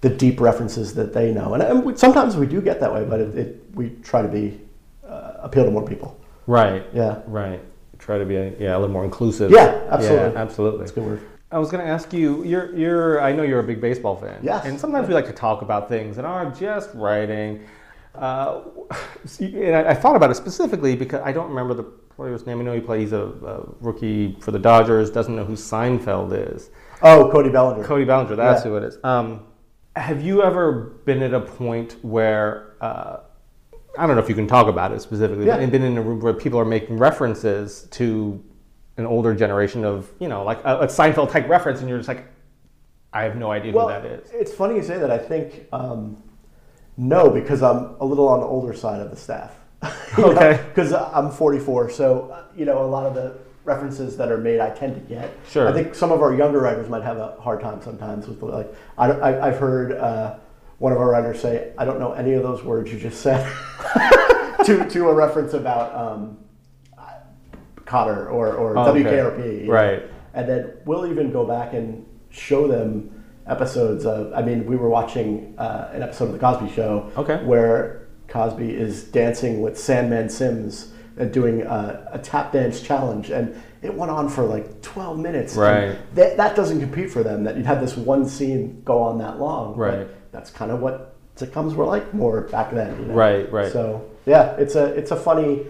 the 0.00 0.08
deep 0.08 0.40
references 0.40 0.94
that 0.94 1.12
they 1.12 1.32
know, 1.32 1.54
and, 1.54 1.62
and 1.62 1.84
we, 1.84 1.96
sometimes 1.96 2.36
we 2.36 2.46
do 2.46 2.60
get 2.60 2.78
that 2.80 2.92
way, 2.94 3.04
but 3.04 3.18
it, 3.20 3.36
it, 3.36 3.62
we 3.74 3.90
try 4.02 4.22
to 4.22 4.28
be 4.28 4.60
uh, 5.08 5.32
appeal 5.40 5.64
to 5.64 5.70
more 5.70 5.84
people. 5.86 6.20
right. 6.46 6.84
Yeah, 6.92 7.20
Right. 7.26 7.62
Try 7.98 8.16
to 8.18 8.24
be 8.24 8.36
a, 8.36 8.52
yeah 8.60 8.76
a 8.76 8.78
little 8.78 8.88
more 8.92 9.04
inclusive. 9.04 9.50
Yeah, 9.50 9.82
absolutely. 9.90 10.32
Yeah, 10.32 10.40
absolutely. 10.40 10.78
that's 10.78 10.92
a 10.92 10.94
good 10.94 11.04
word. 11.04 11.20
I 11.50 11.58
was 11.58 11.70
going 11.70 11.84
to 11.84 11.90
ask 11.90 12.12
you. 12.12 12.44
You're, 12.44 12.76
you're. 12.76 13.20
I 13.20 13.32
know 13.32 13.42
you're 13.42 13.58
a 13.58 13.64
big 13.64 13.80
baseball 13.80 14.14
fan. 14.16 14.38
Yes. 14.42 14.64
And 14.66 14.78
sometimes 14.78 15.08
we 15.08 15.14
like 15.14 15.26
to 15.26 15.32
talk 15.32 15.62
about 15.62 15.88
things, 15.88 16.16
and 16.18 16.26
oh, 16.26 16.30
I'm 16.30 16.54
just 16.54 16.90
writing. 16.94 17.66
Uh, 18.14 18.60
and 19.40 19.74
I, 19.74 19.90
I 19.90 19.94
thought 19.94 20.14
about 20.14 20.30
it 20.30 20.34
specifically 20.36 20.94
because 20.94 21.22
I 21.24 21.32
don't 21.32 21.48
remember 21.48 21.74
the 21.74 21.82
player's 21.82 22.46
name. 22.46 22.60
I 22.60 22.64
know 22.64 22.74
he 22.74 22.80
plays. 22.80 23.00
He's 23.00 23.12
a, 23.12 23.22
a 23.24 23.68
rookie 23.80 24.36
for 24.40 24.50
the 24.52 24.58
Dodgers. 24.58 25.10
Doesn't 25.10 25.34
know 25.34 25.44
who 25.44 25.54
Seinfeld 25.54 26.54
is. 26.54 26.70
Oh, 27.02 27.30
Cody 27.32 27.48
Bellinger. 27.48 27.82
Cody 27.84 28.04
Bellinger. 28.04 28.36
That's 28.36 28.64
Yeah. 28.64 28.70
who 28.70 28.76
it 28.76 28.84
is. 28.84 28.98
Um, 29.02 29.44
have 29.96 30.20
you 30.22 30.42
ever 30.42 31.00
been 31.04 31.22
at 31.22 31.34
a 31.34 31.40
point 31.40 31.96
where 32.02 32.74
uh, 32.80 33.20
I 33.98 34.06
don't 34.06 34.14
know 34.14 34.22
if 34.22 34.28
you 34.28 34.34
can 34.34 34.46
talk 34.46 34.68
about 34.68 34.92
it 34.92 35.00
specifically, 35.02 35.46
Yeah. 35.46 35.58
but 35.58 35.70
been 35.72 35.82
in 35.82 35.98
a 35.98 36.02
room 36.02 36.20
where 36.20 36.32
people 36.32 36.58
are 36.60 36.64
making 36.64 36.98
references 36.98 37.88
to 37.90 38.42
an 38.96 39.06
older 39.06 39.34
generation 39.34 39.84
of 39.84 40.10
you 40.20 40.28
know 40.28 40.44
like 40.44 40.58
a, 40.64 40.80
a 40.80 40.86
Seinfeld 40.86 41.30
type 41.30 41.48
reference, 41.48 41.80
and 41.80 41.88
you're 41.88 41.98
just 41.98 42.08
like, 42.08 42.26
I 43.12 43.22
have 43.24 43.36
no 43.36 43.50
idea 43.50 43.72
well, 43.72 43.88
who 43.88 43.94
that 43.94 44.04
is. 44.04 44.30
It's 44.32 44.54
funny 44.54 44.76
you 44.76 44.82
say 44.82 44.98
that. 44.98 45.10
I 45.10 45.18
think 45.18 45.66
um, 45.72 46.22
no, 46.96 47.28
because 47.30 47.62
I'm 47.62 47.96
a 48.00 48.04
little 48.04 48.28
on 48.28 48.40
the 48.40 48.46
older 48.46 48.72
side 48.72 49.00
of 49.00 49.10
the 49.10 49.16
staff. 49.16 49.54
Okay. 50.18 50.64
Because 50.68 50.92
I'm 50.92 51.30
44, 51.30 51.90
so 51.90 52.30
uh, 52.30 52.44
you 52.56 52.64
know 52.64 52.82
a 52.82 52.86
lot 52.86 53.04
of 53.04 53.14
the 53.14 53.38
references 53.64 54.16
that 54.16 54.32
are 54.32 54.38
made, 54.38 54.58
I 54.58 54.70
tend 54.70 54.94
to 54.94 55.00
get. 55.02 55.30
Sure. 55.50 55.68
I 55.68 55.72
think 55.72 55.94
some 55.94 56.10
of 56.10 56.22
our 56.22 56.34
younger 56.34 56.60
writers 56.60 56.88
might 56.88 57.02
have 57.02 57.18
a 57.18 57.36
hard 57.38 57.60
time 57.60 57.82
sometimes 57.82 58.26
with 58.26 58.42
like. 58.42 58.74
I, 58.96 59.10
I, 59.10 59.48
I've 59.48 59.58
heard 59.58 59.92
uh, 59.92 60.36
one 60.78 60.92
of 60.92 60.98
our 60.98 61.10
writers 61.10 61.40
say, 61.40 61.72
"I 61.78 61.84
don't 61.84 61.98
know 61.98 62.12
any 62.12 62.32
of 62.34 62.42
those 62.42 62.62
words 62.62 62.92
you 62.92 62.98
just 62.98 63.20
said," 63.20 63.44
to 64.64 64.88
to 64.88 65.08
a 65.08 65.14
reference 65.14 65.54
about 65.54 65.94
um, 65.94 66.38
Kotter 67.84 68.30
or 68.30 68.52
or 68.52 68.76
Oh, 68.78 68.90
okay. 68.90 69.02
WKRP. 69.02 69.64
know. 69.66 69.72
Right. 69.72 70.02
And 70.34 70.48
then 70.48 70.72
we'll 70.84 71.06
even 71.06 71.32
go 71.32 71.44
back 71.46 71.72
and 71.72 72.04
show 72.30 72.68
them 72.68 73.24
episodes 73.46 74.04
of. 74.06 74.32
I 74.34 74.42
mean, 74.42 74.66
we 74.66 74.76
were 74.76 74.88
watching 74.90 75.54
uh, 75.58 75.90
an 75.92 76.02
episode 76.02 76.26
of 76.26 76.32
the 76.32 76.38
Cosby 76.38 76.70
Show, 76.74 77.10
Okay. 77.16 77.42
where 77.44 78.06
Cosby 78.28 78.70
is 78.74 79.04
dancing 79.04 79.62
with 79.62 79.78
Sandman 79.78 80.28
Sims 80.28 80.92
and 81.16 81.32
doing 81.32 81.66
uh, 81.66 82.08
a 82.12 82.18
tap 82.18 82.52
dance 82.52 82.80
challenge, 82.82 83.30
and 83.30 83.60
it 83.82 83.92
went 83.94 84.10
on 84.10 84.28
for 84.28 84.44
like 84.44 84.82
12 84.82 85.18
minutes. 85.18 85.56
Right. 85.56 85.96
That, 86.14 86.36
that 86.36 86.54
doesn't 86.54 86.78
compete 86.80 87.10
for 87.10 87.22
them. 87.22 87.42
That 87.44 87.56
you'd 87.56 87.66
have 87.66 87.80
this 87.80 87.96
one 87.96 88.28
scene 88.28 88.82
go 88.84 89.02
on 89.02 89.18
that 89.18 89.40
long. 89.40 89.74
Right. 89.76 90.06
That's 90.32 90.50
kind 90.50 90.70
of 90.70 90.80
what 90.80 91.14
sitcoms 91.36 91.74
were 91.74 91.84
like 91.84 92.12
more 92.14 92.42
back 92.42 92.72
then. 92.72 92.98
You 93.00 93.06
know? 93.06 93.14
Right, 93.14 93.50
right. 93.52 93.72
So 93.72 94.08
yeah, 94.26 94.56
it's 94.56 94.74
a 94.74 94.86
it's 94.94 95.10
a 95.10 95.16
funny. 95.16 95.66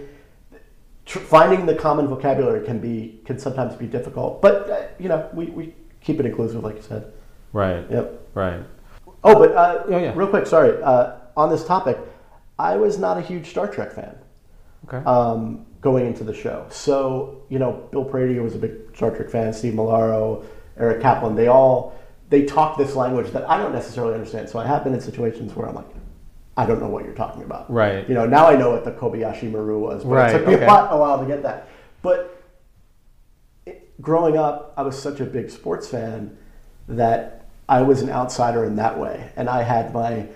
Tr- 1.06 1.20
finding 1.20 1.64
the 1.64 1.74
common 1.74 2.06
vocabulary 2.06 2.64
can 2.66 2.80
be 2.80 3.20
can 3.24 3.38
sometimes 3.38 3.74
be 3.76 3.86
difficult, 3.86 4.42
but 4.42 4.68
uh, 4.68 4.82
you 4.98 5.08
know 5.08 5.28
we, 5.32 5.46
we 5.46 5.74
keep 6.02 6.20
it 6.20 6.26
inclusive, 6.26 6.62
like 6.62 6.76
you 6.76 6.82
said. 6.82 7.12
Right. 7.52 7.84
Yep. 7.90 8.28
Right. 8.34 8.60
Oh, 9.24 9.38
but 9.38 9.52
uh, 9.52 9.84
Oh, 9.88 9.98
yeah. 9.98 10.12
real 10.14 10.28
quick, 10.28 10.46
sorry. 10.46 10.80
Uh, 10.82 11.16
on 11.36 11.48
this 11.50 11.64
topic, 11.64 11.98
I 12.58 12.76
was 12.76 12.98
not 12.98 13.16
a 13.16 13.20
huge 13.20 13.48
Star 13.50 13.66
Trek 13.66 13.92
fan 13.92 14.14
Okay. 14.86 14.98
um, 15.04 15.64
going 15.80 16.06
into 16.06 16.24
the 16.24 16.34
show. 16.34 16.66
So, 16.70 17.42
you 17.48 17.58
know, 17.58 17.88
Bill 17.90 18.04
Prady 18.04 18.38
was 18.38 18.54
a 18.54 18.58
big 18.58 18.72
Star 18.94 19.10
Trek 19.14 19.30
fan, 19.30 19.52
Steve 19.52 19.72
Molaro, 19.74 20.44
Eric 20.76 21.00
Kaplan, 21.00 21.34
they 21.34 21.48
all, 21.48 21.98
they 22.28 22.44
talk 22.44 22.76
this 22.76 22.94
language 22.94 23.30
that 23.32 23.48
I 23.48 23.56
don't 23.56 23.72
necessarily 23.72 24.14
understand. 24.14 24.48
So 24.48 24.58
I 24.58 24.66
have 24.66 24.84
been 24.84 24.94
in 24.94 25.00
situations 25.00 25.54
where 25.54 25.68
I'm 25.68 25.74
like, 25.74 25.86
I 26.56 26.66
don't 26.66 26.80
know 26.80 26.88
what 26.88 27.04
you're 27.04 27.14
talking 27.14 27.42
about. 27.42 27.70
Right. 27.72 28.06
You 28.08 28.14
know, 28.14 28.26
now 28.26 28.46
I 28.48 28.56
know 28.56 28.70
what 28.70 28.84
the 28.84 28.90
Kobayashi 28.90 29.50
Maru 29.50 29.78
was, 29.78 30.02
but 30.02 30.10
Right, 30.10 30.34
it 30.34 30.38
took 30.38 30.48
me 30.48 30.54
okay. 30.56 30.64
a, 30.64 30.68
while, 30.68 31.20
to 31.20 31.26
get 31.26 31.42
that. 31.42 31.68
But 32.02 32.42
it, 33.64 34.00
growing 34.02 34.36
up, 34.36 34.74
I 34.76 34.82
was 34.82 35.00
such 35.00 35.20
a 35.20 35.24
big 35.24 35.50
sports 35.50 35.88
fan 35.88 36.36
that 36.88 37.48
I 37.68 37.82
was 37.82 38.02
an 38.02 38.10
outsider 38.10 38.64
in 38.64 38.76
that 38.76 38.98
way. 38.98 39.30
And 39.36 39.48
I 39.48 39.62
had 39.62 39.94
my 39.94 40.26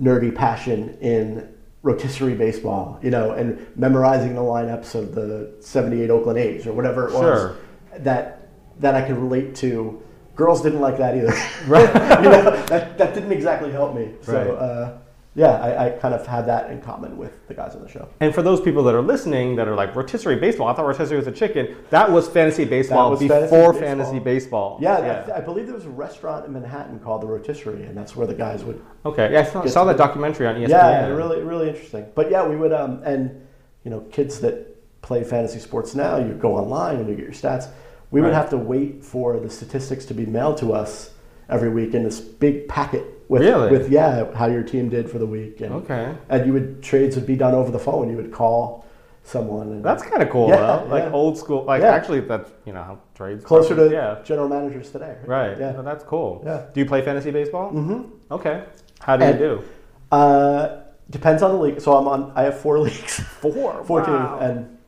nerdy 0.00 0.34
passion 0.34 0.96
in 1.00 1.52
rotisserie 1.82 2.34
baseball, 2.34 3.00
you 3.02 3.10
know, 3.10 3.32
and 3.32 3.66
memorizing 3.76 4.34
the 4.34 4.40
lineups 4.40 4.94
of 4.94 5.14
the 5.14 5.52
78 5.60 6.08
Oakland 6.08 6.38
A's 6.38 6.66
or 6.66 6.72
whatever 6.72 7.08
it 7.08 7.12
was 7.14 7.40
Sure. 7.40 7.56
that, 7.98 8.48
that 8.78 8.94
I 8.94 9.02
could 9.02 9.16
relate 9.16 9.54
to. 9.56 10.02
Girls 10.38 10.62
didn't 10.62 10.80
like 10.80 10.96
that 10.98 11.16
either. 11.16 11.34
Right. 11.66 11.88
you 12.22 12.30
know, 12.30 12.64
that, 12.66 12.96
that 12.96 13.12
didn't 13.12 13.32
exactly 13.32 13.72
help 13.72 13.94
me. 13.94 14.14
So, 14.22 14.32
Right. 14.32 14.48
uh, 14.48 14.98
yeah, 15.34 15.50
I, 15.50 15.86
I 15.86 15.90
kind 15.90 16.14
of 16.14 16.26
had 16.26 16.46
that 16.46 16.70
in 16.70 16.80
common 16.80 17.16
with 17.16 17.46
the 17.46 17.54
guys 17.54 17.74
on 17.76 17.82
the 17.82 17.88
show. 17.88 18.08
And 18.20 18.34
for 18.34 18.42
those 18.42 18.60
people 18.60 18.82
that 18.84 18.94
are 18.94 19.02
listening 19.02 19.56
that 19.56 19.68
are 19.68 19.74
like 19.74 19.94
rotisserie 19.94 20.36
baseball, 20.36 20.68
I 20.68 20.74
thought 20.74 20.86
rotisserie 20.86 21.16
was 21.16 21.26
a 21.26 21.32
chicken. 21.32 21.76
That 21.90 22.10
was 22.10 22.28
fantasy 22.28 22.64
baseball 22.64 23.10
was 23.10 23.20
before 23.20 23.72
fantasy 23.72 23.80
fantasy, 23.80 24.18
baseball. 24.18 24.78
baseball. 24.78 24.78
Yeah, 24.80 25.32
I, 25.32 25.38
I 25.38 25.40
believe 25.40 25.66
there 25.66 25.76
was 25.76 25.84
a 25.84 25.90
restaurant 25.90 26.46
in 26.46 26.52
Manhattan 26.52 26.98
called 26.98 27.22
the 27.22 27.26
Rotisserie, 27.26 27.84
and 27.84 27.96
that's 27.96 28.16
where 28.16 28.26
the 28.26 28.34
guys 28.34 28.64
would. 28.64 28.82
Okay. 29.04 29.32
Yeah, 29.32 29.40
I 29.40 29.44
saw, 29.44 29.66
saw 29.66 29.84
that 29.84 29.96
documentary 29.96 30.46
on 30.46 30.56
ESPN. 30.56 30.68
Yeah, 30.70 31.06
really, 31.08 31.42
really 31.42 31.68
interesting. 31.68 32.06
But 32.16 32.30
yeah, 32.30 32.44
we 32.46 32.56
would, 32.56 32.72
um, 32.72 33.02
and 33.04 33.46
you 33.84 33.90
know, 33.90 34.00
kids 34.10 34.40
that 34.40 34.68
play 35.02 35.22
fantasy 35.22 35.60
sports 35.60 35.94
now, 35.94 36.16
you 36.16 36.34
go 36.34 36.56
online 36.56 36.96
and 36.96 37.08
you 37.08 37.14
get 37.14 37.24
your 37.24 37.32
stats. 37.32 37.70
We 38.10 38.20
would 38.22 38.32
have 38.32 38.50
to 38.50 38.56
wait 38.56 39.04
for 39.04 39.38
the 39.38 39.50
statistics 39.50 40.04
to 40.06 40.14
be 40.14 40.24
mailed 40.26 40.56
to 40.58 40.72
us 40.72 41.10
every 41.50 41.68
week 41.68 41.94
in 41.94 42.02
this 42.04 42.20
big 42.20 42.68
packet 42.68 43.04
with, 43.28 43.42
Really? 43.42 43.70
with 43.70 43.90
yeah, 43.90 44.32
how 44.34 44.46
your 44.46 44.62
team 44.62 44.88
did 44.88 45.10
for 45.10 45.18
the 45.18 45.26
week, 45.26 45.60
and 45.60 45.72
Okay. 45.74 46.14
and 46.30 46.46
you 46.46 46.52
would 46.54 46.82
trades 46.82 47.16
would 47.16 47.26
be 47.26 47.36
done 47.36 47.54
over 47.54 47.70
the 47.70 47.78
phone. 47.78 48.08
You 48.10 48.16
would 48.16 48.32
call 48.32 48.86
someone, 49.24 49.68
and 49.68 49.84
That's 49.84 50.02
kind 50.02 50.22
of 50.22 50.30
cool, 50.30 50.48
Yeah, 50.48 50.56
though. 50.56 50.86
Like 50.88 51.12
old 51.12 51.36
school. 51.36 51.64
Like 51.64 51.82
Yeah. 51.82 51.90
actually, 51.90 52.20
that's 52.20 52.50
you 52.64 52.72
know 52.72 52.82
how 52.82 52.98
trades 53.14 53.44
closer 53.44 53.76
to 53.76 53.90
yeah. 53.90 54.16
general 54.24 54.48
managers 54.48 54.90
today. 54.90 55.16
Right. 55.26 55.50
right. 55.50 55.58
Yeah. 55.58 55.72
No, 55.72 55.82
that's 55.82 56.04
cool. 56.04 56.42
Yeah. 56.46 56.62
Do 56.72 56.80
you 56.80 56.86
play 56.86 57.02
fantasy 57.02 57.30
baseball? 57.30 57.70
Mm-hmm. 57.72 58.32
Okay. 58.32 58.62
How 59.00 59.16
do 59.18 59.24
And- 59.24 59.38
you 59.38 59.46
do? 59.46 59.62
Uh, 60.10 60.80
depends 61.10 61.42
on 61.42 61.52
the 61.52 61.58
league. 61.58 61.80
So 61.82 61.94
I'm 61.94 62.08
on. 62.08 62.32
I 62.34 62.42
have 62.44 62.58
four 62.58 62.78
leagues, 62.86 63.20
Four. 63.20 63.84
four 63.84 64.00
wow. 64.00 64.06
teams, 64.38 64.42
and 64.50 64.78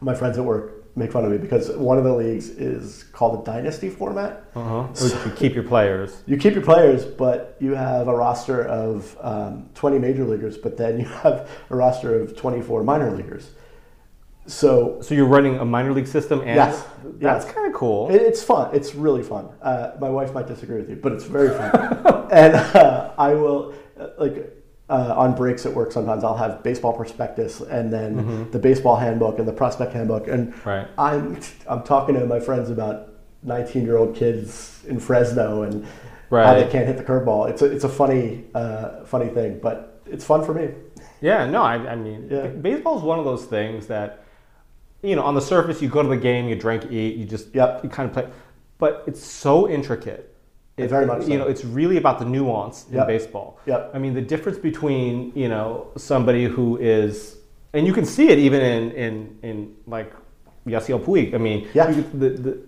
my 0.00 0.14
friends 0.14 0.38
at 0.38 0.44
work 0.44 0.81
make 0.94 1.10
fun 1.10 1.24
of 1.24 1.30
me 1.30 1.38
because 1.38 1.70
one 1.70 1.96
of 1.98 2.04
the 2.04 2.12
leagues 2.12 2.48
is 2.50 3.04
called 3.12 3.40
the 3.44 3.50
dynasty 3.50 3.88
format. 3.88 4.44
Uh-huh. 4.54 4.86
You 5.26 5.32
keep 5.34 5.54
your 5.54 5.64
players. 5.64 6.22
You 6.26 6.36
keep 6.36 6.54
your 6.54 6.62
players, 6.64 7.04
but 7.04 7.56
you 7.60 7.74
have 7.74 8.08
a 8.08 8.14
roster 8.14 8.64
of 8.66 9.16
um, 9.20 9.70
20 9.74 9.98
major 9.98 10.24
leaguers, 10.24 10.58
but 10.58 10.76
then 10.76 10.98
you 11.00 11.06
have 11.06 11.48
a 11.70 11.76
roster 11.76 12.20
of 12.20 12.36
24 12.36 12.84
minor 12.84 13.10
leaguers. 13.10 13.50
So 14.46 15.00
So 15.00 15.14
you're 15.14 15.26
running 15.26 15.58
a 15.58 15.64
minor 15.64 15.92
league 15.92 16.08
system, 16.08 16.40
and 16.40 16.48
Yes. 16.56 16.84
that's 17.20 17.44
Yes. 17.46 17.52
kind 17.54 17.66
of 17.68 17.72
cool. 17.74 18.10
It, 18.10 18.20
it's 18.20 18.42
fun. 18.42 18.74
It's 18.74 18.94
really 18.94 19.22
fun. 19.22 19.48
Uh, 19.62 19.92
my 20.00 20.10
wife 20.10 20.34
might 20.34 20.48
disagree 20.48 20.78
with 20.78 20.90
you, 20.90 20.96
but 20.96 21.12
it's 21.12 21.24
very 21.24 21.50
fun. 21.50 22.28
and 22.32 22.54
uh, 22.56 23.12
I 23.16 23.34
will 23.34 23.72
uh, 23.98 24.08
like 24.18 24.61
uh, 24.92 25.14
on 25.16 25.34
breaks 25.34 25.64
at 25.66 25.72
work. 25.74 25.90
Sometimes 25.92 26.22
I'll 26.22 26.36
have 26.36 26.62
baseball 26.62 26.92
prospectus 26.92 27.60
and 27.62 27.92
then 27.92 28.50
the 28.50 28.58
baseball 28.58 28.96
handbook 28.96 29.38
and 29.38 29.48
the 29.48 29.52
prospect 29.52 29.92
handbook. 29.94 30.28
And 30.28 30.52
Right. 30.66 30.86
I'm 30.98 31.40
I'm 31.66 31.82
talking 31.82 32.14
to 32.16 32.26
my 32.26 32.40
friends 32.40 32.68
about 32.70 33.08
19 33.42 33.84
year 33.84 33.96
old 33.96 34.14
kids 34.14 34.82
in 34.86 35.00
Fresno 35.00 35.62
and 35.62 35.86
how 36.30 36.54
they 36.54 36.70
can't 36.70 36.86
hit 36.86 36.96
the 36.98 37.04
curveball. 37.04 37.48
It's 37.50 37.62
a 37.62 37.66
it's 37.66 37.84
a 37.84 37.88
funny 37.88 38.44
uh, 38.54 39.04
funny 39.04 39.28
thing, 39.28 39.60
but 39.62 40.02
it's 40.06 40.24
fun 40.24 40.44
for 40.44 40.52
me. 40.54 40.68
Yeah, 41.20 41.46
no, 41.46 41.62
I, 41.62 41.74
I 41.92 41.96
mean, 41.96 42.28
Yeah. 42.30 42.48
baseball 42.48 42.98
is 42.98 43.02
one 43.04 43.18
of 43.20 43.24
those 43.24 43.44
things 43.44 43.86
that, 43.86 44.24
you 45.02 45.14
know, 45.16 45.22
on 45.22 45.34
the 45.36 45.40
surface, 45.40 45.80
you 45.80 45.88
go 45.88 46.02
to 46.02 46.08
the 46.08 46.16
game, 46.16 46.48
you 46.48 46.56
drink, 46.56 46.90
eat, 46.90 47.14
you 47.16 47.24
just, 47.24 47.54
Yep. 47.54 47.84
you 47.84 47.88
kind 47.88 48.08
of 48.08 48.12
play, 48.12 48.26
but 48.78 49.04
it's 49.06 49.24
so 49.24 49.68
intricate. 49.68 50.31
It, 50.78 50.88
Very 50.88 51.04
much 51.06 51.28
You 51.28 51.36
know, 51.38 51.46
it's 51.46 51.64
really 51.64 51.98
about 51.98 52.18
the 52.18 52.24
nuance 52.24 52.86
in 52.88 52.96
Yep. 52.96 53.06
baseball. 53.06 53.58
Yep. 53.66 53.90
I 53.94 53.98
mean, 53.98 54.14
the 54.14 54.22
difference 54.22 54.58
between 54.58 55.32
you 55.34 55.48
know 55.48 55.88
somebody 55.96 56.44
who 56.46 56.78
is, 56.78 57.36
and 57.74 57.86
you 57.86 57.92
can 57.92 58.06
see 58.06 58.28
it 58.30 58.38
even 58.38 58.60
in 58.62 58.90
in 58.92 59.36
in 59.42 59.74
like 59.86 60.10
Yasiel 60.66 61.00
Puig. 61.04 61.34
I 61.34 61.38
mean, 61.38 61.66
Yeah. 61.74 61.90
the 62.14 62.30
the 62.30 62.58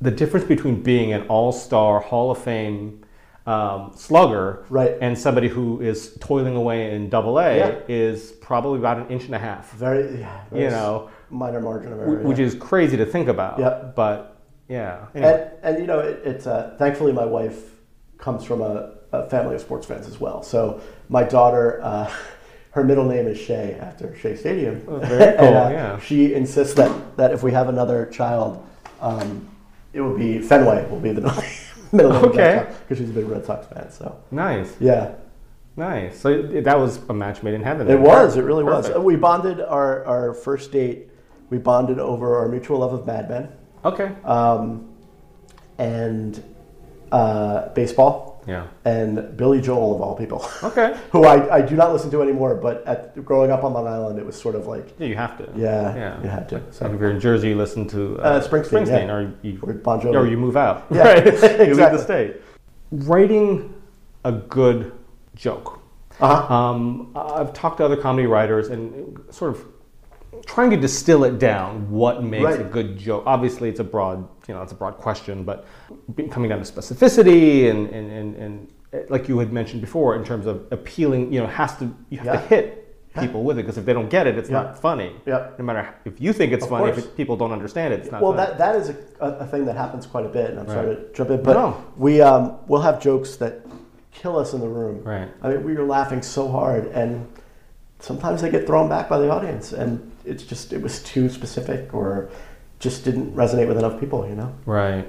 the 0.00 0.10
difference 0.10 0.46
between 0.46 0.80
being 0.82 1.12
an 1.12 1.22
all-star 1.28 2.00
Hall 2.00 2.30
of 2.30 2.38
Fame 2.38 3.00
um, 3.46 3.90
slugger 3.96 4.64
Right. 4.70 4.96
and 5.00 5.18
somebody 5.18 5.48
who 5.48 5.80
is 5.80 6.16
toiling 6.20 6.54
away 6.56 6.94
in 6.94 7.08
Double 7.10 7.38
A 7.38 7.56
Yeah. 7.58 7.74
is 7.88 8.32
probably 8.40 8.78
about 8.78 8.98
an 8.98 9.08
inch 9.08 9.24
and 9.26 9.34
a 9.34 9.38
half, 9.38 9.72
Very 9.72 10.20
yeah, 10.20 10.40
You 10.54 10.70
know, 10.70 11.08
minor 11.30 11.60
margin 11.60 11.92
of 11.92 11.98
error. 12.00 12.22
which 12.22 12.38
yeah. 12.38 12.46
is 12.46 12.54
crazy 12.54 12.96
to 12.96 13.04
think 13.04 13.28
about. 13.28 13.58
Yep. 13.58 13.94
But 13.96 14.36
yeah, 14.70 15.06
anyway. 15.14 15.50
And, 15.62 15.74
and 15.74 15.78
you 15.82 15.86
know, 15.86 15.98
it, 15.98 16.20
it's 16.24 16.46
uh, 16.46 16.74
thankfully 16.78 17.12
my 17.12 17.24
wife 17.26 17.74
comes 18.18 18.44
from 18.44 18.62
a, 18.62 18.92
a 19.12 19.28
family 19.28 19.54
of 19.56 19.60
sports 19.60 19.86
fans 19.86 20.06
as 20.06 20.20
well. 20.20 20.42
So 20.42 20.80
my 21.08 21.24
daughter, 21.24 21.80
uh, 21.82 22.10
her 22.70 22.84
middle 22.84 23.04
name 23.04 23.26
is 23.26 23.36
Shay 23.38 23.76
after 23.80 24.16
Shea 24.16 24.36
Stadium. 24.36 24.82
Oh, 24.86 24.98
very 25.00 25.36
cool, 25.38 25.46
and, 25.48 25.56
uh, 25.56 25.68
yeah. 25.70 25.98
She 25.98 26.34
insists 26.34 26.74
that, 26.74 27.16
that 27.16 27.32
if 27.32 27.42
we 27.42 27.50
have 27.52 27.68
another 27.68 28.06
child, 28.06 28.64
um, 29.00 29.48
it 29.92 30.00
will 30.00 30.16
be 30.16 30.38
Fenway 30.40 30.88
will 30.88 31.00
be 31.00 31.12
the 31.12 31.20
middle 31.92 32.12
name. 32.12 32.24
Okay. 32.26 32.66
Because 32.82 32.98
she's 32.98 33.10
a 33.10 33.12
big 33.12 33.26
Red 33.26 33.44
Sox 33.44 33.66
fan. 33.66 33.90
So 33.90 34.16
nice, 34.30 34.76
yeah, 34.78 35.14
nice. 35.76 36.16
So 36.20 36.28
it- 36.28 36.62
that 36.62 36.78
was 36.78 37.00
a 37.08 37.12
match 37.14 37.42
made 37.42 37.54
in 37.54 37.62
heaven. 37.64 37.90
it 37.90 37.98
was. 37.98 38.36
It 38.36 38.42
really 38.42 38.62
was. 38.62 38.88
We 38.90 39.16
bonded 39.16 39.60
our, 39.60 40.04
our 40.04 40.32
first 40.34 40.70
date. 40.70 41.08
We 41.48 41.58
bonded 41.58 41.98
over 41.98 42.36
our 42.36 42.48
mutual 42.48 42.78
love 42.78 42.92
of 42.92 43.04
Mad 43.04 43.28
Men 43.28 43.48
Okay. 43.84 44.12
um, 44.24 44.88
and 45.78 46.42
uh, 47.12 47.68
baseball. 47.70 48.28
Yeah. 48.46 48.66
and 48.86 49.36
Billy 49.36 49.60
Joel 49.60 49.94
of 49.94 50.00
all 50.00 50.16
people, 50.16 50.44
Okay. 50.64 50.98
who 51.12 51.24
I, 51.24 51.56
I 51.56 51.60
do 51.60 51.76
not 51.76 51.92
listen 51.92 52.10
to 52.12 52.22
anymore. 52.22 52.54
But 52.54 52.84
at, 52.86 53.22
growing 53.24 53.50
up 53.50 53.64
on 53.64 53.74
Long 53.74 53.86
Island, 53.86 54.18
it 54.18 54.24
was 54.24 54.34
sort 54.34 54.54
of 54.54 54.66
like, 54.66 54.94
Yeah, 54.98 55.06
you 55.08 55.14
have 55.14 55.36
to. 55.38 55.44
yeah, 55.54 55.94
Yeah. 55.94 56.22
you 56.22 56.28
had 56.30 56.48
to. 56.48 56.56
Like 56.80 56.92
if 56.92 57.00
you're 57.00 57.10
in 57.10 57.20
Jersey, 57.20 57.48
you 57.50 57.56
listen 57.56 57.86
to 57.88 58.18
uh, 58.18 58.22
Uh, 58.22 58.40
Springsteen, 58.42 58.86
yeah. 58.86 59.12
or 59.12 59.32
you 59.42 59.58
or 59.62 59.74
Bon 59.74 60.00
Jovi. 60.00 60.14
or 60.16 60.26
you 60.26 60.38
move 60.38 60.56
out. 60.56 60.86
Yeah, 60.90 61.02
right. 61.12 61.24
you 61.26 61.32
leave 61.32 61.60
exactly. 61.68 61.98
the 61.98 62.02
state. 62.02 62.36
Writing 62.92 63.74
a 64.24 64.32
good 64.32 64.92
joke. 65.36 65.78
uh-huh. 66.18 66.52
Um, 66.52 67.12
I've 67.14 67.52
talked 67.52 67.76
to 67.78 67.84
other 67.84 67.96
comedy 67.96 68.26
writers 68.26 68.68
and 68.68 69.22
sort 69.30 69.50
of 69.54 69.64
trying 70.46 70.70
to 70.70 70.76
distill 70.76 71.24
it 71.24 71.38
down. 71.38 71.90
What 71.90 72.22
makes 72.22 72.44
Right. 72.44 72.60
a 72.60 72.64
good 72.64 72.96
joke? 72.96 73.24
Obviously, 73.26 73.68
it's 73.68 73.80
a 73.80 73.84
broad, 73.84 74.26
you 74.48 74.54
know, 74.54 74.62
it's 74.62 74.72
a 74.72 74.76
broad 74.76 74.96
question, 74.96 75.44
but 75.44 75.66
coming 76.30 76.48
down 76.50 76.62
to 76.62 76.72
specificity 76.72 77.70
and 77.70 77.88
and, 77.90 78.10
and, 78.12 78.36
and 78.36 78.68
eh, 78.92 79.02
like 79.08 79.28
you 79.28 79.38
had 79.38 79.52
mentioned 79.52 79.80
before, 79.80 80.16
in 80.16 80.24
terms 80.24 80.46
of 80.46 80.66
appealing, 80.70 81.32
you 81.32 81.40
know, 81.40 81.46
has 81.46 81.76
to 81.78 81.90
you 82.10 82.18
have 82.18 82.26
Yeah. 82.26 82.32
to 82.32 82.38
hit 82.46 82.76
people 83.18 83.42
with 83.42 83.58
it 83.58 83.62
because 83.62 83.76
if 83.76 83.84
they 83.84 83.92
don't 83.92 84.08
get 84.08 84.28
it, 84.28 84.38
it's 84.38 84.48
Yeah. 84.48 84.62
not 84.62 84.78
funny. 84.78 85.12
Yeah. 85.26 85.48
No 85.58 85.64
matter 85.64 85.88
if 86.04 86.20
you 86.20 86.32
think 86.32 86.52
it's 86.52 86.62
Of 86.64 86.70
funny, 86.70 86.88
if 86.90 86.94
course. 86.94 87.06
it, 87.06 87.16
people 87.16 87.36
don't 87.36 87.50
understand 87.52 87.92
it, 87.92 88.00
it's 88.00 88.12
not 88.12 88.22
Well, 88.22 88.32
funny. 88.34 88.46
that, 88.50 88.58
that 88.58 88.76
is 88.76 88.90
a, 89.20 89.26
a, 89.26 89.46
thing 89.46 89.64
that 89.66 89.76
happens 89.76 90.06
quite 90.06 90.24
a 90.26 90.28
bit, 90.28 90.50
and 90.50 90.60
I'm 90.60 90.68
sorry 90.68 90.94
to 90.94 91.12
jump 91.12 91.30
in, 91.30 91.42
but 91.42 91.54
No. 91.54 91.76
we 91.96 92.20
um, 92.20 92.54
we'll 92.68 92.82
have 92.82 93.00
jokes 93.00 93.34
that 93.36 93.66
kill 94.12 94.38
us 94.38 94.54
in 94.54 94.60
the 94.60 94.68
room. 94.68 95.02
Right. 95.02 95.28
I 95.42 95.48
mean, 95.48 95.64
we 95.64 95.74
were 95.74 95.84
laughing 95.84 96.22
so 96.22 96.48
hard, 96.48 96.86
and 96.92 97.26
sometimes 97.98 98.42
they 98.42 98.50
get 98.50 98.66
thrown 98.66 98.88
back 98.88 99.08
by 99.08 99.18
the 99.18 99.28
audience, 99.28 99.72
and 99.72 100.09
it's 100.30 100.44
just 100.44 100.72
it 100.72 100.80
was 100.80 101.02
too 101.02 101.28
specific 101.28 101.92
or 101.92 102.30
just 102.78 103.04
didn't 103.04 103.34
resonate 103.34 103.68
with 103.68 103.78
enough 103.78 103.98
people, 104.00 104.26
you 104.28 104.34
know. 104.34 104.54
right. 104.64 105.06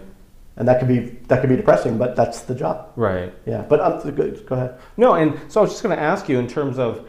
And 0.57 0.67
that 0.67 0.79
could 0.79 0.89
be 0.89 0.99
that 1.27 1.39
could 1.39 1.49
be 1.49 1.55
depressing, 1.55 1.97
but 1.97 2.15
that's 2.15 2.41
the 2.41 2.53
job. 2.53 2.91
Right. 2.97 3.33
Yeah, 3.45 3.61
but 3.61 3.79
um, 3.79 4.15
go, 4.15 4.31
go 4.31 4.55
ahead. 4.55 4.79
No, 4.97 5.13
and 5.13 5.39
so 5.49 5.61
I 5.61 5.63
was 5.63 5.71
just 5.71 5.81
going 5.81 5.95
to 5.95 6.01
ask 6.01 6.27
you 6.27 6.37
in 6.39 6.47
terms 6.47 6.77
of 6.77 7.07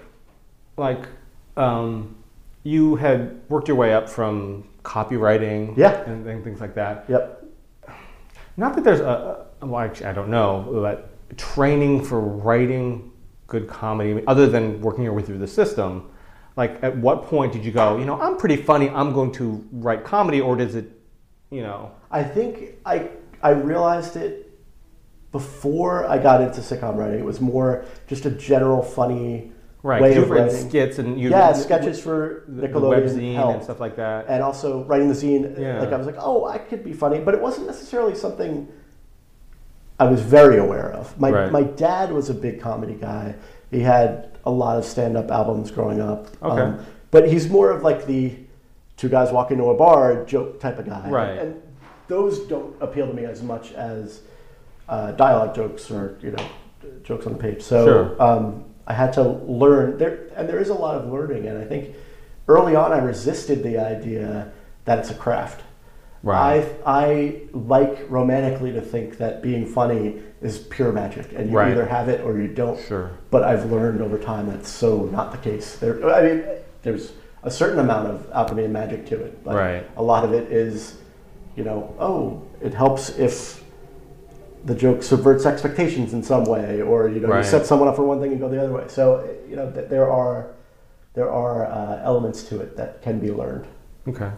like 0.76 1.04
um, 1.56 2.14
you 2.62 2.94
had 2.96 3.40
worked 3.48 3.66
your 3.66 3.76
way 3.76 3.92
up 3.92 4.08
from 4.08 4.68
copywriting 4.84 5.76
Yeah. 5.76 6.02
and, 6.08 6.26
and 6.26 6.44
things 6.44 6.60
like 6.60 6.74
that. 6.76 7.04
Yep. 7.08 7.44
Not 8.56 8.74
that 8.76 8.84
there's 8.84 9.00
a, 9.00 9.46
a 9.60 9.66
well, 9.66 9.80
actually, 9.80 10.06
I 10.06 10.12
don't 10.12 10.28
know, 10.30 10.68
but 10.72 11.08
training 11.36 12.04
for 12.04 12.20
writing 12.20 13.10
good 13.48 13.68
comedy 13.68 14.22
other 14.26 14.46
than 14.46 14.80
working 14.80 15.04
your 15.04 15.12
way 15.12 15.22
through 15.22 15.38
the 15.38 15.46
system? 15.48 16.08
Like, 16.56 16.82
at 16.82 16.96
what 16.96 17.24
point 17.24 17.52
did 17.52 17.64
you 17.64 17.72
go, 17.72 17.96
you 17.96 18.04
know, 18.04 18.20
I'm 18.20 18.36
pretty 18.36 18.56
funny, 18.56 18.90
I'm 18.90 19.12
going 19.12 19.32
to 19.32 19.66
write 19.72 20.04
comedy, 20.04 20.40
or 20.40 20.54
does 20.56 20.74
it, 20.74 20.90
you 21.50 21.62
know? 21.62 21.92
I 22.10 22.22
think 22.22 22.76
I 22.84 23.08
I 23.42 23.50
realized 23.50 24.16
it 24.16 24.50
before 25.32 26.06
I 26.06 26.18
got 26.18 26.42
into 26.42 26.60
sitcom 26.60 26.96
writing. 26.96 27.20
It 27.20 27.24
was 27.24 27.40
more 27.40 27.84
just 28.06 28.26
a 28.26 28.30
general 28.30 28.82
funny 28.82 29.50
Right, 29.84 30.00
way 30.00 30.14
of 30.16 30.30
writing. 30.30 30.68
skits 30.68 30.98
and 30.98 31.18
you 31.18 31.30
yeah, 31.30 31.52
sketches 31.54 31.98
for 32.00 32.44
the, 32.46 32.60
the 32.60 32.68
Nickelodeon 32.68 33.08
zine 33.16 33.34
helped. 33.34 33.54
and 33.54 33.64
stuff 33.64 33.80
like 33.80 33.96
that. 33.96 34.26
and 34.28 34.40
also 34.42 34.84
writing 34.84 35.08
the 35.08 35.14
zine. 35.14 35.58
Yeah. 35.58 35.80
Like 35.80 35.92
I 35.92 35.96
was 35.96 36.06
like, 36.06 36.14
oh, 36.20 36.44
I 36.46 36.58
could 36.58 36.84
be 36.84 36.92
funny, 36.92 37.18
but 37.18 37.34
it 37.34 37.40
wasn't 37.40 37.66
necessarily 37.66 38.14
something 38.14 38.68
I 39.98 40.04
was 40.04 40.20
very 40.20 40.58
aware 40.58 40.92
of. 40.92 41.18
My 41.18 41.30
Right. 41.30 41.50
my 41.50 41.62
dad 41.62 42.12
was 42.12 42.30
a 42.30 42.34
big 42.34 42.60
comedy 42.60 42.94
guy. 42.94 43.34
He 43.72 43.80
had 43.80 44.38
a 44.44 44.50
lot 44.50 44.78
of 44.78 44.84
stand 44.84 45.16
up 45.16 45.30
albums 45.30 45.70
growing 45.72 46.00
up. 46.00 46.28
Um, 46.42 46.84
but 47.10 47.28
he's 47.28 47.48
more 47.48 47.70
of 47.70 47.82
like 47.82 48.06
the 48.06 48.36
two 48.96 49.08
guys 49.08 49.32
walk 49.32 49.50
into 49.50 49.64
a 49.64 49.74
bar 49.74 50.24
joke 50.24 50.60
type 50.60 50.78
of 50.78 50.86
guy. 50.86 51.08
Right. 51.08 51.38
And 51.38 51.60
those 52.06 52.40
don't 52.46 52.74
appeal 52.80 53.06
to 53.08 53.14
me 53.14 53.24
as 53.24 53.42
much 53.42 53.72
as 53.72 54.20
uh, 54.88 55.12
dialogue 55.12 55.54
jokes 55.54 55.90
or 55.90 56.18
you 56.22 56.30
know 56.32 56.46
jokes 57.02 57.26
on 57.26 57.32
the 57.32 57.38
page. 57.38 57.62
So 57.62 57.84
Sure. 57.84 58.22
um, 58.22 58.64
I 58.86 58.92
had 58.92 59.12
to 59.14 59.22
learn 59.22 59.98
there, 59.98 60.28
and 60.36 60.48
there 60.48 60.58
is 60.60 60.68
a 60.68 60.74
lot 60.74 60.96
of 60.96 61.10
learning. 61.10 61.46
And 61.46 61.58
I 61.58 61.64
think 61.64 61.94
early 62.48 62.76
on 62.76 62.92
I 62.92 62.98
resisted 62.98 63.62
the 63.62 63.78
idea 63.78 64.52
that 64.84 64.98
it's 64.98 65.10
a 65.10 65.14
craft. 65.14 65.62
Right. 66.22 66.64
I 66.86 67.00
I 67.04 67.40
like 67.52 68.06
romantically 68.08 68.72
to 68.72 68.80
think 68.80 69.18
that 69.18 69.42
being 69.42 69.66
funny 69.66 70.22
is 70.40 70.58
pure 70.58 70.92
magic, 70.92 71.32
and 71.36 71.50
you 71.50 71.56
Right. 71.56 71.72
either 71.72 71.84
have 71.86 72.08
it 72.08 72.20
or 72.24 72.38
you 72.38 72.48
don't. 72.48 72.78
Sure. 72.78 73.10
But 73.30 73.42
I've 73.42 73.70
learned 73.70 74.00
over 74.00 74.18
time 74.18 74.48
that's 74.48 74.68
so 74.68 75.04
not 75.12 75.32
the 75.32 75.38
case. 75.38 75.76
There, 75.78 76.04
I 76.12 76.22
mean, 76.22 76.42
there's 76.82 77.12
a 77.42 77.50
certain 77.50 77.80
amount 77.80 78.08
of 78.08 78.26
alchemy 78.32 78.64
and 78.64 78.72
magic 78.72 79.04
to 79.06 79.16
it, 79.16 79.42
but 79.44 79.54
Right. 79.56 79.84
a 79.96 80.02
lot 80.02 80.24
of 80.24 80.32
it 80.32 80.52
is, 80.52 80.96
you 81.56 81.64
know, 81.64 81.92
oh, 81.98 82.42
it 82.60 82.72
helps 82.74 83.18
if 83.18 83.64
the 84.64 84.74
joke 84.76 85.02
subverts 85.02 85.44
expectations 85.44 86.12
in 86.12 86.22
some 86.22 86.44
way, 86.44 86.80
or 86.82 87.08
you 87.08 87.18
know, 87.18 87.28
Right. 87.28 87.38
you 87.38 87.44
set 87.44 87.66
someone 87.66 87.88
up 87.88 87.96
for 87.96 88.04
one 88.04 88.20
thing 88.20 88.30
and 88.30 88.40
go 88.40 88.48
the 88.48 88.62
other 88.62 88.72
way. 88.72 88.84
So 88.86 89.24
you 89.50 89.56
know, 89.56 89.70
th- 89.70 89.88
there 89.88 90.08
are 90.10 90.46
there 91.14 91.30
are 91.30 91.66
uh, 91.66 92.00
elements 92.04 92.44
to 92.44 92.60
it 92.60 92.76
that 92.76 93.02
can 93.02 93.18
be 93.18 93.30
learned. 93.32 93.66
Okay. 94.08 94.30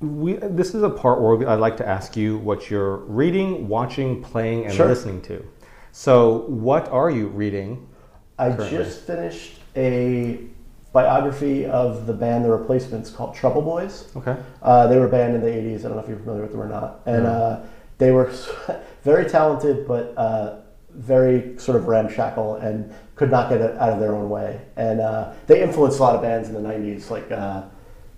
We, 0.00 0.34
this 0.34 0.74
is 0.74 0.82
a 0.82 0.88
part 0.88 1.20
where 1.20 1.46
I'd 1.48 1.60
like 1.60 1.76
to 1.76 1.86
ask 1.86 2.16
you 2.16 2.38
what 2.38 2.70
you're 2.70 2.96
reading, 2.98 3.68
watching, 3.68 4.22
playing, 4.22 4.64
and 4.64 4.72
Sure. 4.74 4.86
listening 4.88 5.20
to. 5.22 5.44
So, 5.92 6.44
what 6.48 6.88
are 6.88 7.10
you 7.10 7.28
reading? 7.28 7.86
I 8.38 8.48
Currently. 8.50 8.70
just 8.78 9.00
finished 9.02 9.58
a 9.76 10.38
biography 10.94 11.66
of 11.66 12.06
the 12.06 12.14
band 12.14 12.46
The 12.46 12.50
Replacements 12.50 13.10
called 13.10 13.34
Trouble 13.34 13.60
Boys. 13.60 14.08
Okay. 14.16 14.36
Uh, 14.62 14.86
they 14.86 14.98
were 14.98 15.06
a 15.06 15.10
band 15.10 15.34
in 15.36 15.42
the 15.42 15.48
80s. 15.48 15.80
I 15.80 15.82
don't 15.88 15.96
know 15.96 16.02
if 16.02 16.08
you're 16.08 16.18
familiar 16.18 16.42
with 16.42 16.52
them 16.52 16.62
or 16.62 16.68
not. 16.68 17.00
And 17.04 17.24
No. 17.24 17.30
uh, 17.30 17.66
they 17.98 18.10
were 18.10 18.32
very 19.04 19.28
talented, 19.28 19.86
but 19.86 20.14
uh, 20.16 20.56
very 20.94 21.58
sort 21.58 21.76
of 21.76 21.86
ramshackle 21.88 22.56
and 22.56 22.90
could 23.16 23.30
not 23.30 23.50
get 23.50 23.60
it 23.60 23.76
out 23.76 23.90
of 23.90 24.00
their 24.00 24.14
own 24.14 24.30
way. 24.30 24.62
And 24.76 25.00
uh, 25.00 25.32
they 25.46 25.62
influenced 25.62 25.98
a 25.98 26.02
lot 26.02 26.14
of 26.16 26.22
bands 26.22 26.48
in 26.48 26.54
the 26.54 26.60
90s, 26.66 27.10
like 27.10 27.30
uh, 27.30 27.62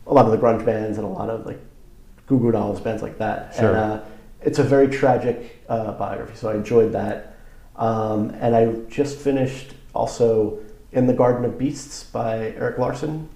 a 0.06 0.14
lot 0.14 0.24
of 0.26 0.30
the 0.30 0.38
grunge 0.38 0.64
bands 0.64 0.96
and 0.98 1.04
a 1.06 1.10
lot 1.10 1.28
of 1.28 1.44
like 1.44 1.58
Goo 2.32 2.40
Goo 2.40 2.52
Dolls, 2.52 2.80
bands 2.80 3.02
like 3.02 3.18
that. 3.18 3.54
Sure. 3.54 3.68
And 3.68 3.76
uh, 3.76 4.04
it's 4.40 4.58
a 4.58 4.62
very 4.62 4.88
tragic 4.88 5.62
uh, 5.68 5.92
biography, 5.92 6.34
so 6.34 6.48
I 6.48 6.54
enjoyed 6.54 6.92
that. 6.92 7.36
Um, 7.76 8.30
and 8.40 8.56
I 8.56 8.72
just 8.88 9.18
finished 9.18 9.74
also 9.94 10.58
In 10.92 11.06
the 11.06 11.12
Garden 11.12 11.44
of 11.44 11.58
Beasts 11.58 12.04
by 12.04 12.52
Erik 12.56 12.78
Larson. 12.78 13.28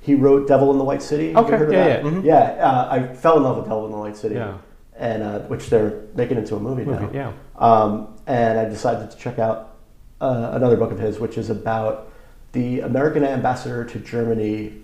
He 0.00 0.14
wrote 0.14 0.46
Devil 0.46 0.70
in 0.72 0.78
the 0.78 0.84
White 0.84 1.02
City. 1.02 1.34
Okay, 1.34 1.56
heard 1.56 1.68
of 1.68 1.72
yeah, 1.72 1.84
that? 1.84 2.04
yeah, 2.04 2.10
mhm. 2.10 2.24
Yeah, 2.24 2.40
uh, 2.66 2.88
I 2.90 3.14
fell 3.14 3.38
in 3.38 3.44
love 3.44 3.56
with 3.56 3.64
Devil 3.64 3.86
in 3.86 3.92
the 3.92 3.98
White 3.98 4.16
City. 4.16 4.34
Yeah. 4.34 4.58
And 4.96 5.22
uh, 5.22 5.38
which 5.40 5.70
they're 5.70 6.02
making 6.14 6.36
into 6.36 6.54
a 6.54 6.60
movie, 6.60 6.84
now. 6.84 7.10
Yeah. 7.12 7.32
Um, 7.56 8.14
and 8.26 8.58
I 8.58 8.66
decided 8.66 9.10
to 9.10 9.16
check 9.16 9.38
out 9.38 9.76
uh, 10.20 10.50
another 10.52 10.76
book 10.76 10.92
of 10.92 10.98
his, 10.98 11.18
which 11.18 11.36
is 11.38 11.50
about 11.50 12.12
the 12.52 12.80
American 12.80 13.24
ambassador 13.24 13.84
to 13.84 13.98
Germany 13.98 14.83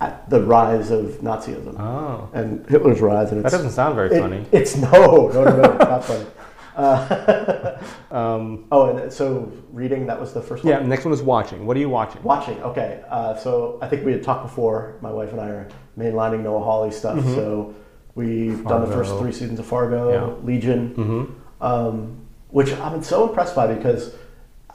at 0.00 0.28
the 0.30 0.42
rise 0.42 0.90
of 0.90 1.04
Nazism 1.20 1.78
Oh. 1.78 2.28
and 2.32 2.66
Hitler's 2.68 3.00
rise. 3.00 3.32
And 3.32 3.44
That 3.44 3.52
doesn't 3.52 3.70
sound 3.72 3.94
very 3.96 4.10
it- 4.14 4.20
funny. 4.20 4.46
It's 4.52 4.76
no, 4.76 4.90
no, 4.90 5.44
no, 5.44 5.56
no, 5.56 5.62
it's 5.72 5.78
not 5.84 6.04
funny. 6.04 6.26
Uh, 6.76 7.78
Um, 8.10 8.64
oh, 8.72 8.86
and 8.96 9.12
so 9.12 9.52
reading 9.72 10.06
that 10.06 10.18
was 10.18 10.32
the 10.32 10.40
first 10.40 10.64
one. 10.64 10.72
yeah, 10.72 10.80
next 10.80 11.04
one 11.04 11.10
was 11.10 11.20
watching. 11.22 11.66
What 11.66 11.76
are 11.76 11.80
you 11.80 11.88
watching? 11.90 12.22
Watching, 12.22 12.60
okay. 12.62 13.02
Uh, 13.10 13.34
so 13.36 13.78
I 13.82 13.88
think 13.88 14.04
we 14.06 14.12
had 14.12 14.22
talked 14.22 14.44
before. 14.44 14.96
My 15.02 15.12
wife 15.12 15.32
and 15.32 15.40
I 15.40 15.48
are 15.48 15.68
mainlining 15.98 16.42
Noah 16.42 16.60
Hawley 16.64 16.90
stuff. 16.90 17.22
So 17.24 17.74
we've 18.14 18.64
done 18.64 18.80
the 18.82 18.86
first 18.94 19.10
Mm-hmm. 19.10 19.20
Three 19.22 19.32
seasons 19.32 19.58
of 19.58 19.66
Fargo, 19.66 20.10
Yeah. 20.12 20.46
Legion, 20.46 20.94
Mm-hmm. 20.94 21.62
um, 21.64 22.16
which 22.48 22.72
I've 22.72 22.92
been 22.92 23.02
so 23.02 23.28
impressed 23.28 23.54
by 23.54 23.66
because 23.72 24.14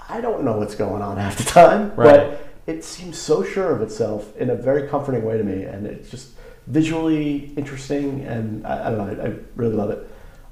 I 0.08 0.22
don't 0.22 0.44
know 0.44 0.58
what's 0.58 0.76
going 0.76 1.02
on 1.02 1.18
half 1.18 1.38
the 1.38 1.44
time, 1.46 1.94
Right. 1.96 2.30
but 2.30 2.45
it 2.68 2.84
seems 2.84 3.18
so 3.18 3.44
sure 3.44 3.72
of 3.72 3.82
itself 3.82 4.36
in 4.38 4.50
a 4.50 4.56
very 4.56 4.88
comforting 4.88 5.24
way 5.24 5.38
to 5.38 5.44
me, 5.44 5.64
and 5.64 5.86
it's 5.86 6.10
just 6.10 6.30
visually 6.68 7.52
interesting, 7.56 8.22
and 8.22 8.66
I, 8.66 8.88
I 8.88 8.90
don't 8.92 8.98
know, 9.18 9.24
I, 9.24 9.28
I 9.28 9.34
really 9.56 9.76
love 9.76 9.92
it. 9.92 10.10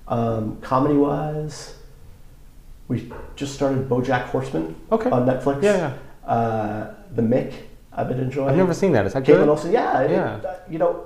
Um, 0.08 0.58
comedy 0.62 0.96
wise, 0.96 1.76
we 2.88 3.12
just 3.36 3.54
started 3.56 3.90
BoJack 3.90 4.26
Horseman 4.26 4.76
Okay. 4.92 5.10
on 5.10 5.26
Netflix. 5.26 5.64
Yeah, 5.64 5.94
Uh, 6.26 6.94
the 7.16 7.22
Mick, 7.22 7.54
I've 7.92 8.08
been 8.10 8.20
enjoying. 8.20 8.50
I've 8.50 8.58
never 8.58 8.74
seen 8.74 8.92
that. 8.94 9.06
Is 9.06 9.14
that 9.14 9.24
Kaitlin 9.24 9.26
good? 9.40 9.50
Olson, 9.50 9.72
yeah, 9.72 10.02
it- 10.02 10.12
Yeah. 10.12 10.40
uh, 10.48 10.56
you 10.70 10.78
know, 10.80 11.04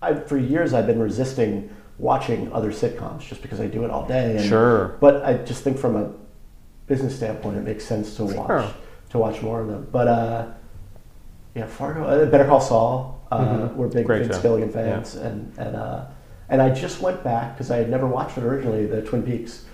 I 0.00 0.14
for 0.14 0.36
years 0.36 0.74
I've 0.74 0.86
been 0.86 1.00
resisting 1.00 1.70
watching 1.98 2.52
other 2.52 2.70
sitcoms 2.72 3.20
just 3.20 3.40
because 3.42 3.60
I 3.60 3.66
do 3.68 3.84
it 3.84 3.90
all 3.90 4.04
day. 4.06 4.36
And, 4.36 4.44
Sure. 4.44 4.96
But 5.00 5.24
I 5.24 5.34
just 5.34 5.62
think 5.62 5.78
from 5.78 5.96
a 5.96 6.10
business 6.86 7.14
standpoint, 7.16 7.56
it 7.56 7.64
makes 7.64 7.84
sense 7.84 8.16
to 8.16 8.24
watch 8.24 8.46
Sure. 8.48 8.64
To 9.14 9.18
watch 9.18 9.40
more 9.42 9.60
of 9.60 9.68
them. 9.68 9.86
But 9.92 10.08
uh, 10.08 10.46
yeah, 11.54 11.66
Fargo, 11.66 12.02
uh, 12.04 12.26
Better 12.26 12.44
Call 12.44 12.60
Saul. 12.60 13.20
Uh, 13.30 13.38
Mhm. 13.68 13.74
We're 13.76 13.86
big 13.88 14.06
Great 14.06 14.22
Vince 14.22 14.36
show. 14.36 14.42
Gilligan 14.42 14.70
fans, 14.70 15.14
and 15.14 15.52
and 15.56 15.74
uh, 15.76 16.04
and 16.48 16.60
I 16.60 16.70
just 16.70 17.00
went 17.00 17.22
back 17.24 17.54
because 17.54 17.70
I 17.70 17.76
had 17.78 17.88
never 17.88 18.06
watched 18.06 18.36
it 18.36 18.44
originally, 18.44 18.86
the 18.86 19.02
Twin 19.02 19.22
Peaks. 19.22 19.64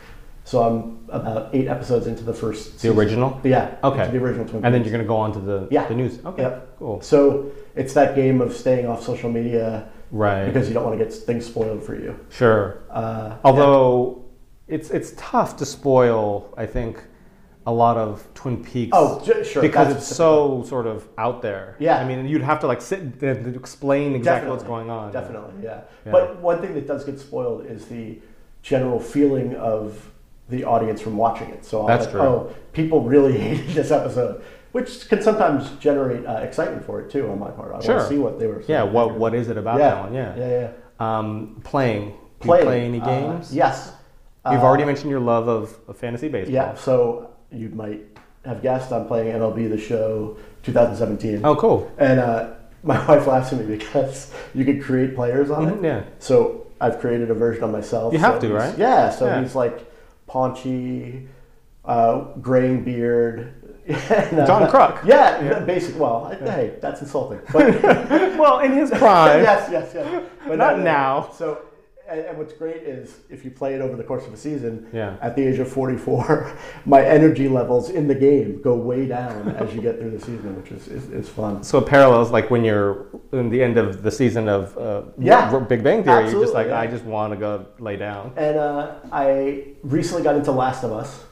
So 0.44 0.62
I'm 0.62 0.98
about 1.10 1.54
eight 1.54 1.68
episodes 1.68 2.06
into 2.06 2.22
the 2.24 2.32
first. 2.34 2.72
The 2.74 2.78
season. 2.80 2.98
original? 2.98 3.40
Yeah. 3.44 3.74
Okay. 3.84 4.10
The 4.10 4.18
original 4.18 4.44
Twin 4.46 4.60
Peaks. 4.60 4.64
And 4.64 4.74
then 4.74 4.82
you're 4.82 4.90
going 4.92 5.04
to 5.04 5.08
go 5.08 5.16
on 5.16 5.32
to 5.34 5.38
the, 5.38 5.68
Yeah. 5.70 5.86
the 5.86 5.94
news. 5.94 6.18
Okay. 6.24 6.42
Yep. 6.42 6.78
Cool. 6.78 7.00
So 7.02 7.50
it's 7.76 7.92
that 7.94 8.14
game 8.16 8.40
of 8.40 8.52
staying 8.54 8.86
off 8.86 9.02
social 9.02 9.30
media 9.30 9.88
Right. 10.10 10.46
because 10.46 10.66
you 10.68 10.74
don't 10.74 10.84
want 10.84 10.98
to 10.98 11.04
get 11.04 11.12
things 11.12 11.46
spoiled 11.46 11.82
for 11.82 11.94
you. 11.94 12.18
Sure. 12.30 12.78
Uh, 12.90 13.36
Although 13.44 14.24
it's 14.66 14.90
it's 14.90 15.12
tough 15.16 15.56
to 15.58 15.66
spoil, 15.66 16.52
I 16.56 16.66
think, 16.66 17.04
a 17.66 17.72
lot 17.72 17.96
of 17.96 18.26
Twin 18.34 18.62
Peaks. 18.64 18.90
Oh, 18.94 19.22
j- 19.24 19.44
sure, 19.44 19.60
Because 19.62 19.94
it's 19.94 20.06
so 20.06 20.62
sort 20.66 20.86
of 20.86 21.06
out 21.18 21.42
there. 21.42 21.76
Yeah. 21.78 21.98
I 21.98 22.04
mean, 22.06 22.26
you'd 22.26 22.42
have 22.42 22.60
to 22.60 22.66
like 22.66 22.80
sit 22.80 23.00
and 23.00 23.22
and 23.22 23.54
explain 23.56 24.14
exactly 24.14 24.50
what's 24.50 24.64
going 24.64 24.88
on. 24.90 25.12
Definitely, 25.12 25.62
yeah. 25.62 25.82
Yeah. 26.06 26.12
But 26.12 26.40
one 26.40 26.60
thing 26.60 26.74
that 26.74 26.86
does 26.86 27.04
get 27.04 27.18
spoiled 27.20 27.66
is 27.66 27.86
the 27.86 28.18
general 28.62 28.98
feeling 29.00 29.56
of 29.56 30.10
the 30.48 30.64
audience 30.64 31.00
from 31.00 31.16
watching 31.16 31.48
it. 31.50 31.64
So 31.64 31.82
I'll 31.82 31.86
That's 31.86 32.04
like, 32.06 32.12
true. 32.12 32.20
oh, 32.22 32.54
people 32.72 33.02
really 33.02 33.36
hated 33.46 33.68
this 33.74 33.90
episode, 33.90 34.42
which 34.72 35.08
can 35.08 35.22
sometimes 35.22 35.70
generate 35.78 36.26
uh, 36.26 36.38
excitement 36.38 36.84
for 36.84 37.00
it 37.00 37.10
too 37.10 37.28
on 37.30 37.38
my 37.38 37.50
part. 37.50 37.74
I 37.74 37.80
Sure. 37.80 37.96
want 37.96 38.08
to 38.08 38.14
see 38.14 38.18
what 38.18 38.38
they 38.38 38.46
were. 38.46 38.60
Yeah. 38.66 38.82
saying 38.82 38.92
What 38.92 39.14
what 39.16 39.34
is 39.34 39.48
it 39.48 39.56
about 39.58 39.78
yeah. 39.78 39.90
that 39.90 40.00
one? 40.04 40.14
Yeah. 40.14 40.36
yeah, 40.36 40.48
yeah. 40.48 40.70
Um, 41.18 41.60
playing. 41.62 42.14
Playing, 42.40 42.64
play 42.64 42.84
any 42.86 43.00
uh, 43.00 43.04
games? 43.04 43.54
yes. 43.54 43.92
You've 44.50 44.60
Uh, 44.62 44.64
already 44.64 44.86
mentioned 44.86 45.10
your 45.10 45.20
love 45.20 45.48
of, 45.48 45.78
of 45.86 45.98
fantasy 45.98 46.28
baseball. 46.28 46.54
Yeah, 46.54 46.74
so 46.74 47.29
you 47.52 47.68
might 47.70 48.00
have 48.44 48.62
guessed 48.62 48.92
I'm 48.92 49.06
playing 49.06 49.34
MLB 49.34 49.68
The 49.68 49.78
Show 49.78 50.36
2017. 50.62 51.44
Oh, 51.44 51.56
cool. 51.56 51.90
And 51.98 52.20
uh, 52.20 52.54
my 52.82 53.04
wife 53.08 53.26
laughs 53.26 53.52
at 53.52 53.58
me 53.60 53.76
because 53.76 54.32
you 54.54 54.64
could 54.64 54.82
create 54.82 55.14
players 55.14 55.50
on 55.50 55.66
Mhm, 55.66 55.78
it. 55.78 55.84
yeah. 55.84 56.02
So 56.18 56.66
I've 56.80 56.98
created 57.00 57.30
a 57.30 57.34
version 57.34 57.64
of 57.64 57.70
myself. 57.70 58.12
You 58.12 58.18
So 58.18 58.24
have 58.26 58.40
to, 58.40 58.52
right? 58.52 58.76
Yeah. 58.78 59.10
So 59.10 59.26
Yeah. 59.26 59.42
he's 59.42 59.54
like 59.54 59.90
paunchy, 60.26 61.28
uh, 61.84 62.20
graying 62.40 62.84
beard. 62.84 63.54
and, 63.90 64.38
uh, 64.40 64.46
John 64.46 64.68
Kruk. 64.70 65.04
Yeah, 65.04 65.42
Yeah. 65.42 65.58
basic. 65.60 65.98
Well, 65.98 66.26
I- 66.30 66.36
hey, 66.36 66.74
that's 66.80 67.00
insulting. 67.02 67.40
But 67.52 67.82
well, 68.38 68.60
in 68.60 68.72
his 68.72 68.90
prime. 68.90 69.42
yes, 69.42 69.68
yes, 69.70 69.90
yes. 69.94 70.22
But 70.46 70.56
Not 70.58 70.72
no, 70.78 70.78
no. 70.78 70.84
now. 70.84 71.30
So, 71.34 71.58
and, 72.10 72.20
and 72.20 72.38
what's 72.38 72.52
great 72.52 72.82
is 72.82 73.18
if 73.30 73.44
you 73.44 73.50
play 73.50 73.74
it 73.74 73.80
over 73.80 73.96
the 73.96 74.02
course 74.02 74.26
of 74.26 74.32
a 74.32 74.36
season, 74.36 74.88
Yeah. 74.92 75.16
at 75.22 75.36
the 75.36 75.46
age 75.46 75.58
of 75.58 75.68
44, 75.70 76.52
my 76.84 77.02
energy 77.04 77.48
levels 77.48 77.90
in 77.90 78.08
the 78.08 78.14
game 78.14 78.60
go 78.62 78.74
way 78.74 79.06
down 79.06 79.48
as 79.50 79.72
you 79.74 79.80
get 79.80 79.98
through 79.98 80.10
the 80.10 80.18
season, 80.20 80.56
which 80.60 80.72
is, 80.72 80.88
is, 80.88 81.10
is 81.10 81.28
fun. 81.28 81.62
So 81.62 81.78
it 81.78 81.86
parallels 81.86 82.30
like 82.30 82.50
when 82.50 82.64
you're 82.64 83.06
in 83.32 83.48
the 83.48 83.62
end 83.62 83.78
of 83.78 84.02
the 84.02 84.10
season 84.10 84.48
of 84.48 84.76
uh, 84.76 85.02
Yeah. 85.18 85.56
Big 85.60 85.82
Bang 85.84 86.02
Theory. 86.04 86.30
you're 86.30 86.40
just 86.42 86.54
like, 86.54 86.68
yeah. 86.68 86.80
I 86.80 86.86
just 86.86 87.04
want 87.04 87.32
to 87.32 87.38
go 87.38 87.66
lay 87.78 87.96
down. 87.96 88.32
And 88.36 88.58
uh, 88.58 88.94
I 89.12 89.68
recently 89.82 90.22
got 90.22 90.34
into 90.36 90.50
Last 90.52 90.82
of 90.84 90.92
Us, 90.92 91.24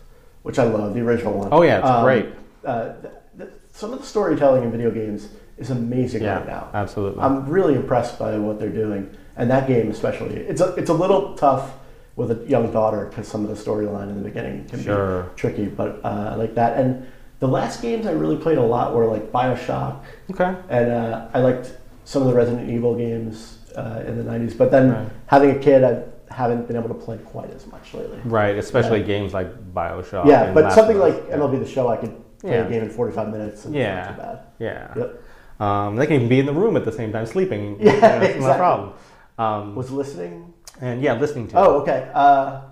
which 0.43 0.59
I 0.59 0.65
love, 0.65 0.95
the 0.95 1.01
original 1.01 1.35
one. 1.39 1.49
Oh, 1.51 1.63
yeah, 1.63 1.79
it's 1.79 1.87
Um, 1.89 2.05
great. 2.05 2.27
uh, 2.65 2.93
th- 3.01 3.15
th- 3.39 3.51
some 3.73 3.93
of 3.93 3.99
the 4.01 4.07
storytelling 4.07 4.63
in 4.63 4.71
video 4.71 4.91
games 4.91 5.29
is 5.59 5.71
amazing 5.71 6.23
Yeah, 6.23 6.37
right 6.39 6.47
now. 6.47 6.69
absolutely. 6.73 7.21
I'm 7.21 7.49
really 7.49 7.75
impressed 7.75 8.17
by 8.19 8.39
what 8.39 8.61
they're 8.61 8.69
doing, 8.69 9.11
and 9.39 9.51
that 9.51 9.67
game 9.67 9.91
especially. 9.91 10.37
It's 10.37 10.61
a, 10.61 10.75
it's 10.75 10.91
a 10.91 10.95
little 10.95 11.35
tough 11.35 11.73
with 12.17 12.31
a 12.33 12.47
young 12.49 12.71
daughter 12.73 13.07
because 13.07 13.27
some 13.29 13.45
of 13.45 13.49
the 13.57 13.71
storyline 13.71 14.09
in 14.11 14.17
the 14.23 14.29
beginning 14.29 14.67
can 14.67 14.83
Sure. 14.83 15.23
be 15.23 15.29
tricky, 15.37 15.67
but 15.67 16.01
uh, 16.05 16.31
I 16.33 16.35
like 16.35 16.55
that. 16.57 16.77
And 16.79 17.07
the 17.39 17.47
last 17.49 17.81
games 17.81 18.07
I 18.07 18.11
really 18.13 18.37
played 18.37 18.59
a 18.59 18.63
lot 18.63 18.95
were 18.95 19.07
like 19.07 19.31
Bioshock, 19.33 20.01
okay. 20.33 20.55
and 20.69 20.91
uh, 20.91 21.29
I 21.33 21.39
liked 21.39 21.77
some 22.05 22.23
of 22.23 22.29
the 22.29 22.35
Resident 22.35 22.69
Evil 22.69 22.97
games 22.97 23.59
uh, 23.77 24.03
in 24.07 24.19
the 24.19 24.25
'90s. 24.25 24.59
But 24.59 24.71
then 24.73 24.93
Right. 24.93 25.09
having 25.27 25.51
a 25.53 25.59
kid, 25.59 25.85
I 25.85 26.03
haven't 26.35 26.67
been 26.67 26.77
able 26.77 26.89
to 26.89 26.95
play 26.95 27.17
quite 27.19 27.51
as 27.55 27.67
much 27.69 27.95
lately. 27.95 28.19
Right, 28.25 28.57
especially 28.59 29.01
Yeah. 29.01 29.07
games 29.07 29.33
like 29.33 29.49
Bioshock. 29.73 30.27
yeah, 30.27 30.53
but 30.53 30.73
something 30.73 30.99
like 30.99 31.15
MLB 31.31 31.61
The 31.61 31.67
Show, 31.67 31.87
I 31.89 31.97
could 31.97 32.15
play 32.41 32.51
Yeah. 32.53 32.67
a 32.67 32.69
game 32.69 32.83
in 32.83 32.91
45 32.91 33.29
minutes. 33.31 33.65
And 33.65 33.75
Yeah. 33.75 33.95
Not 33.95 34.09
too 34.17 34.23
bad. 34.23 34.39
Yeah. 34.59 34.89
Yep. 34.97 35.23
Um, 35.61 35.97
they 35.97 36.07
can 36.07 36.17
even 36.17 36.29
be 36.29 36.39
in 36.41 36.47
the 36.47 36.53
room 36.53 36.77
at 36.77 36.85
the 36.85 36.93
same 36.93 37.13
time 37.13 37.27
sleeping. 37.27 37.77
Yeah, 37.81 37.93
You 37.95 38.01
know, 38.01 38.07
it's 38.07 38.37
exactly. 38.37 38.41
not 38.41 38.51
a 38.55 38.59
problem. 38.59 38.93
Um, 39.39 39.75
Was 39.75 39.91
listening 39.91 40.53
and 40.81 41.03
yeah, 41.03 41.15
listening 41.15 41.49
to. 41.49 41.59
Oh, 41.59 41.81
okay. 41.81 42.11
Uh, 42.15 42.63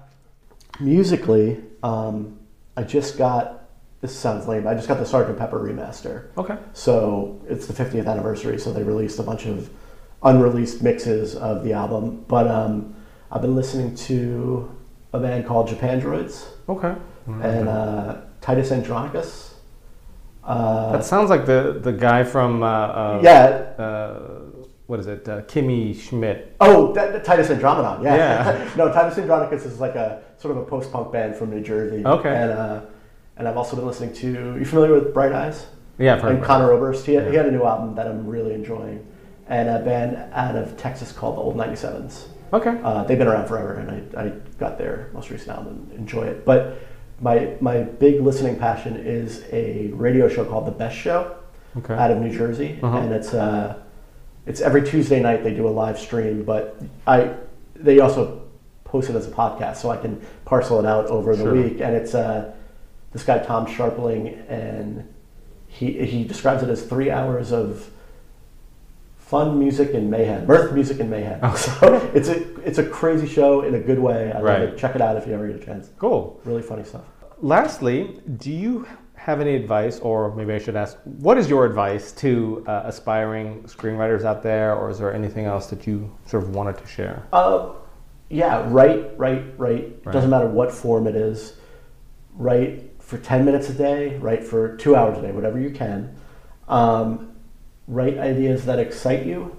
musically, 0.80 1.62
um, 1.82 2.38
I 2.76 2.82
just 2.82 3.18
got. 3.18 3.64
This 4.00 4.14
sounds 4.14 4.46
lame. 4.46 4.66
I 4.68 4.74
just 4.74 4.88
got 4.88 4.98
the 4.98 5.04
Sgt. 5.04 5.38
Pepper 5.38 5.58
remaster. 5.58 6.28
Okay. 6.36 6.56
So 6.74 7.40
it's 7.48 7.66
the 7.66 7.72
50th 7.72 8.06
anniversary. 8.06 8.58
So 8.58 8.72
they 8.72 8.82
released 8.82 9.18
a 9.18 9.22
bunch 9.22 9.46
of 9.46 9.70
unreleased 10.22 10.82
mixes 10.82 11.34
of 11.34 11.64
the 11.64 11.72
album. 11.72 12.24
But 12.28 12.46
um, 12.46 12.94
I've 13.32 13.40
been 13.40 13.56
listening 13.56 13.94
to 13.94 14.70
a 15.14 15.18
band 15.18 15.46
called 15.46 15.68
Japandroids 15.68 16.46
Okay. 16.68 16.94
and 17.26 17.68
uh, 17.68 18.20
Titus 18.42 18.70
Andronicus. 18.70 19.54
Uh, 20.44 20.92
that 20.92 21.04
sounds 21.04 21.28
like 21.30 21.46
the 21.46 21.80
the 21.82 21.92
guy 21.92 22.22
from 22.22 22.62
uh, 22.62 22.66
uh, 22.66 23.20
yeah. 23.24 23.74
What 24.86 25.00
is 25.00 25.06
it? 25.08 25.28
Uh, 25.28 25.42
Kimmy 25.42 25.98
Schmidt. 25.98 26.54
Oh, 26.60 26.92
that, 26.92 27.24
Titus 27.24 27.48
Andromedon. 27.48 28.04
Yeah. 28.04 28.14
Yeah. 28.16 28.70
no, 28.76 28.92
Titus 28.92 29.18
Andronicus 29.18 29.64
is 29.64 29.80
like 29.80 29.96
a 29.96 30.22
sort 30.38 30.56
of 30.56 30.62
a 30.62 30.66
post-punk 30.66 31.12
band 31.12 31.34
from 31.34 31.50
New 31.50 31.60
Jersey. 31.60 32.04
Okay. 32.06 32.28
And 32.34 32.50
uh, 32.52 32.80
and 33.36 33.46
I've 33.48 33.56
also 33.56 33.76
been 33.76 33.86
listening 33.86 34.12
to. 34.14 34.56
You 34.58 34.64
familiar 34.64 34.92
with 34.92 35.12
Bright 35.12 35.32
Eyes? 35.32 35.66
Yeah, 35.98 36.14
I've 36.14 36.22
heard 36.22 36.36
and. 36.36 36.44
Conor 36.44 36.72
Oberst. 36.72 37.04
He 37.04 37.14
had, 37.14 37.28
he 37.28 37.34
had 37.36 37.46
a 37.46 37.50
new 37.50 37.64
album 37.64 37.94
that 37.96 38.06
I'm 38.06 38.26
really 38.26 38.54
enjoying, 38.54 39.04
and 39.48 39.68
a 39.68 39.80
band 39.80 40.16
out 40.32 40.54
of 40.54 40.76
Texas 40.76 41.10
called 41.10 41.36
the 41.36 41.40
Old 41.40 41.56
97s. 41.56 42.26
Okay. 42.52 42.78
Uh, 42.82 43.02
they've 43.04 43.18
been 43.18 43.26
around 43.26 43.48
forever, 43.48 43.74
and 43.74 44.16
I, 44.16 44.24
I 44.26 44.28
got 44.58 44.78
their 44.78 45.10
most 45.12 45.30
recent 45.30 45.50
album 45.50 45.88
and 45.90 45.98
enjoy 45.98 46.22
it. 46.26 46.44
But 46.44 46.78
my 47.20 47.54
my 47.60 47.82
big 47.82 48.20
listening 48.20 48.56
passion 48.58 48.96
is 48.96 49.42
a 49.52 49.88
radio 49.94 50.28
show 50.28 50.44
called 50.44 50.66
The 50.66 50.70
Best 50.72 50.96
Show 50.96 51.34
Okay. 51.78 51.94
out 51.94 52.10
of 52.10 52.18
New 52.18 52.30
Jersey, 52.34 52.78
Uh-huh. 52.82 52.98
and 52.98 53.12
it's 53.12 53.34
uh, 53.34 53.82
it's 54.46 54.60
every 54.60 54.82
Tuesday 54.82 55.20
night 55.20 55.42
they 55.44 55.52
do 55.54 55.66
a 55.68 55.70
live 55.70 55.98
stream, 55.98 56.44
but 56.44 56.76
I 57.06 57.34
they 57.74 57.98
also 58.00 58.42
post 58.84 59.10
it 59.10 59.16
as 59.16 59.26
a 59.26 59.30
podcast, 59.30 59.76
so 59.76 59.90
I 59.90 59.96
can 59.96 60.20
parcel 60.44 60.78
it 60.78 60.86
out 60.86 61.06
over 61.06 61.34
the 61.36 61.42
Sure. 61.44 61.52
week. 61.54 61.80
And 61.80 61.94
it's 61.94 62.14
uh, 62.14 62.52
this 63.12 63.24
guy 63.24 63.38
Tom 63.40 63.66
Scharpling, 63.66 64.48
and 64.48 65.12
he 65.68 66.04
he 66.06 66.24
describes 66.24 66.62
it 66.62 66.68
as 66.70 66.82
three 66.84 67.10
hours 67.10 67.52
of 67.52 67.90
fun 69.18 69.58
music 69.58 69.92
and 69.94 70.10
mayhem, 70.10 70.46
mirth, 70.46 70.72
music, 70.72 71.00
and 71.00 71.10
mayhem. 71.10 71.40
Oh. 71.42 71.54
So 71.56 72.10
it's 72.14 72.28
a 72.28 72.60
it's 72.62 72.78
a 72.78 72.84
crazy 72.86 73.26
show 73.26 73.62
in 73.62 73.74
a 73.74 73.80
good 73.80 73.98
way. 73.98 74.30
I 74.30 74.34
love 74.36 74.44
Right. 74.44 74.62
it. 74.62 74.78
Check 74.78 74.94
it 74.94 75.00
out 75.00 75.16
if 75.16 75.26
you 75.26 75.34
ever 75.34 75.46
get 75.48 75.60
a 75.62 75.64
chance. 75.64 75.90
Cool. 75.98 76.40
Really 76.44 76.62
funny 76.62 76.84
stuff. 76.84 77.02
Lastly, 77.40 78.20
do 78.38 78.50
you 78.50 78.86
have 79.16 79.40
any 79.40 79.54
advice, 79.56 79.98
or 80.00 80.34
maybe 80.34 80.52
I 80.52 80.58
should 80.58 80.76
ask, 80.76 80.96
what 81.04 81.36
is 81.38 81.48
your 81.50 81.64
advice 81.64 82.12
to 82.12 82.64
uh, 82.68 82.82
aspiring 82.84 83.62
screenwriters 83.64 84.24
out 84.24 84.42
there, 84.42 84.74
or 84.76 84.90
is 84.90 84.98
there 84.98 85.12
anything 85.12 85.46
else 85.46 85.66
that 85.68 85.86
you 85.86 86.14
sort 86.26 86.44
of 86.44 86.54
wanted 86.54 86.78
to 86.78 86.86
share? 86.86 87.26
Uh, 87.32 87.70
yeah, 88.30 88.64
write, 88.68 89.18
write, 89.18 89.44
write. 89.58 90.00
Right. 90.04 90.12
Doesn't 90.12 90.30
matter 90.30 90.46
what 90.48 90.70
form 90.72 91.06
it 91.06 91.16
is. 91.16 91.54
Write 92.34 92.92
for 93.00 93.18
10 93.18 93.44
minutes 93.44 93.68
a 93.70 93.72
day, 93.74 94.16
write 94.18 94.44
for 94.44 94.76
two 94.76 94.94
hours 94.96 95.18
a 95.18 95.22
day, 95.22 95.32
whatever 95.32 95.58
you 95.58 95.70
can. 95.70 96.14
Um, 96.68 97.32
write 97.88 98.18
ideas 98.18 98.64
that 98.66 98.78
excite 98.78 99.24
you 99.24 99.56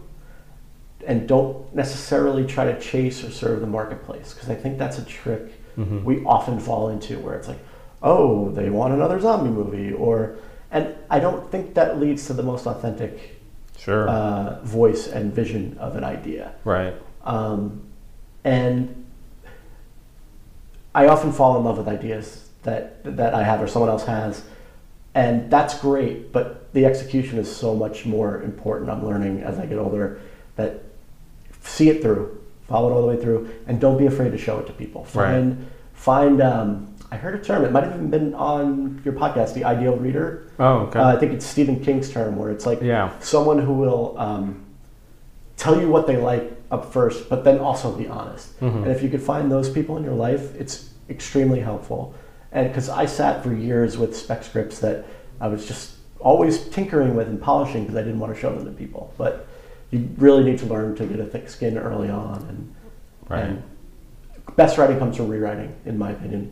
and 1.06 1.28
don't 1.28 1.74
necessarily 1.74 2.46
try 2.46 2.66
to 2.66 2.78
chase 2.80 3.24
or 3.24 3.32
serve 3.32 3.62
the 3.62 3.68
marketplace 3.68 4.34
because 4.34 4.50
I 4.50 4.56
think 4.56 4.78
that's 4.78 4.98
a 4.98 5.06
trick 5.06 5.54
Mhm. 5.78 6.04
we 6.04 6.26
often 6.26 6.60
fall 6.60 6.90
into 6.90 7.20
where 7.20 7.36
it's 7.36 7.48
like, 7.48 7.60
oh, 8.02 8.50
they 8.52 8.70
want 8.70 8.94
another 8.94 9.20
zombie 9.20 9.50
movie, 9.50 9.92
or, 9.94 10.38
and 10.72 10.96
I 11.10 11.20
don't 11.20 11.50
think 11.52 11.74
that 11.76 12.00
leads 12.00 12.28
to 12.28 12.34
the 12.34 12.44
most 12.44 12.66
authentic 12.68 13.40
Sure. 13.78 14.08
uh, 14.10 14.60
voice 14.64 15.08
and 15.08 15.34
vision 15.34 15.78
of 15.80 15.96
an 15.96 16.04
idea. 16.04 16.54
right. 16.64 16.94
Um, 17.24 17.82
and 18.44 19.06
I 20.96 21.08
often 21.08 21.32
fall 21.32 21.58
in 21.58 21.64
love 21.66 21.78
with 21.78 21.88
ideas 21.88 22.48
that 22.64 23.04
that 23.18 23.34
I 23.34 23.44
have 23.44 23.62
or 23.62 23.68
someone 23.68 23.90
else 23.92 24.06
has, 24.06 24.44
and 25.14 25.52
that's 25.52 25.78
great. 25.80 26.32
But 26.32 26.72
the 26.74 26.86
execution 26.86 27.38
is 27.38 27.54
so 27.54 27.76
much 27.76 28.06
more 28.06 28.42
important. 28.42 28.90
I'm 28.90 29.06
learning 29.06 29.42
as 29.42 29.60
I 29.60 29.66
get 29.66 29.78
older 29.78 30.22
that 30.56 30.84
see 31.62 31.90
it 31.90 32.02
through, 32.02 32.42
follow 32.68 32.90
it 32.90 32.94
all 32.94 33.02
the 33.02 33.08
way 33.08 33.22
through, 33.22 33.50
and 33.68 33.80
don't 33.82 33.98
be 33.98 34.06
afraid 34.06 34.32
to 34.32 34.38
show 34.38 34.60
it 34.60 34.68
to 34.68 34.74
people. 34.74 35.02
Right. 35.04 35.12
Find 35.32 35.68
find. 35.94 36.42
Um, 36.42 36.94
I 37.12 37.16
heard 37.16 37.36
a 37.36 37.44
term. 37.44 37.64
It 37.64 37.72
might 37.72 37.84
have 37.84 37.94
even 37.94 38.10
been 38.10 38.34
on 38.34 39.02
your 39.06 39.14
podcast, 39.14 39.54
the 39.54 39.64
ideal 39.64 39.96
reader. 39.96 40.50
Oh, 40.60 40.80
okay. 40.88 41.00
Uh, 41.00 41.08
I 41.16 41.18
think 41.18 41.32
it's 41.34 41.46
Stephen 41.46 41.80
King's 41.80 42.10
term, 42.12 42.36
where 42.36 42.50
it's 42.52 42.66
like 42.66 42.82
Yeah. 42.82 43.12
someone 43.20 43.60
who 43.60 43.74
will 43.74 44.16
um, 44.18 44.66
tell 45.56 45.80
you 45.80 45.88
what 45.90 46.06
they 46.06 46.18
like 46.18 46.52
up 46.70 46.92
first, 46.92 47.30
but 47.30 47.44
then 47.46 47.60
also 47.60 47.92
be 47.96 48.08
honest. 48.10 48.60
Mhm. 48.60 48.84
And 48.84 48.88
if 48.88 49.02
you 49.02 49.10
could 49.10 49.22
find 49.22 49.50
those 49.52 49.70
people 49.70 49.96
in 49.98 50.04
your 50.04 50.14
life, 50.16 50.54
it's 50.60 50.90
extremely 51.10 51.62
helpful. 51.62 52.14
And 52.52 52.68
because 52.68 52.90
I 52.90 53.06
sat 53.06 53.42
for 53.44 53.54
years 53.54 53.98
with 53.98 54.16
spec 54.16 54.44
scripts 54.44 54.80
that 54.80 55.06
I 55.40 55.48
was 55.48 55.66
just 55.66 55.94
always 56.20 56.66
tinkering 56.70 57.16
with 57.16 57.28
and 57.30 57.42
polishing 57.42 57.84
because 57.84 57.96
I 57.96 58.02
didn't 58.02 58.20
want 58.20 58.34
to 58.34 58.40
show 58.40 58.54
them 58.54 58.66
to 58.66 58.72
people. 58.72 59.14
But 59.18 59.48
you 59.92 60.10
really 60.18 60.44
need 60.44 60.60
to 60.60 60.66
learn 60.66 60.96
to 60.96 61.06
get 61.06 61.20
a 61.22 61.26
thick 61.26 61.48
skin 61.50 61.78
early 61.78 62.10
on. 62.10 62.46
And, 62.50 62.74
Right. 63.30 63.44
and 63.46 63.64
best 64.58 64.78
writing 64.78 65.00
comes 65.00 65.16
from 65.16 65.30
rewriting, 65.30 65.74
in 65.86 65.98
my 65.98 66.12
opinion 66.12 66.46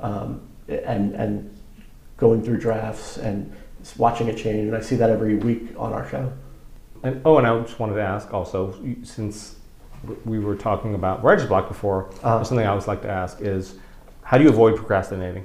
hmm 0.00 0.04
um, 0.08 0.40
and 0.68 1.14
and 1.14 1.58
going 2.16 2.42
through 2.42 2.58
drafts 2.58 3.16
and 3.18 3.52
watching 3.96 4.28
it 4.28 4.36
change. 4.36 4.66
And 4.68 4.76
I 4.76 4.80
see 4.80 4.96
that 4.96 5.10
every 5.10 5.36
week 5.36 5.70
on 5.76 5.92
our 5.92 6.08
show. 6.08 6.32
And 7.02 7.20
oh, 7.24 7.38
and 7.38 7.46
I 7.46 7.58
just 7.60 7.78
wanted 7.80 7.94
to 7.94 8.02
ask 8.02 8.32
also, 8.34 8.74
since 9.02 9.56
we 10.24 10.38
were 10.38 10.54
talking 10.56 10.94
about 10.94 11.22
writer's 11.24 11.46
block 11.46 11.68
before, 11.68 12.10
Uh-huh. 12.22 12.42
something 12.44 12.64
I 12.66 12.70
always 12.70 12.86
like 12.88 13.02
to 13.02 13.08
ask 13.10 13.40
is, 13.40 13.74
how 14.22 14.36
do 14.38 14.44
you 14.44 14.50
avoid 14.50 14.76
procrastinating? 14.76 15.44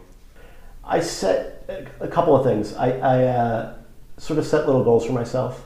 I 0.84 1.00
set 1.00 1.64
a- 1.70 2.04
a 2.06 2.08
couple 2.08 2.36
of 2.36 2.44
things. 2.44 2.76
I, 2.76 2.90
I 3.14 3.24
uh, 3.26 3.74
sort 4.18 4.38
of 4.40 4.46
set 4.46 4.66
little 4.68 4.84
goals 4.84 5.06
for 5.06 5.14
myself, 5.14 5.66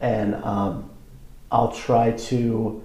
and 0.00 0.34
um, 0.44 0.88
I'll 1.50 1.72
try 1.72 2.12
to 2.12 2.82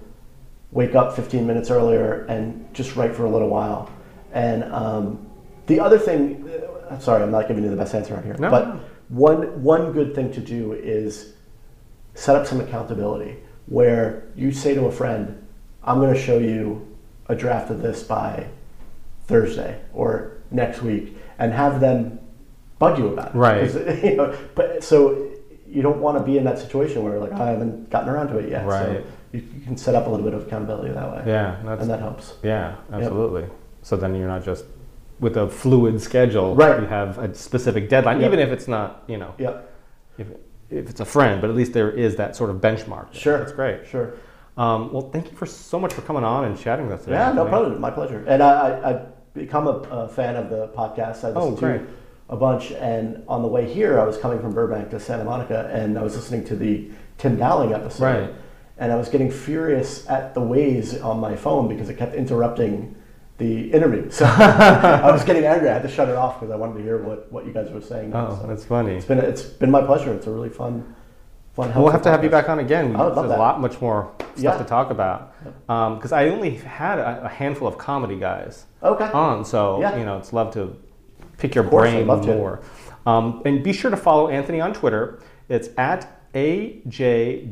wake 0.70 0.94
up 0.94 1.16
15 1.16 1.46
minutes 1.46 1.70
earlier 1.70 2.24
and 2.26 2.72
just 2.74 2.96
write 2.96 3.14
for 3.14 3.24
a 3.24 3.30
little 3.30 3.48
while. 3.48 3.90
And 4.32 4.64
um, 4.64 5.26
the 5.66 5.80
other 5.80 5.98
thing, 5.98 6.48
uh, 6.48 6.94
I'm 6.94 7.00
sorry, 7.00 7.22
I'm 7.22 7.30
not 7.30 7.48
giving 7.48 7.64
you 7.64 7.70
the 7.70 7.76
best 7.76 7.94
answer 7.94 8.16
on 8.16 8.22
here, 8.22 8.36
No, 8.38 8.50
but 8.50 8.80
one 9.08 9.62
one 9.62 9.92
good 9.92 10.14
thing 10.14 10.32
to 10.32 10.40
do 10.40 10.72
is 10.74 11.32
set 12.14 12.36
up 12.36 12.46
some 12.46 12.60
accountability 12.60 13.36
where 13.66 14.24
you 14.36 14.52
say 14.52 14.74
to 14.74 14.84
a 14.86 14.92
friend, 14.92 15.46
"I'm 15.82 15.98
going 15.98 16.12
to 16.12 16.20
show 16.20 16.38
you 16.38 16.86
a 17.28 17.34
draft 17.34 17.70
of 17.70 17.80
this 17.80 18.02
by 18.02 18.46
Thursday 19.26 19.80
or 19.94 20.32
next 20.50 20.82
week," 20.82 21.16
and 21.38 21.52
have 21.52 21.80
them 21.80 22.18
bug 22.78 22.98
you 22.98 23.08
about 23.08 23.34
it. 23.34 23.38
Right. 23.38 24.02
You 24.04 24.16
know, 24.16 24.38
but 24.54 24.84
so 24.84 25.28
you 25.66 25.82
don't 25.82 26.00
want 26.00 26.18
to 26.18 26.24
be 26.24 26.38
in 26.38 26.44
that 26.44 26.58
situation 26.58 27.02
where 27.02 27.18
like 27.18 27.32
I 27.32 27.50
haven't 27.50 27.90
gotten 27.90 28.08
around 28.10 28.28
to 28.28 28.38
it 28.38 28.50
yet. 28.50 28.62
So 28.62 28.68
Right. 28.68 29.04
You, 29.32 29.40
you 29.54 29.60
can 29.64 29.76
set 29.76 29.94
up 29.94 30.06
a 30.06 30.10
little 30.10 30.24
bit 30.24 30.34
of 30.34 30.46
accountability 30.46 30.92
that 30.92 31.10
way. 31.12 31.22
Yeah, 31.26 31.56
And 31.80 31.90
that 31.90 32.00
helps. 32.00 32.34
yeah, 32.42 32.76
absolutely. 32.92 33.46
So 33.82 33.96
then 33.96 34.14
you're 34.14 34.28
not 34.28 34.44
just 34.44 34.64
with 35.20 35.36
a 35.36 35.48
fluid 35.48 36.00
schedule. 36.00 36.54
Right. 36.54 36.80
You 36.80 36.86
have 36.86 37.18
a 37.18 37.34
specific 37.34 37.88
deadline, 37.88 38.20
Yep. 38.20 38.28
even 38.32 38.38
if 38.40 38.50
it's 38.50 38.68
not, 38.68 39.02
you 39.08 39.16
know, 39.18 39.34
Yep. 39.38 39.72
if, 40.18 40.26
if 40.70 40.90
it's 40.90 41.00
a 41.00 41.04
friend, 41.04 41.40
but 41.40 41.50
at 41.50 41.56
least 41.56 41.72
there 41.72 41.90
is 41.90 42.16
that 42.16 42.36
sort 42.36 42.50
of 42.50 42.56
benchmark. 42.56 43.12
Sure. 43.12 43.38
That's 43.38 43.52
great. 43.52 43.86
Sure. 43.86 44.14
Um, 44.56 44.92
well, 44.92 45.10
thank 45.10 45.30
you 45.30 45.36
for 45.36 45.46
so 45.46 45.78
much 45.78 45.92
for 45.92 46.02
coming 46.02 46.24
on 46.24 46.44
and 46.44 46.58
chatting 46.58 46.86
with 46.86 46.98
us 46.98 47.04
today. 47.04 47.16
Yeah, 47.16 47.32
no 47.32 47.44
problem. 47.46 47.80
My 47.80 47.90
pleasure. 47.90 48.24
And 48.26 48.42
I, 48.42 48.50
I, 48.50 48.90
I've 48.90 49.34
become 49.34 49.66
a, 49.68 49.70
a 49.90 50.08
fan 50.08 50.36
of 50.36 50.50
the 50.50 50.68
podcast. 50.68 51.22
I 51.24 51.28
listen 51.28 51.34
Oh, 51.36 51.50
great. 51.52 51.78
to 51.78 51.86
a 52.28 52.36
bunch. 52.36 52.72
And 52.72 53.22
on 53.28 53.42
the 53.42 53.48
way 53.48 53.72
here, 53.72 54.00
I 54.00 54.04
was 54.04 54.18
coming 54.18 54.40
from 54.40 54.52
Burbank 54.54 54.90
to 54.90 55.00
Santa 55.00 55.24
Monica, 55.24 55.70
and 55.72 55.96
I 55.98 56.02
was 56.02 56.16
listening 56.16 56.44
to 56.46 56.56
the 56.56 56.90
Tim 57.18 57.36
Dowling 57.36 57.72
episode. 57.72 58.04
Right. 58.04 58.30
And 58.78 58.92
I 58.92 58.96
was 58.96 59.08
getting 59.08 59.30
furious 59.30 60.08
at 60.08 60.34
the 60.34 60.40
Waze 60.40 61.02
on 61.04 61.18
my 61.18 61.34
phone 61.36 61.66
because 61.68 61.88
it 61.88 61.94
kept 61.98 62.14
interrupting 62.14 62.94
the 63.38 63.72
interview. 63.72 64.10
So 64.10 64.24
I 64.28 65.10
was 65.10 65.24
getting 65.24 65.44
angry. 65.44 65.68
I 65.68 65.74
had 65.74 65.82
to 65.82 65.88
shut 65.88 66.08
it 66.08 66.16
off 66.16 66.38
because 66.40 66.52
I 66.52 66.56
wanted 66.56 66.74
to 66.78 66.82
hear 66.82 66.98
what, 66.98 67.30
what 67.32 67.44
you 67.46 67.52
guys 67.52 67.70
were 67.70 67.80
saying. 67.80 68.12
Oh, 68.14 68.38
So 68.40 68.46
that's 68.46 68.64
funny. 68.64 68.94
it's 68.96 69.04
been 69.06 69.18
it's 69.18 69.42
been 69.42 69.70
my 69.70 69.82
pleasure. 69.82 70.12
It's 70.14 70.26
a 70.26 70.30
really 70.30 70.48
fun, 70.48 70.94
fun. 71.54 71.72
We'll 71.74 71.90
have 71.90 72.02
to 72.02 72.10
have 72.10 72.22
you 72.24 72.30
back 72.30 72.48
on 72.48 72.58
again. 72.60 72.94
I 72.96 73.04
would 73.04 73.14
love 73.14 73.26
There's 73.28 73.36
a 73.36 73.40
lot 73.40 73.60
much 73.60 73.80
more 73.80 74.12
stuff 74.34 74.36
Yeah. 74.38 74.58
to 74.58 74.64
talk 74.64 74.90
about. 74.90 75.34
Because 75.66 76.12
I 76.12 76.28
only 76.28 76.56
had 76.56 76.98
a, 76.98 77.24
a 77.24 77.28
handful 77.28 77.66
of 77.68 77.78
comedy 77.78 78.16
guys 78.18 78.66
Okay. 78.82 79.10
on, 79.12 79.44
so 79.44 79.80
Yeah. 79.80 79.96
you 79.96 80.04
know, 80.04 80.18
it's 80.18 80.32
love 80.32 80.52
to 80.54 80.76
pick 81.36 81.54
your 81.54 81.64
brain 81.64 82.06
love 82.06 82.26
more. 82.26 82.60
Um, 83.06 83.42
and 83.44 83.62
be 83.62 83.72
sure 83.72 83.90
to 83.90 83.96
follow 83.96 84.28
Anthony 84.28 84.60
on 84.60 84.72
Twitter. 84.74 85.20
It's 85.48 85.68
at 85.78 86.17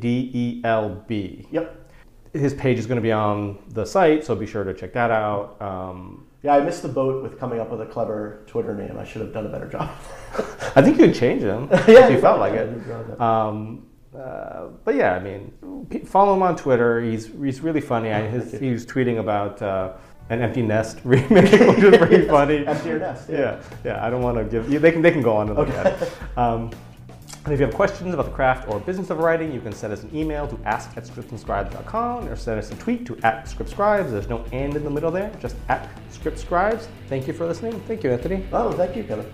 AJDELB. 0.07 1.47
Yep. 1.51 1.91
His 2.32 2.55
page 2.55 2.78
is 2.78 2.87
going 2.87 2.97
to 2.97 3.03
be 3.03 3.12
on 3.12 3.59
the 3.68 3.84
site, 3.84 4.24
so 4.24 4.34
be 4.34 4.47
sure 4.47 4.64
to 4.64 4.74
check 4.74 4.93
that 4.93 5.11
out. 5.11 5.61
Um, 5.61 6.26
Yeah, 6.43 6.55
I 6.57 6.61
missed 6.61 6.82
the 6.82 6.89
boat 6.89 7.22
with 7.22 7.39
coming 7.41 7.61
up 7.61 7.70
with 7.70 7.80
a 7.80 7.87
clever 7.87 8.43
Twitter 8.47 8.74
name. 8.74 8.99
I 8.99 9.05
should 9.05 9.22
have 9.22 9.32
done 9.32 9.47
a 9.47 9.49
better 9.49 9.66
job. 9.68 9.91
I 10.76 10.82
think 10.82 10.99
you 10.99 11.07
could 11.07 11.14
change 11.14 11.43
them 11.43 11.68
Yeah, 11.89 12.07
if 12.07 12.12
you 12.12 12.20
felt 12.20 12.39
like 12.41 12.53
it. 12.53 12.68
you'd 12.70 12.87
rather 12.87 13.05
that. 13.16 13.20
Um, 13.22 13.87
uh, 14.16 14.68
but 14.84 14.95
yeah, 14.95 15.14
I 15.14 15.20
mean, 15.20 15.53
follow 16.07 16.34
him 16.34 16.43
on 16.43 16.57
Twitter. 16.57 17.01
He's 17.03 17.26
he's 17.43 17.61
really 17.61 17.80
funny. 17.82 18.12
I, 18.12 18.26
his, 18.26 18.53
he 18.64 18.70
was 18.72 18.84
tweeting 18.87 19.18
about 19.18 19.61
uh, 19.62 19.93
an 20.30 20.41
empty 20.43 20.62
nest 20.62 20.99
remake, 21.05 21.51
which 21.53 21.82
is 21.84 21.97
pretty 21.99 22.26
funny. 22.28 22.66
Empty 22.66 22.93
nest, 22.95 23.28
yeah. 23.30 23.39
Yeah, 23.39 23.62
yeah. 23.84 24.07
I 24.07 24.11
don't 24.11 24.22
want 24.22 24.37
to 24.39 24.45
give. 24.45 24.70
You, 24.72 24.78
they 24.78 24.91
can 24.93 25.03
they 25.03 25.11
can 25.11 25.22
go 25.22 25.37
on 25.37 25.49
and 25.49 25.57
look 25.59 25.68
at 25.70 25.87
it. 26.03 26.12
Um, 26.39 26.70
and 27.47 27.55
if 27.55 27.61
you 27.61 27.67
have 27.67 27.77
questions 27.77 28.13
about 28.13 28.27
the 28.27 28.33
craft 28.33 28.69
or 28.69 28.81
business 28.81 29.09
of 29.11 29.19
writing, 29.19 29.53
you 29.53 29.61
can 29.61 29.71
send 29.73 29.93
us 29.93 30.03
an 30.03 30.11
email 30.13 30.49
to 30.49 30.59
ask 30.65 30.97
at 30.97 31.05
scriptandscribes.com 31.05 32.27
or 32.27 32.35
send 32.35 32.59
us 32.59 32.73
a 32.73 32.75
tweet 32.75 33.07
to 33.07 33.17
at 33.19 33.45
scriptscribes. 33.45 34.11
There's 34.11 34.29
no 34.29 34.45
and 34.51 34.75
in 34.75 34.83
the 34.83 34.91
middle 34.91 35.13
there, 35.13 35.33
just 35.39 35.55
at 35.69 35.89
scriptscribes. 36.11 36.89
Thank 37.09 37.29
you 37.29 37.33
for 37.33 37.47
listening. 37.47 37.81
Thank 37.83 38.03
you, 38.03 38.11
Anthony. 38.11 38.45
Oh, 38.53 38.73
thank 38.73 38.97
you, 38.97 39.05
Kevin. 39.05 39.31